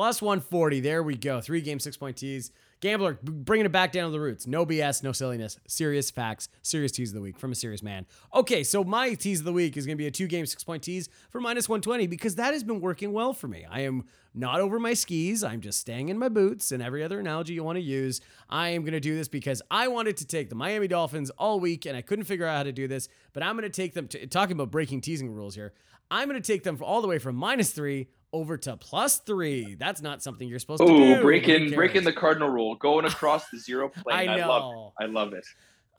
Plus 0.00 0.22
140. 0.22 0.80
There 0.80 1.02
we 1.02 1.14
go. 1.14 1.42
Three 1.42 1.60
game, 1.60 1.78
six 1.78 1.94
point 1.94 2.16
tease. 2.16 2.52
Gambler, 2.80 3.18
bringing 3.22 3.66
it 3.66 3.70
back 3.70 3.92
down 3.92 4.06
to 4.06 4.12
the 4.12 4.18
roots. 4.18 4.46
No 4.46 4.64
BS, 4.64 5.02
no 5.02 5.12
silliness. 5.12 5.58
Serious 5.68 6.10
facts. 6.10 6.48
Serious 6.62 6.90
tease 6.90 7.10
of 7.10 7.16
the 7.16 7.20
week 7.20 7.38
from 7.38 7.52
a 7.52 7.54
serious 7.54 7.82
man. 7.82 8.06
Okay, 8.34 8.62
so 8.64 8.82
my 8.82 9.12
tease 9.12 9.40
of 9.40 9.44
the 9.44 9.52
week 9.52 9.76
is 9.76 9.84
going 9.84 9.98
to 9.98 10.02
be 10.02 10.06
a 10.06 10.10
two 10.10 10.26
game, 10.26 10.46
six 10.46 10.64
point 10.64 10.82
tease 10.82 11.10
for 11.28 11.38
minus 11.38 11.68
120 11.68 12.06
because 12.06 12.36
that 12.36 12.54
has 12.54 12.64
been 12.64 12.80
working 12.80 13.12
well 13.12 13.34
for 13.34 13.46
me. 13.46 13.66
I 13.70 13.80
am 13.80 14.04
not 14.32 14.60
over 14.60 14.80
my 14.80 14.94
skis. 14.94 15.44
I'm 15.44 15.60
just 15.60 15.78
staying 15.78 16.08
in 16.08 16.18
my 16.18 16.30
boots 16.30 16.72
and 16.72 16.82
every 16.82 17.04
other 17.04 17.20
analogy 17.20 17.52
you 17.52 17.62
want 17.62 17.76
to 17.76 17.82
use. 17.82 18.22
I 18.48 18.70
am 18.70 18.80
going 18.84 18.94
to 18.94 19.00
do 19.00 19.14
this 19.14 19.28
because 19.28 19.60
I 19.70 19.88
wanted 19.88 20.16
to 20.16 20.26
take 20.26 20.48
the 20.48 20.54
Miami 20.54 20.88
Dolphins 20.88 21.28
all 21.36 21.60
week 21.60 21.84
and 21.84 21.94
I 21.94 22.00
couldn't 22.00 22.24
figure 22.24 22.46
out 22.46 22.56
how 22.56 22.62
to 22.62 22.72
do 22.72 22.88
this, 22.88 23.10
but 23.34 23.42
I'm 23.42 23.54
going 23.54 23.70
to 23.70 23.76
take 23.82 23.92
them 23.92 24.08
to 24.08 24.26
talking 24.28 24.56
about 24.56 24.70
breaking 24.70 25.02
teasing 25.02 25.30
rules 25.30 25.54
here. 25.54 25.74
I'm 26.10 26.26
going 26.26 26.40
to 26.40 26.52
take 26.52 26.62
them 26.62 26.78
all 26.80 27.02
the 27.02 27.08
way 27.08 27.18
from 27.18 27.36
minus 27.36 27.72
three 27.72 28.08
over 28.32 28.56
to 28.58 28.76
plus 28.76 29.18
three. 29.18 29.74
That's 29.74 30.00
not 30.00 30.22
something 30.22 30.48
you're 30.48 30.58
supposed 30.58 30.82
to 30.82 30.86
do. 30.86 31.16
Oh, 31.16 31.22
breaking 31.22 31.70
breaking 31.72 32.04
the 32.04 32.12
cardinal 32.12 32.48
rule, 32.48 32.74
going 32.74 33.04
across 33.04 33.48
the 33.50 33.58
zero 33.58 33.88
plane. 33.94 34.28
I 34.28 34.34
I, 34.34 34.46
love 34.46 34.72
know. 34.72 34.92
it. 34.98 35.04
I 35.04 35.06
love 35.06 35.32
it. 35.32 35.44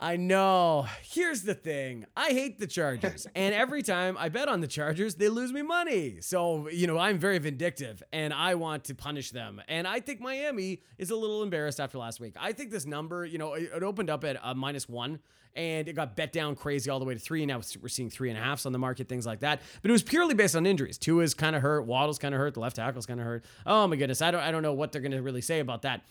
I 0.03 0.17
know. 0.17 0.87
Here's 1.03 1.43
the 1.43 1.53
thing. 1.53 2.07
I 2.17 2.29
hate 2.29 2.59
the 2.59 2.65
Chargers. 2.65 3.27
and 3.35 3.53
every 3.53 3.83
time 3.83 4.17
I 4.17 4.29
bet 4.29 4.47
on 4.47 4.59
the 4.59 4.67
Chargers, 4.67 5.13
they 5.13 5.29
lose 5.29 5.53
me 5.53 5.61
money. 5.61 6.17
So, 6.21 6.69
you 6.69 6.87
know, 6.87 6.97
I'm 6.97 7.19
very 7.19 7.37
vindictive 7.37 8.01
and 8.11 8.33
I 8.33 8.55
want 8.55 8.85
to 8.85 8.95
punish 8.95 9.29
them. 9.29 9.61
And 9.67 9.87
I 9.87 9.99
think 9.99 10.19
Miami 10.19 10.81
is 10.97 11.11
a 11.11 11.15
little 11.15 11.43
embarrassed 11.43 11.79
after 11.79 11.99
last 11.99 12.19
week. 12.19 12.33
I 12.39 12.51
think 12.51 12.71
this 12.71 12.87
number, 12.87 13.25
you 13.25 13.37
know, 13.37 13.53
it, 13.53 13.69
it 13.75 13.83
opened 13.83 14.09
up 14.09 14.23
at 14.23 14.43
uh, 14.43 14.55
minus 14.55 14.89
one 14.89 15.19
and 15.55 15.87
it 15.87 15.93
got 15.93 16.15
bet 16.15 16.31
down 16.31 16.55
crazy 16.55 16.89
all 16.89 16.99
the 16.99 17.05
way 17.05 17.13
to 17.13 17.19
three. 17.19 17.45
Now 17.45 17.61
we're 17.81 17.89
seeing 17.89 18.09
three 18.09 18.29
and 18.29 18.37
a 18.37 18.41
halfs 18.41 18.65
on 18.65 18.71
the 18.71 18.79
market, 18.79 19.09
things 19.09 19.25
like 19.25 19.41
that. 19.41 19.61
But 19.81 19.89
it 19.89 19.91
was 19.91 20.03
purely 20.03 20.33
based 20.33 20.55
on 20.55 20.65
injuries. 20.65 20.97
Tua 20.97 21.23
is 21.23 21.33
kind 21.33 21.55
of 21.55 21.61
hurt. 21.61 21.85
Waddle's 21.85 22.19
kind 22.19 22.33
of 22.33 22.39
hurt. 22.39 22.53
The 22.53 22.59
left 22.59 22.75
tackle's 22.77 23.05
kind 23.05 23.19
of 23.19 23.25
hurt. 23.25 23.45
Oh 23.65 23.87
my 23.87 23.95
goodness. 23.95 24.21
I 24.21 24.31
don't, 24.31 24.41
I 24.41 24.51
don't 24.51 24.63
know 24.63 24.73
what 24.73 24.91
they're 24.91 25.01
going 25.01 25.11
to 25.11 25.21
really 25.21 25.41
say 25.41 25.59
about 25.59 25.83
that. 25.83 26.01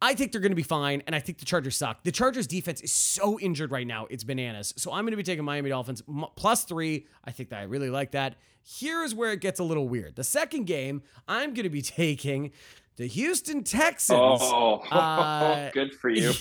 I 0.00 0.14
think 0.14 0.30
they're 0.30 0.40
going 0.40 0.52
to 0.52 0.56
be 0.56 0.62
fine, 0.62 1.02
and 1.08 1.16
I 1.16 1.18
think 1.18 1.38
the 1.38 1.44
Chargers 1.44 1.76
suck. 1.76 2.04
The 2.04 2.12
Chargers 2.12 2.46
defense 2.46 2.80
is 2.80 2.92
so 2.92 3.38
injured 3.40 3.72
right 3.72 3.86
now; 3.86 4.06
it's 4.10 4.22
bananas. 4.22 4.72
So 4.76 4.92
I'm 4.92 5.04
going 5.04 5.10
to 5.10 5.16
be 5.16 5.24
taking 5.24 5.44
Miami 5.44 5.70
Dolphins 5.70 6.02
plus 6.36 6.62
three. 6.64 7.06
I 7.24 7.32
think 7.32 7.48
that 7.48 7.58
I 7.58 7.62
really 7.64 7.90
like 7.90 8.12
that. 8.12 8.36
Here's 8.62 9.14
where 9.14 9.32
it 9.32 9.40
gets 9.40 9.58
a 9.58 9.64
little 9.64 9.88
weird. 9.88 10.14
The 10.14 10.24
second 10.24 10.66
game, 10.66 11.02
I'm 11.26 11.52
going 11.54 11.64
to 11.64 11.70
be 11.70 11.82
taking 11.82 12.52
the 12.98 13.06
Houston 13.06 13.64
Texans. 13.64 14.18
Oh, 14.20 14.80
Uh, 14.90 15.70
good 15.74 15.94
for 15.94 16.10
you. 16.10 16.32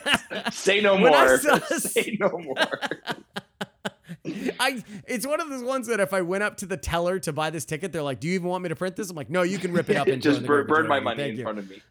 Say 0.50 0.80
no 0.80 0.98
more. 0.98 1.38
saw- 1.38 1.58
Say 1.78 2.16
no 2.18 2.30
more. 2.38 2.56
I 4.58 4.82
it's 5.06 5.26
one 5.26 5.40
of 5.40 5.48
those 5.50 5.62
ones 5.62 5.86
that 5.88 6.00
if 6.00 6.12
I 6.12 6.22
went 6.22 6.42
up 6.42 6.56
to 6.58 6.66
the 6.66 6.76
teller 6.76 7.18
to 7.20 7.32
buy 7.32 7.50
this 7.50 7.64
ticket, 7.64 7.92
they're 7.92 8.02
like, 8.02 8.18
"Do 8.20 8.28
you 8.28 8.34
even 8.34 8.48
want 8.48 8.62
me 8.62 8.68
to 8.70 8.76
print 8.76 8.96
this?" 8.96 9.10
I'm 9.10 9.16
like, 9.16 9.30
"No, 9.30 9.42
you 9.42 9.58
can 9.58 9.72
rip 9.72 9.88
it 9.90 9.96
up 9.96 10.06
and 10.08 10.22
throw 10.22 10.32
it 10.32 10.34
in 10.34 10.40
Just 10.42 10.46
burn, 10.46 10.66
burn 10.66 10.88
my 10.88 11.00
money 11.00 11.22
Thank 11.22 11.30
in 11.32 11.36
you." 11.38 11.42
front 11.42 11.58
of 11.58 11.70
me. 11.70 11.82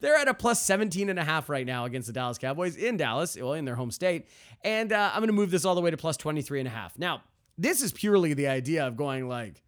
They're 0.00 0.14
at 0.14 0.28
a 0.28 0.34
plus 0.34 0.62
17 0.62 1.10
and 1.10 1.18
a 1.18 1.24
half 1.24 1.48
right 1.48 1.66
now 1.66 1.84
against 1.84 2.06
the 2.06 2.12
Dallas 2.12 2.38
Cowboys 2.38 2.76
in 2.76 2.96
Dallas, 2.96 3.36
well, 3.36 3.54
in 3.54 3.64
their 3.64 3.74
home 3.74 3.90
state. 3.90 4.28
And 4.62 4.92
uh, 4.92 5.10
I'm 5.12 5.18
going 5.18 5.26
to 5.26 5.32
move 5.32 5.50
this 5.50 5.64
all 5.64 5.74
the 5.74 5.80
way 5.80 5.90
to 5.90 5.96
plus 5.96 6.16
23 6.16 6.60
and 6.60 6.68
a 6.68 6.70
half. 6.70 6.96
Now, 6.96 7.24
this 7.58 7.82
is 7.82 7.90
purely 7.92 8.32
the 8.32 8.46
idea 8.46 8.86
of 8.86 8.96
going 8.96 9.28
like, 9.28 9.60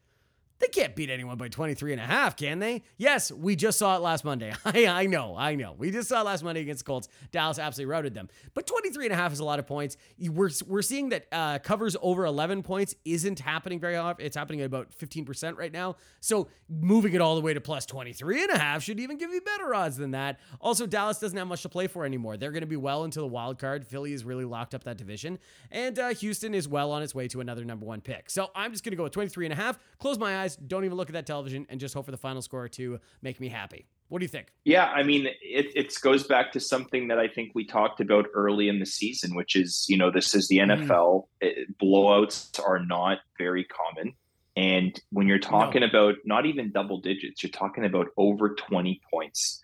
they 0.62 0.68
can't 0.68 0.94
beat 0.94 1.10
anyone 1.10 1.36
by 1.36 1.48
23 1.48 1.92
and 1.92 2.00
a 2.00 2.04
half, 2.04 2.36
can 2.36 2.60
they? 2.60 2.84
Yes, 2.96 3.32
we 3.32 3.56
just 3.56 3.78
saw 3.78 3.96
it 3.96 4.00
last 4.00 4.24
Monday. 4.24 4.52
I, 4.64 4.86
I 4.86 5.06
know, 5.06 5.36
I 5.36 5.56
know. 5.56 5.74
We 5.76 5.90
just 5.90 6.08
saw 6.08 6.20
it 6.20 6.24
last 6.24 6.44
Monday 6.44 6.60
against 6.60 6.84
the 6.84 6.88
Colts. 6.88 7.08
Dallas 7.32 7.58
absolutely 7.58 7.90
routed 7.90 8.14
them. 8.14 8.28
But 8.54 8.68
23 8.68 9.06
and 9.06 9.12
a 9.12 9.16
half 9.16 9.32
is 9.32 9.40
a 9.40 9.44
lot 9.44 9.58
of 9.58 9.66
points. 9.66 9.96
We're, 10.20 10.50
we're 10.66 10.82
seeing 10.82 11.08
that 11.08 11.26
uh, 11.32 11.58
covers 11.58 11.96
over 12.00 12.24
11 12.24 12.62
points 12.62 12.94
isn't 13.04 13.40
happening 13.40 13.80
very 13.80 13.96
often. 13.96 14.24
It's 14.24 14.36
happening 14.36 14.60
at 14.60 14.66
about 14.66 14.90
15% 14.96 15.58
right 15.58 15.72
now. 15.72 15.96
So 16.20 16.48
moving 16.68 17.14
it 17.14 17.20
all 17.20 17.34
the 17.34 17.40
way 17.40 17.54
to 17.54 17.60
plus 17.60 17.84
23 17.84 18.44
and 18.44 18.52
a 18.52 18.58
half 18.58 18.84
should 18.84 19.00
even 19.00 19.18
give 19.18 19.30
you 19.30 19.40
better 19.40 19.74
odds 19.74 19.96
than 19.96 20.12
that. 20.12 20.38
Also, 20.60 20.86
Dallas 20.86 21.18
doesn't 21.18 21.36
have 21.36 21.48
much 21.48 21.62
to 21.62 21.68
play 21.68 21.88
for 21.88 22.04
anymore. 22.04 22.36
They're 22.36 22.52
going 22.52 22.60
to 22.60 22.66
be 22.68 22.76
well 22.76 23.02
into 23.02 23.18
the 23.18 23.26
wild 23.26 23.58
card. 23.58 23.84
Philly 23.84 24.12
has 24.12 24.24
really 24.24 24.44
locked 24.44 24.76
up 24.76 24.84
that 24.84 24.96
division. 24.96 25.40
And 25.72 25.98
uh, 25.98 26.10
Houston 26.14 26.54
is 26.54 26.68
well 26.68 26.92
on 26.92 27.02
its 27.02 27.16
way 27.16 27.26
to 27.28 27.40
another 27.40 27.64
number 27.64 27.84
one 27.84 28.00
pick. 28.00 28.30
So 28.30 28.50
I'm 28.54 28.70
just 28.70 28.84
going 28.84 28.92
to 28.92 28.96
go 28.96 29.02
with 29.02 29.12
23 29.12 29.46
and 29.46 29.52
a 29.52 29.56
half, 29.56 29.78
close 29.98 30.18
my 30.18 30.38
eyes, 30.42 30.51
don't 30.56 30.84
even 30.84 30.96
look 30.96 31.08
at 31.08 31.14
that 31.14 31.26
television, 31.26 31.66
and 31.68 31.80
just 31.80 31.94
hope 31.94 32.04
for 32.04 32.10
the 32.10 32.16
final 32.16 32.42
score 32.42 32.68
to 32.68 33.00
make 33.22 33.40
me 33.40 33.48
happy. 33.48 33.86
What 34.08 34.18
do 34.18 34.24
you 34.24 34.28
think? 34.28 34.52
Yeah, 34.64 34.86
I 34.86 35.02
mean, 35.02 35.26
it 35.42 35.72
it 35.74 35.94
goes 36.02 36.24
back 36.24 36.52
to 36.52 36.60
something 36.60 37.08
that 37.08 37.18
I 37.18 37.28
think 37.28 37.52
we 37.54 37.64
talked 37.64 38.00
about 38.00 38.26
early 38.34 38.68
in 38.68 38.78
the 38.78 38.86
season, 38.86 39.34
which 39.34 39.56
is 39.56 39.86
you 39.88 39.96
know 39.96 40.10
this 40.10 40.34
is 40.34 40.48
the. 40.48 40.58
NFL. 40.58 41.28
It- 41.40 41.78
blowouts 41.78 42.60
are 42.64 42.84
not 42.84 43.18
very 43.38 43.64
common, 43.64 44.14
and 44.56 45.00
when 45.10 45.26
you're 45.28 45.38
talking 45.38 45.82
about 45.82 46.16
not 46.24 46.46
even 46.46 46.70
double 46.72 47.00
digits, 47.00 47.42
you're 47.42 47.50
talking 47.50 47.84
about 47.84 48.08
over 48.16 48.54
twenty 48.54 49.00
points. 49.10 49.62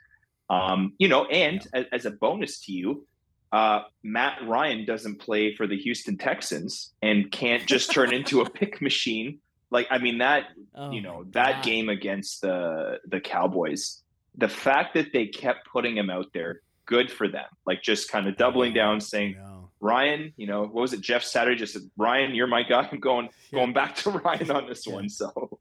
Um, 0.51 0.95
you 0.99 1.09
know, 1.09 1.27
and 1.27 1.67
as, 1.75 1.85
as 1.93 2.07
a 2.07 2.11
bonus 2.11 2.61
to 2.61 2.73
you, 2.73 3.07
uh, 3.53 3.81
Matt 4.03 4.47
Ryan 4.47 4.85
doesn't 4.85 5.17
play 5.17 5.55
for 5.55 5.67
the 5.67 5.77
Houston 5.77 6.19
Texans 6.19 6.93
and 7.03 7.31
can't 7.31 7.67
just 7.67 7.93
turn 7.93 8.13
into 8.13 8.41
a 8.41 8.51
pick 8.51 8.83
machine. 8.83 9.39
Like, 9.71 9.87
I 9.91 9.99
mean 9.99 10.19
that 10.19 10.45
Oh 10.75 10.91
you 10.93 11.01
know 11.03 11.25
that 11.33 11.63
game 11.65 11.89
against 11.89 12.41
the 12.41 12.99
the 13.07 13.21
Cowboys, 13.21 14.03
the 14.37 14.49
fact 14.49 14.95
that 14.95 15.13
they 15.13 15.27
kept 15.27 15.67
putting 15.71 15.97
him 15.97 16.09
out 16.11 16.27
there, 16.33 16.61
good 16.87 17.11
for 17.11 17.29
them. 17.29 17.47
Like 17.67 17.83
just 17.83 18.11
kind 18.11 18.27
of 18.29 18.37
doubling 18.37 18.73
down, 18.75 19.01
saying, 19.01 19.35
No. 19.37 19.71
Ryan, 19.81 20.33
you 20.37 20.47
know, 20.47 20.63
what 20.63 20.75
was 20.75 20.93
it? 20.93 21.01
Jeff 21.01 21.23
Saturday 21.23 21.57
just 21.59 21.73
said, 21.75 21.83
Ryan, 21.97 22.35
you're 22.35 22.47
my 22.47 22.63
guy. 22.63 22.89
I'm 22.91 23.01
going 23.01 23.29
Yeah. 23.51 23.61
going 23.61 23.73
back 23.73 23.97
to 23.97 24.11
Ryan 24.25 24.51
on 24.51 24.69
this 24.69 24.87
Yeah. 24.87 24.95
one. 24.95 25.09
So 25.09 25.59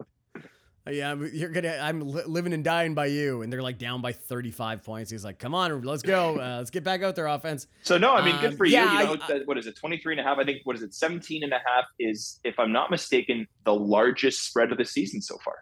Yeah, 0.89 1.15
you're 1.15 1.49
gonna. 1.49 1.77
I'm 1.81 2.01
li- 2.01 2.23
living 2.25 2.53
and 2.53 2.63
dying 2.63 2.93
by 2.93 3.07
you, 3.07 3.41
and 3.41 3.51
they're 3.51 3.61
like 3.61 3.77
down 3.77 4.01
by 4.01 4.11
35 4.13 4.83
points. 4.83 5.11
He's 5.11 5.23
like, 5.25 5.39
"Come 5.39 5.53
on, 5.55 5.81
let's 5.83 6.03
go. 6.03 6.39
Uh, 6.47 6.57
let's 6.57 6.69
get 6.69 6.83
back 6.83 7.03
out 7.03 7.15
there, 7.15 7.27
offense." 7.27 7.67
So 7.83 7.97
no, 7.97 8.13
I 8.13 8.23
mean, 8.25 8.35
Um, 8.35 8.41
good 8.41 8.57
for 8.57 8.65
yeah, 8.65 8.93
you. 8.93 8.99
You 8.99 9.05
know, 9.17 9.23
I- 9.23 9.27
that, 9.33 9.47
what 9.47 9.57
is 9.57 9.67
it, 9.67 9.75
23 9.75 10.13
and 10.13 10.21
a 10.21 10.23
half? 10.23 10.37
I 10.37 10.43
think, 10.43 10.61
what 10.63 10.75
is 10.75 10.81
it, 10.83 10.93
17 10.93 11.43
and 11.43 11.51
a 11.53 11.57
half 11.65 11.85
is, 11.99 12.39
if 12.43 12.59
I'm 12.59 12.71
not 12.71 12.91
mistaken, 12.91 13.47
the 13.65 13.73
largest 13.73 14.45
spread 14.45 14.71
of 14.71 14.77
the 14.77 14.85
season 14.85 15.21
so 15.21 15.37
far. 15.43 15.55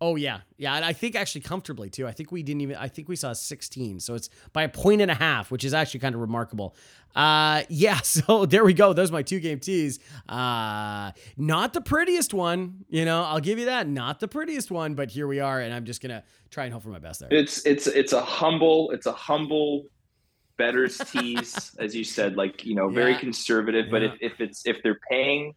Oh 0.00 0.16
yeah, 0.16 0.40
yeah, 0.58 0.74
and 0.74 0.84
I 0.84 0.92
think 0.92 1.16
actually 1.16 1.40
comfortably 1.40 1.88
too. 1.88 2.06
I 2.06 2.12
think 2.12 2.30
we 2.30 2.42
didn't 2.42 2.60
even. 2.60 2.76
I 2.76 2.88
think 2.88 3.08
we 3.08 3.16
saw 3.16 3.32
16, 3.32 4.00
so 4.00 4.14
it's 4.14 4.28
by 4.52 4.62
a 4.64 4.68
point 4.68 5.00
and 5.00 5.10
a 5.10 5.14
half, 5.14 5.50
which 5.50 5.64
is 5.64 5.72
actually 5.72 6.00
kind 6.00 6.14
of 6.14 6.20
remarkable. 6.20 6.74
Uh, 7.14 7.62
yeah. 7.70 8.00
So 8.02 8.44
there 8.44 8.62
we 8.64 8.74
go. 8.74 8.92
Those 8.92 9.08
are 9.10 9.14
my 9.14 9.22
two 9.22 9.40
game 9.40 9.58
tease. 9.58 9.98
Uh, 10.28 11.12
not 11.38 11.72
the 11.72 11.80
prettiest 11.80 12.34
one, 12.34 12.84
you 12.90 13.06
know. 13.06 13.22
I'll 13.24 13.40
give 13.40 13.58
you 13.58 13.64
that. 13.66 13.88
Not 13.88 14.20
the 14.20 14.28
prettiest 14.28 14.70
one, 14.70 14.94
but 14.94 15.10
here 15.10 15.26
we 15.26 15.40
are, 15.40 15.60
and 15.60 15.72
I'm 15.72 15.86
just 15.86 16.02
gonna 16.02 16.24
try 16.50 16.64
and 16.64 16.74
hope 16.74 16.82
for 16.82 16.90
my 16.90 16.98
best 16.98 17.20
there. 17.20 17.28
It's 17.32 17.64
it's 17.64 17.86
it's 17.86 18.12
a 18.12 18.20
humble, 18.20 18.90
it's 18.90 19.06
a 19.06 19.12
humble 19.12 19.86
bettors 20.58 20.98
tease, 21.10 21.74
as 21.78 21.94
you 21.96 22.04
said, 22.04 22.36
like 22.36 22.64
you 22.66 22.74
know, 22.74 22.88
very 22.90 23.12
Yeah. 23.12 23.20
conservative. 23.20 23.86
But 23.90 24.02
Yeah. 24.02 24.08
if, 24.20 24.32
if 24.32 24.40
it's 24.40 24.66
if 24.66 24.82
they're 24.82 25.00
paying, 25.10 25.54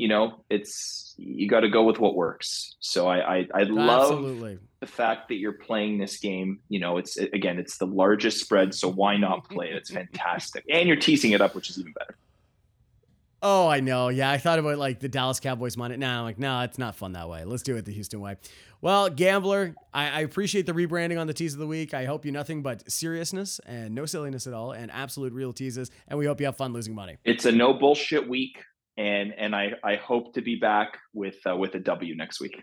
you 0.00 0.08
know, 0.08 0.42
it's 0.48 1.14
you 1.18 1.46
got 1.46 1.60
to 1.60 1.68
go 1.68 1.84
with 1.84 1.98
what 1.98 2.16
works. 2.16 2.76
So 2.80 3.06
I 3.06 3.18
I, 3.18 3.48
I 3.54 3.62
love 3.64 4.12
Absolutely. 4.12 4.58
the 4.80 4.86
fact 4.86 5.28
that 5.28 5.34
you're 5.34 5.52
playing 5.52 5.98
this 5.98 6.16
game. 6.16 6.60
You 6.70 6.80
know, 6.80 6.96
it's 6.96 7.18
again, 7.18 7.58
it's 7.58 7.76
the 7.76 7.86
largest 7.86 8.40
spread, 8.40 8.74
so 8.74 8.90
why 8.90 9.18
not 9.18 9.46
play 9.50 9.68
it? 9.68 9.76
It's 9.76 9.90
fantastic, 9.90 10.64
and 10.72 10.88
you're 10.88 10.96
teasing 10.96 11.32
it 11.32 11.42
up, 11.42 11.54
which 11.54 11.68
is 11.68 11.78
even 11.78 11.92
better. 11.92 12.16
Oh, 13.42 13.68
I 13.68 13.80
know. 13.80 14.08
Yeah, 14.08 14.30
I 14.30 14.38
thought 14.38 14.58
about 14.58 14.78
like 14.78 15.00
the 15.00 15.08
Dallas 15.08 15.38
Cowboys 15.38 15.76
money. 15.76 15.98
Now 15.98 16.20
I'm 16.20 16.24
like, 16.24 16.38
no, 16.38 16.60
it's 16.60 16.78
not 16.78 16.94
fun 16.94 17.12
that 17.12 17.28
way. 17.28 17.44
Let's 17.44 17.62
do 17.62 17.76
it 17.76 17.84
the 17.84 17.92
Houston 17.92 18.20
way. 18.20 18.36
Well, 18.82 19.10
gambler, 19.10 19.74
I, 19.92 20.08
I 20.08 20.20
appreciate 20.20 20.64
the 20.64 20.72
rebranding 20.72 21.20
on 21.20 21.26
the 21.26 21.34
tease 21.34 21.52
of 21.52 21.58
the 21.58 21.66
week. 21.66 21.92
I 21.92 22.06
hope 22.06 22.24
you 22.24 22.32
nothing 22.32 22.62
but 22.62 22.90
seriousness 22.90 23.60
and 23.66 23.94
no 23.94 24.06
silliness 24.06 24.46
at 24.46 24.54
all, 24.54 24.72
and 24.72 24.90
absolute 24.90 25.34
real 25.34 25.52
teases. 25.52 25.90
And 26.08 26.18
we 26.18 26.24
hope 26.24 26.40
you 26.40 26.46
have 26.46 26.56
fun 26.56 26.72
losing 26.72 26.94
money. 26.94 27.18
It's 27.24 27.44
a 27.44 27.52
no 27.52 27.74
bullshit 27.74 28.26
week, 28.26 28.62
and 29.00 29.32
and 29.38 29.56
I 29.56 29.72
I 29.82 29.96
hope 29.96 30.34
to 30.34 30.42
be 30.42 30.56
back 30.56 30.98
with 31.14 31.38
uh, 31.46 31.56
with 31.56 31.74
a 31.74 31.80
W 31.80 32.14
next 32.14 32.40
week. 32.40 32.62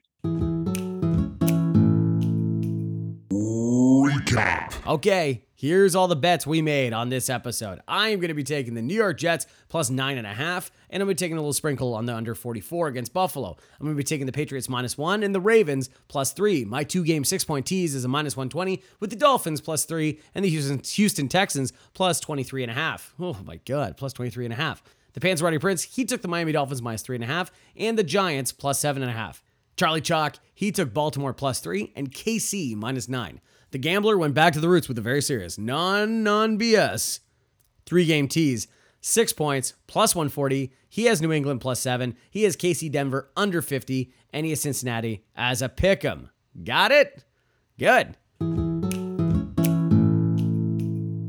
Recap. 3.33 4.87
Okay, 4.87 5.43
here's 5.55 5.95
all 5.95 6.07
the 6.07 6.15
bets 6.15 6.45
we 6.45 6.61
made 6.61 6.93
on 6.93 7.09
this 7.09 7.29
episode. 7.29 7.81
I 7.87 8.09
am 8.09 8.19
going 8.19 8.29
to 8.29 8.35
be 8.35 8.43
taking 8.43 8.75
the 8.75 8.81
New 8.81 8.93
York 8.93 9.17
Jets 9.17 9.47
plus 9.67 9.89
nine 9.89 10.17
and 10.17 10.27
a 10.27 10.33
half, 10.33 10.71
and 10.89 11.01
I'm 11.01 11.07
going 11.07 11.17
to 11.17 11.19
be 11.19 11.25
taking 11.25 11.37
a 11.37 11.41
little 11.41 11.53
sprinkle 11.53 11.93
on 11.93 12.05
the 12.05 12.15
under 12.15 12.35
44 12.35 12.87
against 12.87 13.13
Buffalo. 13.13 13.57
I'm 13.79 13.85
going 13.85 13.95
to 13.95 13.97
be 13.97 14.03
taking 14.03 14.27
the 14.27 14.31
Patriots 14.31 14.69
minus 14.69 14.97
one 14.97 15.23
and 15.23 15.33
the 15.33 15.41
Ravens 15.41 15.89
plus 16.07 16.33
three. 16.33 16.63
My 16.63 16.83
two 16.83 17.03
game 17.03 17.25
six 17.25 17.43
point 17.43 17.65
tease 17.65 17.95
is 17.95 18.05
a 18.05 18.07
minus 18.07 18.37
120 18.37 18.83
with 18.99 19.09
the 19.09 19.15
Dolphins 19.15 19.59
plus 19.59 19.85
three 19.85 20.19
and 20.35 20.45
the 20.45 20.49
Houston, 20.49 20.81
Houston 20.83 21.27
Texans 21.27 21.73
plus 21.93 22.19
23 22.19 22.63
and 22.63 22.71
a 22.71 22.75
half. 22.75 23.15
Oh 23.19 23.37
my 23.43 23.57
God, 23.65 23.97
plus 23.97 24.13
23 24.13 24.45
and 24.45 24.53
a 24.53 24.57
half. 24.57 24.83
The 25.17 25.27
Panzerotti 25.27 25.59
Prince, 25.59 25.81
he 25.81 26.05
took 26.05 26.21
the 26.21 26.27
Miami 26.27 26.51
Dolphins 26.51 26.83
minus 26.83 27.01
three 27.01 27.15
and 27.15 27.23
a 27.23 27.27
half 27.27 27.51
and 27.75 27.97
the 27.97 28.03
Giants 28.03 28.51
plus 28.51 28.77
seven 28.77 29.01
and 29.01 29.09
a 29.09 29.15
half. 29.15 29.41
Charlie 29.75 29.99
Chalk, 29.99 30.35
he 30.53 30.71
took 30.71 30.93
Baltimore 30.93 31.33
plus 31.33 31.59
three 31.59 31.91
and 31.95 32.11
KC 32.11 32.75
minus 32.75 33.09
nine. 33.09 33.41
The 33.71 33.79
gambler 33.79 34.15
went 34.15 34.35
back 34.35 34.53
to 34.53 34.59
the 34.59 34.69
roots 34.69 34.87
with 34.87 34.99
a 34.99 35.01
very 35.01 35.23
serious 35.23 35.57
non 35.57 36.21
non 36.21 36.59
BS 36.59 37.21
three 37.87 38.05
game 38.05 38.27
tease, 38.27 38.67
six 39.01 39.33
points 39.33 39.73
plus 39.87 40.13
140. 40.13 40.71
He 40.87 41.05
has 41.05 41.19
New 41.19 41.31
England 41.31 41.61
plus 41.61 41.79
seven. 41.79 42.15
He 42.29 42.43
has 42.43 42.55
KC 42.55 42.91
Denver 42.91 43.31
under 43.35 43.63
50, 43.63 44.13
and 44.31 44.45
he 44.45 44.51
has 44.51 44.61
Cincinnati 44.61 45.25
as 45.35 45.63
a 45.63 45.69
pick 45.69 46.05
'em. 46.05 46.29
Got 46.63 46.91
it? 46.91 47.25
Good. 47.79 48.17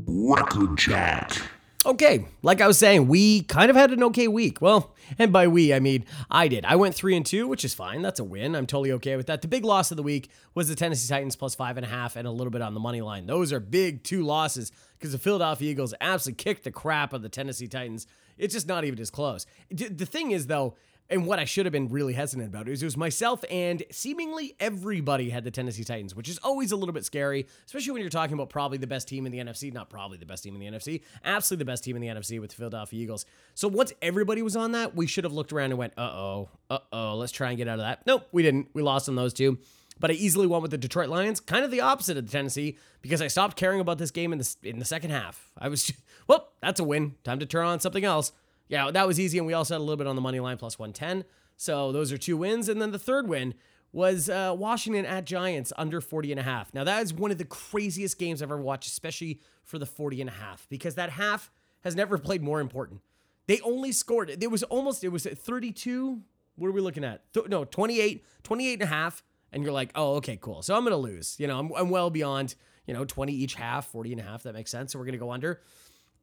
Record 0.05 0.77
chat. 0.77 1.41
Okay, 1.85 2.25
like 2.41 2.59
I 2.59 2.67
was 2.67 2.77
saying, 2.77 3.07
we 3.07 3.43
kind 3.43 3.69
of 3.69 3.75
had 3.77 3.91
an 3.91 4.03
okay 4.03 4.27
week. 4.27 4.61
Well, 4.61 4.93
and 5.17 5.31
by 5.31 5.47
we, 5.47 5.73
I 5.73 5.79
mean 5.79 6.03
I 6.29 6.49
did. 6.49 6.65
I 6.65 6.75
went 6.75 6.93
three 6.93 7.15
and 7.15 7.25
two, 7.25 7.47
which 7.47 7.63
is 7.63 7.73
fine. 7.73 8.01
That's 8.01 8.19
a 8.19 8.23
win. 8.25 8.53
I'm 8.53 8.67
totally 8.67 8.91
okay 8.93 9.15
with 9.15 9.27
that. 9.27 9.41
The 9.41 9.47
big 9.47 9.63
loss 9.63 9.89
of 9.89 9.95
the 9.95 10.03
week 10.03 10.29
was 10.53 10.67
the 10.67 10.75
Tennessee 10.75 11.07
Titans 11.07 11.37
plus 11.37 11.55
five 11.55 11.77
and 11.77 11.85
a 11.85 11.89
half 11.89 12.17
and 12.17 12.27
a 12.27 12.31
little 12.31 12.51
bit 12.51 12.61
on 12.61 12.73
the 12.73 12.81
money 12.81 12.99
line. 12.99 13.27
Those 13.27 13.53
are 13.53 13.61
big 13.61 14.03
two 14.03 14.23
losses 14.25 14.73
because 14.97 15.13
the 15.13 15.17
Philadelphia 15.17 15.71
Eagles 15.71 15.93
absolutely 16.01 16.43
kicked 16.43 16.65
the 16.65 16.71
crap 16.71 17.13
of 17.13 17.21
the 17.21 17.29
Tennessee 17.29 17.67
Titans. 17.67 18.07
It's 18.37 18.53
just 18.53 18.67
not 18.67 18.83
even 18.83 18.99
as 18.99 19.09
close. 19.09 19.45
The 19.71 20.05
thing 20.05 20.31
is, 20.31 20.47
though, 20.47 20.75
and 21.09 21.25
what 21.25 21.39
I 21.39 21.45
should 21.45 21.65
have 21.65 21.73
been 21.73 21.89
really 21.89 22.13
hesitant 22.13 22.47
about 22.47 22.67
is 22.67 22.83
it 22.83 22.85
was 22.85 22.97
myself 22.97 23.43
and 23.49 23.83
seemingly 23.91 24.55
everybody 24.59 25.29
had 25.29 25.43
the 25.43 25.51
Tennessee 25.51 25.83
Titans, 25.83 26.15
which 26.15 26.29
is 26.29 26.37
always 26.39 26.71
a 26.71 26.75
little 26.75 26.93
bit 26.93 27.03
scary, 27.03 27.47
especially 27.65 27.93
when 27.93 28.01
you're 28.01 28.09
talking 28.09 28.33
about 28.33 28.49
probably 28.49 28.77
the 28.77 28.87
best 28.87 29.07
team 29.07 29.25
in 29.25 29.31
the 29.31 29.39
NFC. 29.39 29.73
Not 29.73 29.89
probably 29.89 30.17
the 30.17 30.25
best 30.25 30.43
team 30.43 30.55
in 30.55 30.59
the 30.59 30.77
NFC, 30.77 31.01
absolutely 31.25 31.63
the 31.63 31.71
best 31.71 31.83
team 31.83 31.95
in 31.95 32.01
the 32.01 32.07
NFC 32.07 32.39
with 32.39 32.51
the 32.51 32.55
Philadelphia 32.57 33.01
Eagles. 33.01 33.25
So 33.55 33.67
once 33.67 33.91
everybody 34.01 34.41
was 34.41 34.55
on 34.55 34.73
that, 34.73 34.95
we 34.95 35.07
should 35.07 35.23
have 35.23 35.33
looked 35.33 35.51
around 35.51 35.71
and 35.71 35.79
went, 35.79 35.93
uh 35.97 36.01
oh, 36.01 36.49
uh 36.69 36.79
oh, 36.93 37.15
let's 37.15 37.31
try 37.31 37.49
and 37.49 37.57
get 37.57 37.67
out 37.67 37.79
of 37.79 37.85
that. 37.85 38.05
Nope, 38.05 38.27
we 38.31 38.43
didn't. 38.43 38.69
We 38.73 38.81
lost 38.81 39.09
on 39.09 39.15
those 39.15 39.33
two. 39.33 39.57
But 39.99 40.11
I 40.11 40.13
easily 40.13 40.47
won 40.47 40.61
with 40.61 40.71
the 40.71 40.77
Detroit 40.77 41.09
Lions, 41.09 41.41
kind 41.41 41.65
of 41.65 41.71
the 41.71 41.81
opposite 41.81 42.15
of 42.15 42.25
the 42.25 42.31
Tennessee, 42.31 42.77
because 43.01 43.21
I 43.21 43.27
stopped 43.27 43.57
caring 43.57 43.81
about 43.81 43.97
this 43.97 44.11
game 44.11 44.31
in 44.31 44.39
the 44.39 44.55
in 44.63 44.79
the 44.79 44.85
second 44.85 45.11
half. 45.11 45.51
I 45.57 45.67
was, 45.67 45.91
well, 46.27 46.53
that's 46.61 46.79
a 46.79 46.83
win. 46.83 47.15
Time 47.23 47.39
to 47.39 47.45
turn 47.45 47.65
on 47.65 47.79
something 47.79 48.05
else. 48.05 48.31
Yeah, 48.69 48.91
that 48.91 49.05
was 49.05 49.19
easy, 49.19 49.37
and 49.39 49.47
we 49.47 49.53
also 49.53 49.73
had 49.73 49.79
a 49.79 49.83
little 49.83 49.97
bit 49.97 50.07
on 50.07 50.15
the 50.15 50.21
money 50.21 50.39
line 50.39 50.57
plus 50.57 50.79
110. 50.79 51.25
So 51.57 51.91
those 51.91 52.13
are 52.13 52.17
two 52.17 52.37
wins. 52.37 52.69
And 52.69 52.81
then 52.81 52.91
the 52.91 52.99
third 52.99 53.27
win 53.27 53.53
was 53.91 54.29
uh, 54.29 54.55
Washington 54.57 55.05
at 55.05 55.25
Giants 55.25 55.73
under 55.77 55.99
40 55.99 56.31
and 56.31 56.39
a 56.39 56.43
half. 56.43 56.73
Now, 56.73 56.85
that 56.85 57.03
is 57.03 57.13
one 57.13 57.31
of 57.31 57.37
the 57.37 57.45
craziest 57.45 58.17
games 58.17 58.41
I've 58.41 58.51
ever 58.51 58.61
watched, 58.61 58.87
especially 58.87 59.41
for 59.63 59.77
the 59.77 59.85
40 59.85 60.21
and 60.21 60.29
a 60.29 60.33
half, 60.33 60.67
because 60.69 60.95
that 60.95 61.09
half 61.09 61.51
has 61.81 61.95
never 61.95 62.17
played 62.17 62.41
more 62.41 62.61
important. 62.61 63.01
They 63.47 63.59
only 63.61 63.91
scored, 63.91 64.29
it 64.29 64.51
was 64.51 64.63
almost, 64.63 65.03
it 65.03 65.09
was 65.09 65.25
at 65.25 65.37
32. 65.37 66.21
What 66.55 66.67
are 66.67 66.71
we 66.71 66.81
looking 66.81 67.03
at? 67.03 67.33
Th- 67.33 67.47
no, 67.47 67.65
28, 67.65 68.23
28 68.43 68.73
and 68.73 68.81
a 68.83 68.85
half. 68.85 69.23
And 69.51 69.63
you're 69.63 69.73
like, 69.73 69.91
oh, 69.95 70.15
okay, 70.17 70.37
cool. 70.39 70.61
So 70.61 70.75
I'm 70.75 70.83
going 70.83 70.91
to 70.91 70.97
lose. 70.97 71.35
You 71.39 71.47
know, 71.47 71.57
I'm, 71.57 71.71
I'm 71.75 71.89
well 71.89 72.11
beyond, 72.11 72.53
you 72.85 72.93
know, 72.93 73.03
20 73.03 73.33
each 73.33 73.55
half, 73.55 73.87
40 73.87 74.11
and 74.11 74.21
a 74.21 74.23
half. 74.23 74.43
That 74.43 74.53
makes 74.53 74.69
sense. 74.69 74.93
So 74.93 74.99
we're 74.99 75.05
going 75.05 75.13
to 75.13 75.19
go 75.19 75.31
under. 75.31 75.59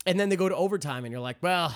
And 0.06 0.20
then 0.20 0.28
they 0.28 0.36
go 0.36 0.48
to 0.48 0.54
overtime, 0.54 1.04
and 1.04 1.10
you're 1.10 1.20
like, 1.20 1.42
well, 1.42 1.74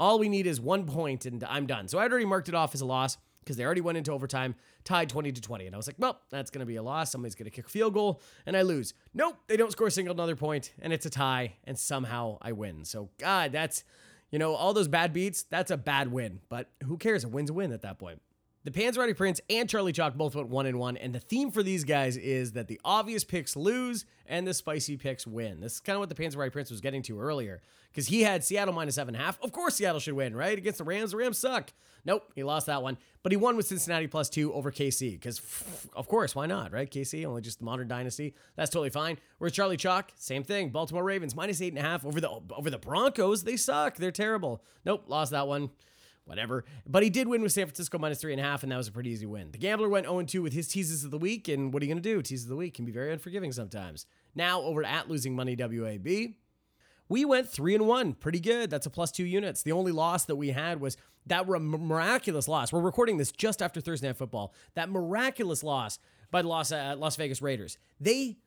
all 0.00 0.18
we 0.18 0.30
need 0.30 0.46
is 0.46 0.58
one 0.58 0.86
point 0.86 1.26
and 1.26 1.44
I'm 1.44 1.66
done. 1.66 1.86
So 1.86 1.98
I'd 1.98 2.10
already 2.10 2.24
marked 2.24 2.48
it 2.48 2.54
off 2.54 2.74
as 2.74 2.80
a 2.80 2.86
loss 2.86 3.18
because 3.40 3.58
they 3.58 3.64
already 3.66 3.82
went 3.82 3.98
into 3.98 4.12
overtime, 4.12 4.54
tied 4.82 5.10
20 5.10 5.30
to 5.30 5.40
20. 5.42 5.66
And 5.66 5.74
I 5.74 5.76
was 5.76 5.86
like, 5.86 5.96
well, 5.98 6.22
that's 6.30 6.50
going 6.50 6.60
to 6.60 6.66
be 6.66 6.76
a 6.76 6.82
loss. 6.82 7.12
Somebody's 7.12 7.34
going 7.34 7.44
to 7.44 7.50
kick 7.50 7.66
a 7.66 7.68
field 7.68 7.92
goal 7.92 8.22
and 8.46 8.56
I 8.56 8.62
lose. 8.62 8.94
Nope, 9.12 9.36
they 9.46 9.58
don't 9.58 9.70
score 9.70 9.88
a 9.88 9.90
single 9.90 10.14
another 10.14 10.36
point 10.36 10.72
and 10.80 10.90
it's 10.90 11.04
a 11.04 11.10
tie 11.10 11.56
and 11.64 11.78
somehow 11.78 12.38
I 12.40 12.52
win. 12.52 12.86
So, 12.86 13.10
God, 13.18 13.52
that's, 13.52 13.84
you 14.30 14.38
know, 14.38 14.54
all 14.54 14.72
those 14.72 14.88
bad 14.88 15.12
beats, 15.12 15.42
that's 15.42 15.70
a 15.70 15.76
bad 15.76 16.10
win. 16.10 16.40
But 16.48 16.70
who 16.86 16.96
cares? 16.96 17.24
A 17.24 17.28
win's 17.28 17.50
a 17.50 17.52
win 17.52 17.70
at 17.70 17.82
that 17.82 17.98
point. 17.98 18.22
The 18.62 18.70
Panzerotti 18.70 19.16
Prince 19.16 19.40
and 19.48 19.70
Charlie 19.70 19.92
Chalk 19.92 20.16
both 20.16 20.34
went 20.34 20.48
one 20.48 20.66
and 20.66 20.78
one, 20.78 20.98
and 20.98 21.14
the 21.14 21.18
theme 21.18 21.50
for 21.50 21.62
these 21.62 21.82
guys 21.82 22.18
is 22.18 22.52
that 22.52 22.68
the 22.68 22.78
obvious 22.84 23.24
picks 23.24 23.56
lose 23.56 24.04
and 24.26 24.46
the 24.46 24.52
spicy 24.52 24.98
picks 24.98 25.26
win. 25.26 25.60
This 25.60 25.76
is 25.76 25.80
kind 25.80 25.96
of 25.96 26.00
what 26.00 26.10
the 26.10 26.14
Panzerotti 26.14 26.52
Prince 26.52 26.70
was 26.70 26.82
getting 26.82 27.00
to 27.04 27.18
earlier, 27.18 27.62
because 27.90 28.08
he 28.08 28.20
had 28.20 28.44
Seattle 28.44 28.74
minus 28.74 28.96
seven 28.96 29.14
and 29.14 29.22
a 29.22 29.24
half. 29.24 29.40
Of 29.42 29.52
course, 29.52 29.76
Seattle 29.76 29.98
should 29.98 30.12
win, 30.12 30.36
right? 30.36 30.58
Against 30.58 30.76
the 30.76 30.84
Rams, 30.84 31.12
the 31.12 31.16
Rams 31.16 31.38
suck. 31.38 31.72
Nope, 32.04 32.30
he 32.34 32.42
lost 32.42 32.66
that 32.66 32.82
one, 32.82 32.98
but 33.22 33.32
he 33.32 33.36
won 33.36 33.56
with 33.56 33.66
Cincinnati 33.66 34.06
plus 34.06 34.28
two 34.28 34.52
over 34.52 34.70
KC, 34.70 35.12
because 35.12 35.40
of 35.96 36.06
course, 36.06 36.34
why 36.34 36.44
not, 36.44 36.70
right? 36.70 36.90
KC 36.90 37.24
only 37.24 37.40
just 37.40 37.60
the 37.60 37.64
modern 37.64 37.88
dynasty. 37.88 38.34
That's 38.56 38.70
totally 38.70 38.90
fine. 38.90 39.16
Whereas 39.38 39.54
Charlie 39.54 39.78
Chalk, 39.78 40.12
same 40.16 40.44
thing. 40.44 40.68
Baltimore 40.68 41.04
Ravens 41.04 41.34
minus 41.34 41.62
eight 41.62 41.72
and 41.72 41.78
a 41.78 41.82
half 41.82 42.04
over 42.04 42.20
the 42.20 42.28
over 42.28 42.68
the 42.68 42.78
Broncos. 42.78 43.44
They 43.44 43.56
suck. 43.56 43.96
They're 43.96 44.10
terrible. 44.10 44.62
Nope, 44.84 45.04
lost 45.08 45.30
that 45.32 45.48
one 45.48 45.70
whatever. 46.30 46.64
But 46.86 47.02
he 47.02 47.10
did 47.10 47.26
win 47.26 47.42
with 47.42 47.50
San 47.50 47.66
Francisco 47.66 47.98
minus 47.98 48.20
three 48.20 48.32
and 48.32 48.40
a 48.40 48.44
half, 48.44 48.62
and 48.62 48.70
that 48.70 48.76
was 48.76 48.86
a 48.86 48.92
pretty 48.92 49.10
easy 49.10 49.26
win. 49.26 49.50
The 49.50 49.58
gambler 49.58 49.88
went 49.88 50.06
0 50.06 50.22
2 50.22 50.42
with 50.42 50.52
his 50.52 50.68
teases 50.68 51.04
of 51.04 51.10
the 51.10 51.18
week, 51.18 51.48
and 51.48 51.74
what 51.74 51.82
are 51.82 51.86
you 51.86 51.92
going 51.92 52.02
to 52.02 52.08
do? 52.08 52.22
Teases 52.22 52.44
of 52.44 52.50
the 52.50 52.56
week 52.56 52.74
can 52.74 52.84
be 52.84 52.92
very 52.92 53.12
unforgiving 53.12 53.50
sometimes. 53.52 54.06
Now 54.34 54.62
over 54.62 54.84
at 54.84 55.10
Losing 55.10 55.34
Money 55.34 55.56
WAB. 55.58 56.34
We 57.08 57.24
went 57.24 57.48
three 57.48 57.74
and 57.74 57.88
one, 57.88 58.12
pretty 58.12 58.38
good. 58.38 58.70
That's 58.70 58.86
a 58.86 58.90
plus 58.90 59.10
two 59.10 59.24
units. 59.24 59.64
The 59.64 59.72
only 59.72 59.90
loss 59.90 60.26
that 60.26 60.36
we 60.36 60.50
had 60.50 60.80
was 60.80 60.96
that 61.26 61.48
miraculous 61.48 62.46
loss. 62.46 62.72
We're 62.72 62.80
recording 62.80 63.16
this 63.16 63.32
just 63.32 63.60
after 63.60 63.80
Thursday 63.80 64.06
Night 64.06 64.16
Football. 64.16 64.54
That 64.74 64.88
miraculous 64.88 65.64
loss 65.64 65.98
by 66.30 66.42
the 66.42 66.48
Las, 66.48 66.70
uh, 66.70 66.94
Las 66.96 67.16
Vegas 67.16 67.42
Raiders. 67.42 67.78
They, 67.98 68.38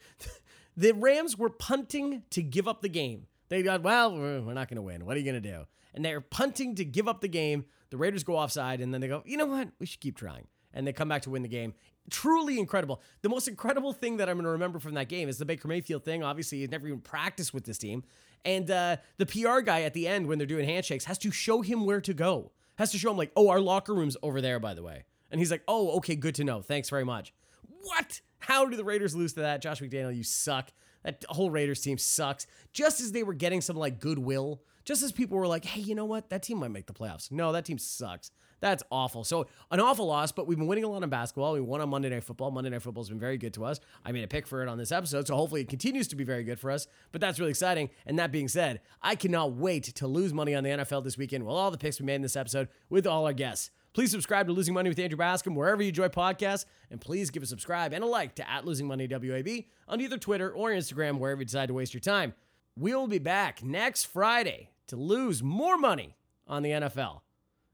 the 0.76 0.92
Rams 0.92 1.36
were 1.36 1.50
punting 1.50 2.22
to 2.30 2.42
give 2.44 2.68
up 2.68 2.82
the 2.82 2.88
game. 2.88 3.26
They 3.48 3.64
got, 3.64 3.82
well, 3.82 4.16
we're 4.16 4.54
not 4.54 4.68
going 4.68 4.76
to 4.76 4.82
win. 4.82 5.04
What 5.04 5.16
are 5.16 5.20
you 5.20 5.30
going 5.30 5.42
to 5.42 5.50
do? 5.50 5.66
And 5.96 6.04
they're 6.04 6.20
punting 6.20 6.76
to 6.76 6.84
give 6.84 7.08
up 7.08 7.20
the 7.20 7.28
game. 7.28 7.64
The 7.90 7.96
Raiders 7.96 8.22
go 8.22 8.36
offside, 8.36 8.80
and 8.80 8.92
then 8.94 9.00
they 9.00 9.08
go, 9.08 9.22
you 9.26 9.36
know 9.36 9.46
what? 9.46 9.68
We 9.80 9.86
should 9.86 10.00
keep 10.00 10.16
trying. 10.16 10.46
And 10.72 10.86
they 10.86 10.92
come 10.92 11.08
back 11.08 11.22
to 11.22 11.30
win 11.30 11.42
the 11.42 11.48
game. 11.48 11.72
Truly 12.10 12.58
incredible. 12.60 13.00
The 13.22 13.30
most 13.30 13.48
incredible 13.48 13.92
thing 13.92 14.18
that 14.18 14.28
I'm 14.28 14.36
going 14.36 14.44
to 14.44 14.50
remember 14.50 14.78
from 14.78 14.94
that 14.94 15.08
game 15.08 15.28
is 15.28 15.38
the 15.38 15.46
Baker 15.46 15.66
Mayfield 15.66 16.04
thing. 16.04 16.22
Obviously, 16.22 16.58
he's 16.58 16.70
never 16.70 16.86
even 16.86 17.00
practiced 17.00 17.54
with 17.54 17.64
this 17.64 17.78
team. 17.78 18.04
And 18.44 18.70
uh, 18.70 18.98
the 19.16 19.26
PR 19.26 19.60
guy 19.60 19.82
at 19.82 19.94
the 19.94 20.06
end, 20.06 20.26
when 20.26 20.38
they're 20.38 20.46
doing 20.46 20.66
handshakes, 20.66 21.06
has 21.06 21.18
to 21.18 21.30
show 21.30 21.62
him 21.62 21.86
where 21.86 22.02
to 22.02 22.12
go. 22.12 22.52
Has 22.76 22.92
to 22.92 22.98
show 22.98 23.10
him, 23.10 23.16
like, 23.16 23.32
oh, 23.34 23.48
our 23.48 23.60
locker 23.60 23.94
room's 23.94 24.18
over 24.22 24.42
there, 24.42 24.60
by 24.60 24.74
the 24.74 24.82
way. 24.82 25.04
And 25.30 25.40
he's 25.40 25.50
like, 25.50 25.62
oh, 25.66 25.96
okay, 25.96 26.14
good 26.14 26.34
to 26.36 26.44
know. 26.44 26.60
Thanks 26.60 26.90
very 26.90 27.04
much. 27.04 27.32
What? 27.80 28.20
How 28.38 28.66
do 28.66 28.76
the 28.76 28.84
Raiders 28.84 29.16
lose 29.16 29.32
to 29.34 29.40
that? 29.40 29.62
Josh 29.62 29.80
McDaniel, 29.80 30.14
you 30.14 30.22
suck. 30.22 30.70
That 31.02 31.24
whole 31.28 31.50
Raiders 31.50 31.80
team 31.80 31.98
sucks. 31.98 32.46
Just 32.72 33.00
as 33.00 33.12
they 33.12 33.22
were 33.22 33.34
getting 33.34 33.60
some 33.60 33.76
like 33.76 34.00
goodwill, 34.00 34.60
just 34.86 35.02
as 35.02 35.12
people 35.12 35.36
were 35.36 35.48
like, 35.48 35.64
hey, 35.64 35.80
you 35.82 35.94
know 35.94 36.04
what? 36.04 36.30
That 36.30 36.42
team 36.42 36.58
might 36.58 36.70
make 36.70 36.86
the 36.86 36.94
playoffs. 36.94 37.30
No, 37.30 37.52
that 37.52 37.66
team 37.66 37.76
sucks. 37.76 38.30
That's 38.60 38.82
awful. 38.90 39.24
So 39.24 39.48
an 39.70 39.80
awful 39.80 40.06
loss, 40.06 40.32
but 40.32 40.46
we've 40.46 40.56
been 40.56 40.68
winning 40.68 40.84
a 40.84 40.88
lot 40.88 41.02
in 41.02 41.10
basketball. 41.10 41.52
We 41.52 41.60
won 41.60 41.80
on 41.80 41.90
Monday 41.90 42.08
Night 42.08 42.24
Football. 42.24 42.52
Monday 42.52 42.70
Night 42.70 42.80
Football 42.80 43.02
has 43.02 43.10
been 43.10 43.18
very 43.18 43.36
good 43.36 43.52
to 43.54 43.64
us. 43.64 43.80
I 44.04 44.12
made 44.12 44.24
a 44.24 44.28
pick 44.28 44.46
for 44.46 44.62
it 44.62 44.68
on 44.68 44.78
this 44.78 44.92
episode, 44.92 45.26
so 45.26 45.36
hopefully 45.36 45.60
it 45.60 45.68
continues 45.68 46.08
to 46.08 46.16
be 46.16 46.24
very 46.24 46.44
good 46.44 46.58
for 46.58 46.70
us. 46.70 46.86
But 47.12 47.20
that's 47.20 47.38
really 47.38 47.50
exciting. 47.50 47.90
And 48.06 48.18
that 48.18 48.32
being 48.32 48.48
said, 48.48 48.80
I 49.02 49.16
cannot 49.16 49.52
wait 49.52 49.84
to 49.96 50.06
lose 50.06 50.32
money 50.32 50.54
on 50.54 50.64
the 50.64 50.70
NFL 50.70 51.04
this 51.04 51.18
weekend 51.18 51.44
with 51.44 51.54
all 51.54 51.70
the 51.70 51.78
picks 51.78 52.00
we 52.00 52.06
made 52.06 52.14
in 52.14 52.22
this 52.22 52.36
episode 52.36 52.68
with 52.88 53.06
all 53.06 53.26
our 53.26 53.34
guests. 53.34 53.70
Please 53.92 54.10
subscribe 54.10 54.46
to 54.46 54.52
Losing 54.52 54.74
Money 54.74 54.90
with 54.90 54.98
Andrew 54.98 55.16
Bascom 55.16 55.54
wherever 55.54 55.82
you 55.82 55.88
enjoy 55.88 56.08
podcasts, 56.08 56.66
and 56.90 57.00
please 57.00 57.30
give 57.30 57.42
a 57.42 57.46
subscribe 57.46 57.92
and 57.92 58.04
a 58.04 58.06
like 58.06 58.34
to 58.36 58.48
at 58.48 58.64
Losing 58.64 58.86
Money 58.86 59.08
WAB 59.10 59.64
on 59.88 60.00
either 60.00 60.18
Twitter 60.18 60.50
or 60.50 60.70
Instagram, 60.70 61.18
wherever 61.18 61.40
you 61.40 61.46
decide 61.46 61.68
to 61.68 61.74
waste 61.74 61.94
your 61.94 62.00
time. 62.00 62.34
We'll 62.78 63.06
be 63.06 63.18
back 63.18 63.64
next 63.64 64.04
Friday 64.04 64.70
to 64.88 64.96
lose 64.96 65.42
more 65.42 65.76
money 65.76 66.16
on 66.46 66.62
the 66.62 66.70
NFL. 66.70 67.20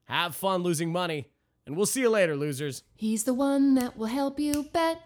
Have 0.04 0.34
fun 0.34 0.62
losing 0.62 0.92
money, 0.92 1.28
and 1.66 1.76
we'll 1.76 1.86
see 1.86 2.00
you 2.00 2.10
later, 2.10 2.36
losers. 2.36 2.82
He's 2.94 3.24
the 3.24 3.34
one 3.34 3.74
that 3.74 3.96
will 3.96 4.06
help 4.06 4.38
you 4.40 4.68
bet. 4.72 5.00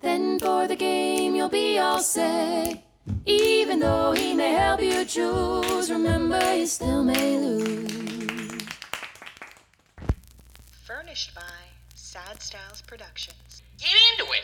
Then 0.00 0.38
for 0.38 0.66
the 0.66 0.76
game, 0.76 1.34
you'll 1.34 1.48
be 1.48 1.78
all 1.78 2.00
set. 2.00 2.82
Even 3.26 3.80
though 3.80 4.12
he 4.12 4.34
may 4.34 4.52
help 4.52 4.80
you 4.82 5.04
choose, 5.04 5.90
remember 5.90 6.56
you 6.56 6.66
still 6.66 7.04
may 7.04 7.38
lose. 7.38 7.90
Furnished 10.84 11.34
by 11.34 11.42
Sad 11.94 12.40
Styles 12.42 12.82
Productions. 12.82 13.62
Get 13.78 13.90
into 14.12 14.30
it. 14.32 14.42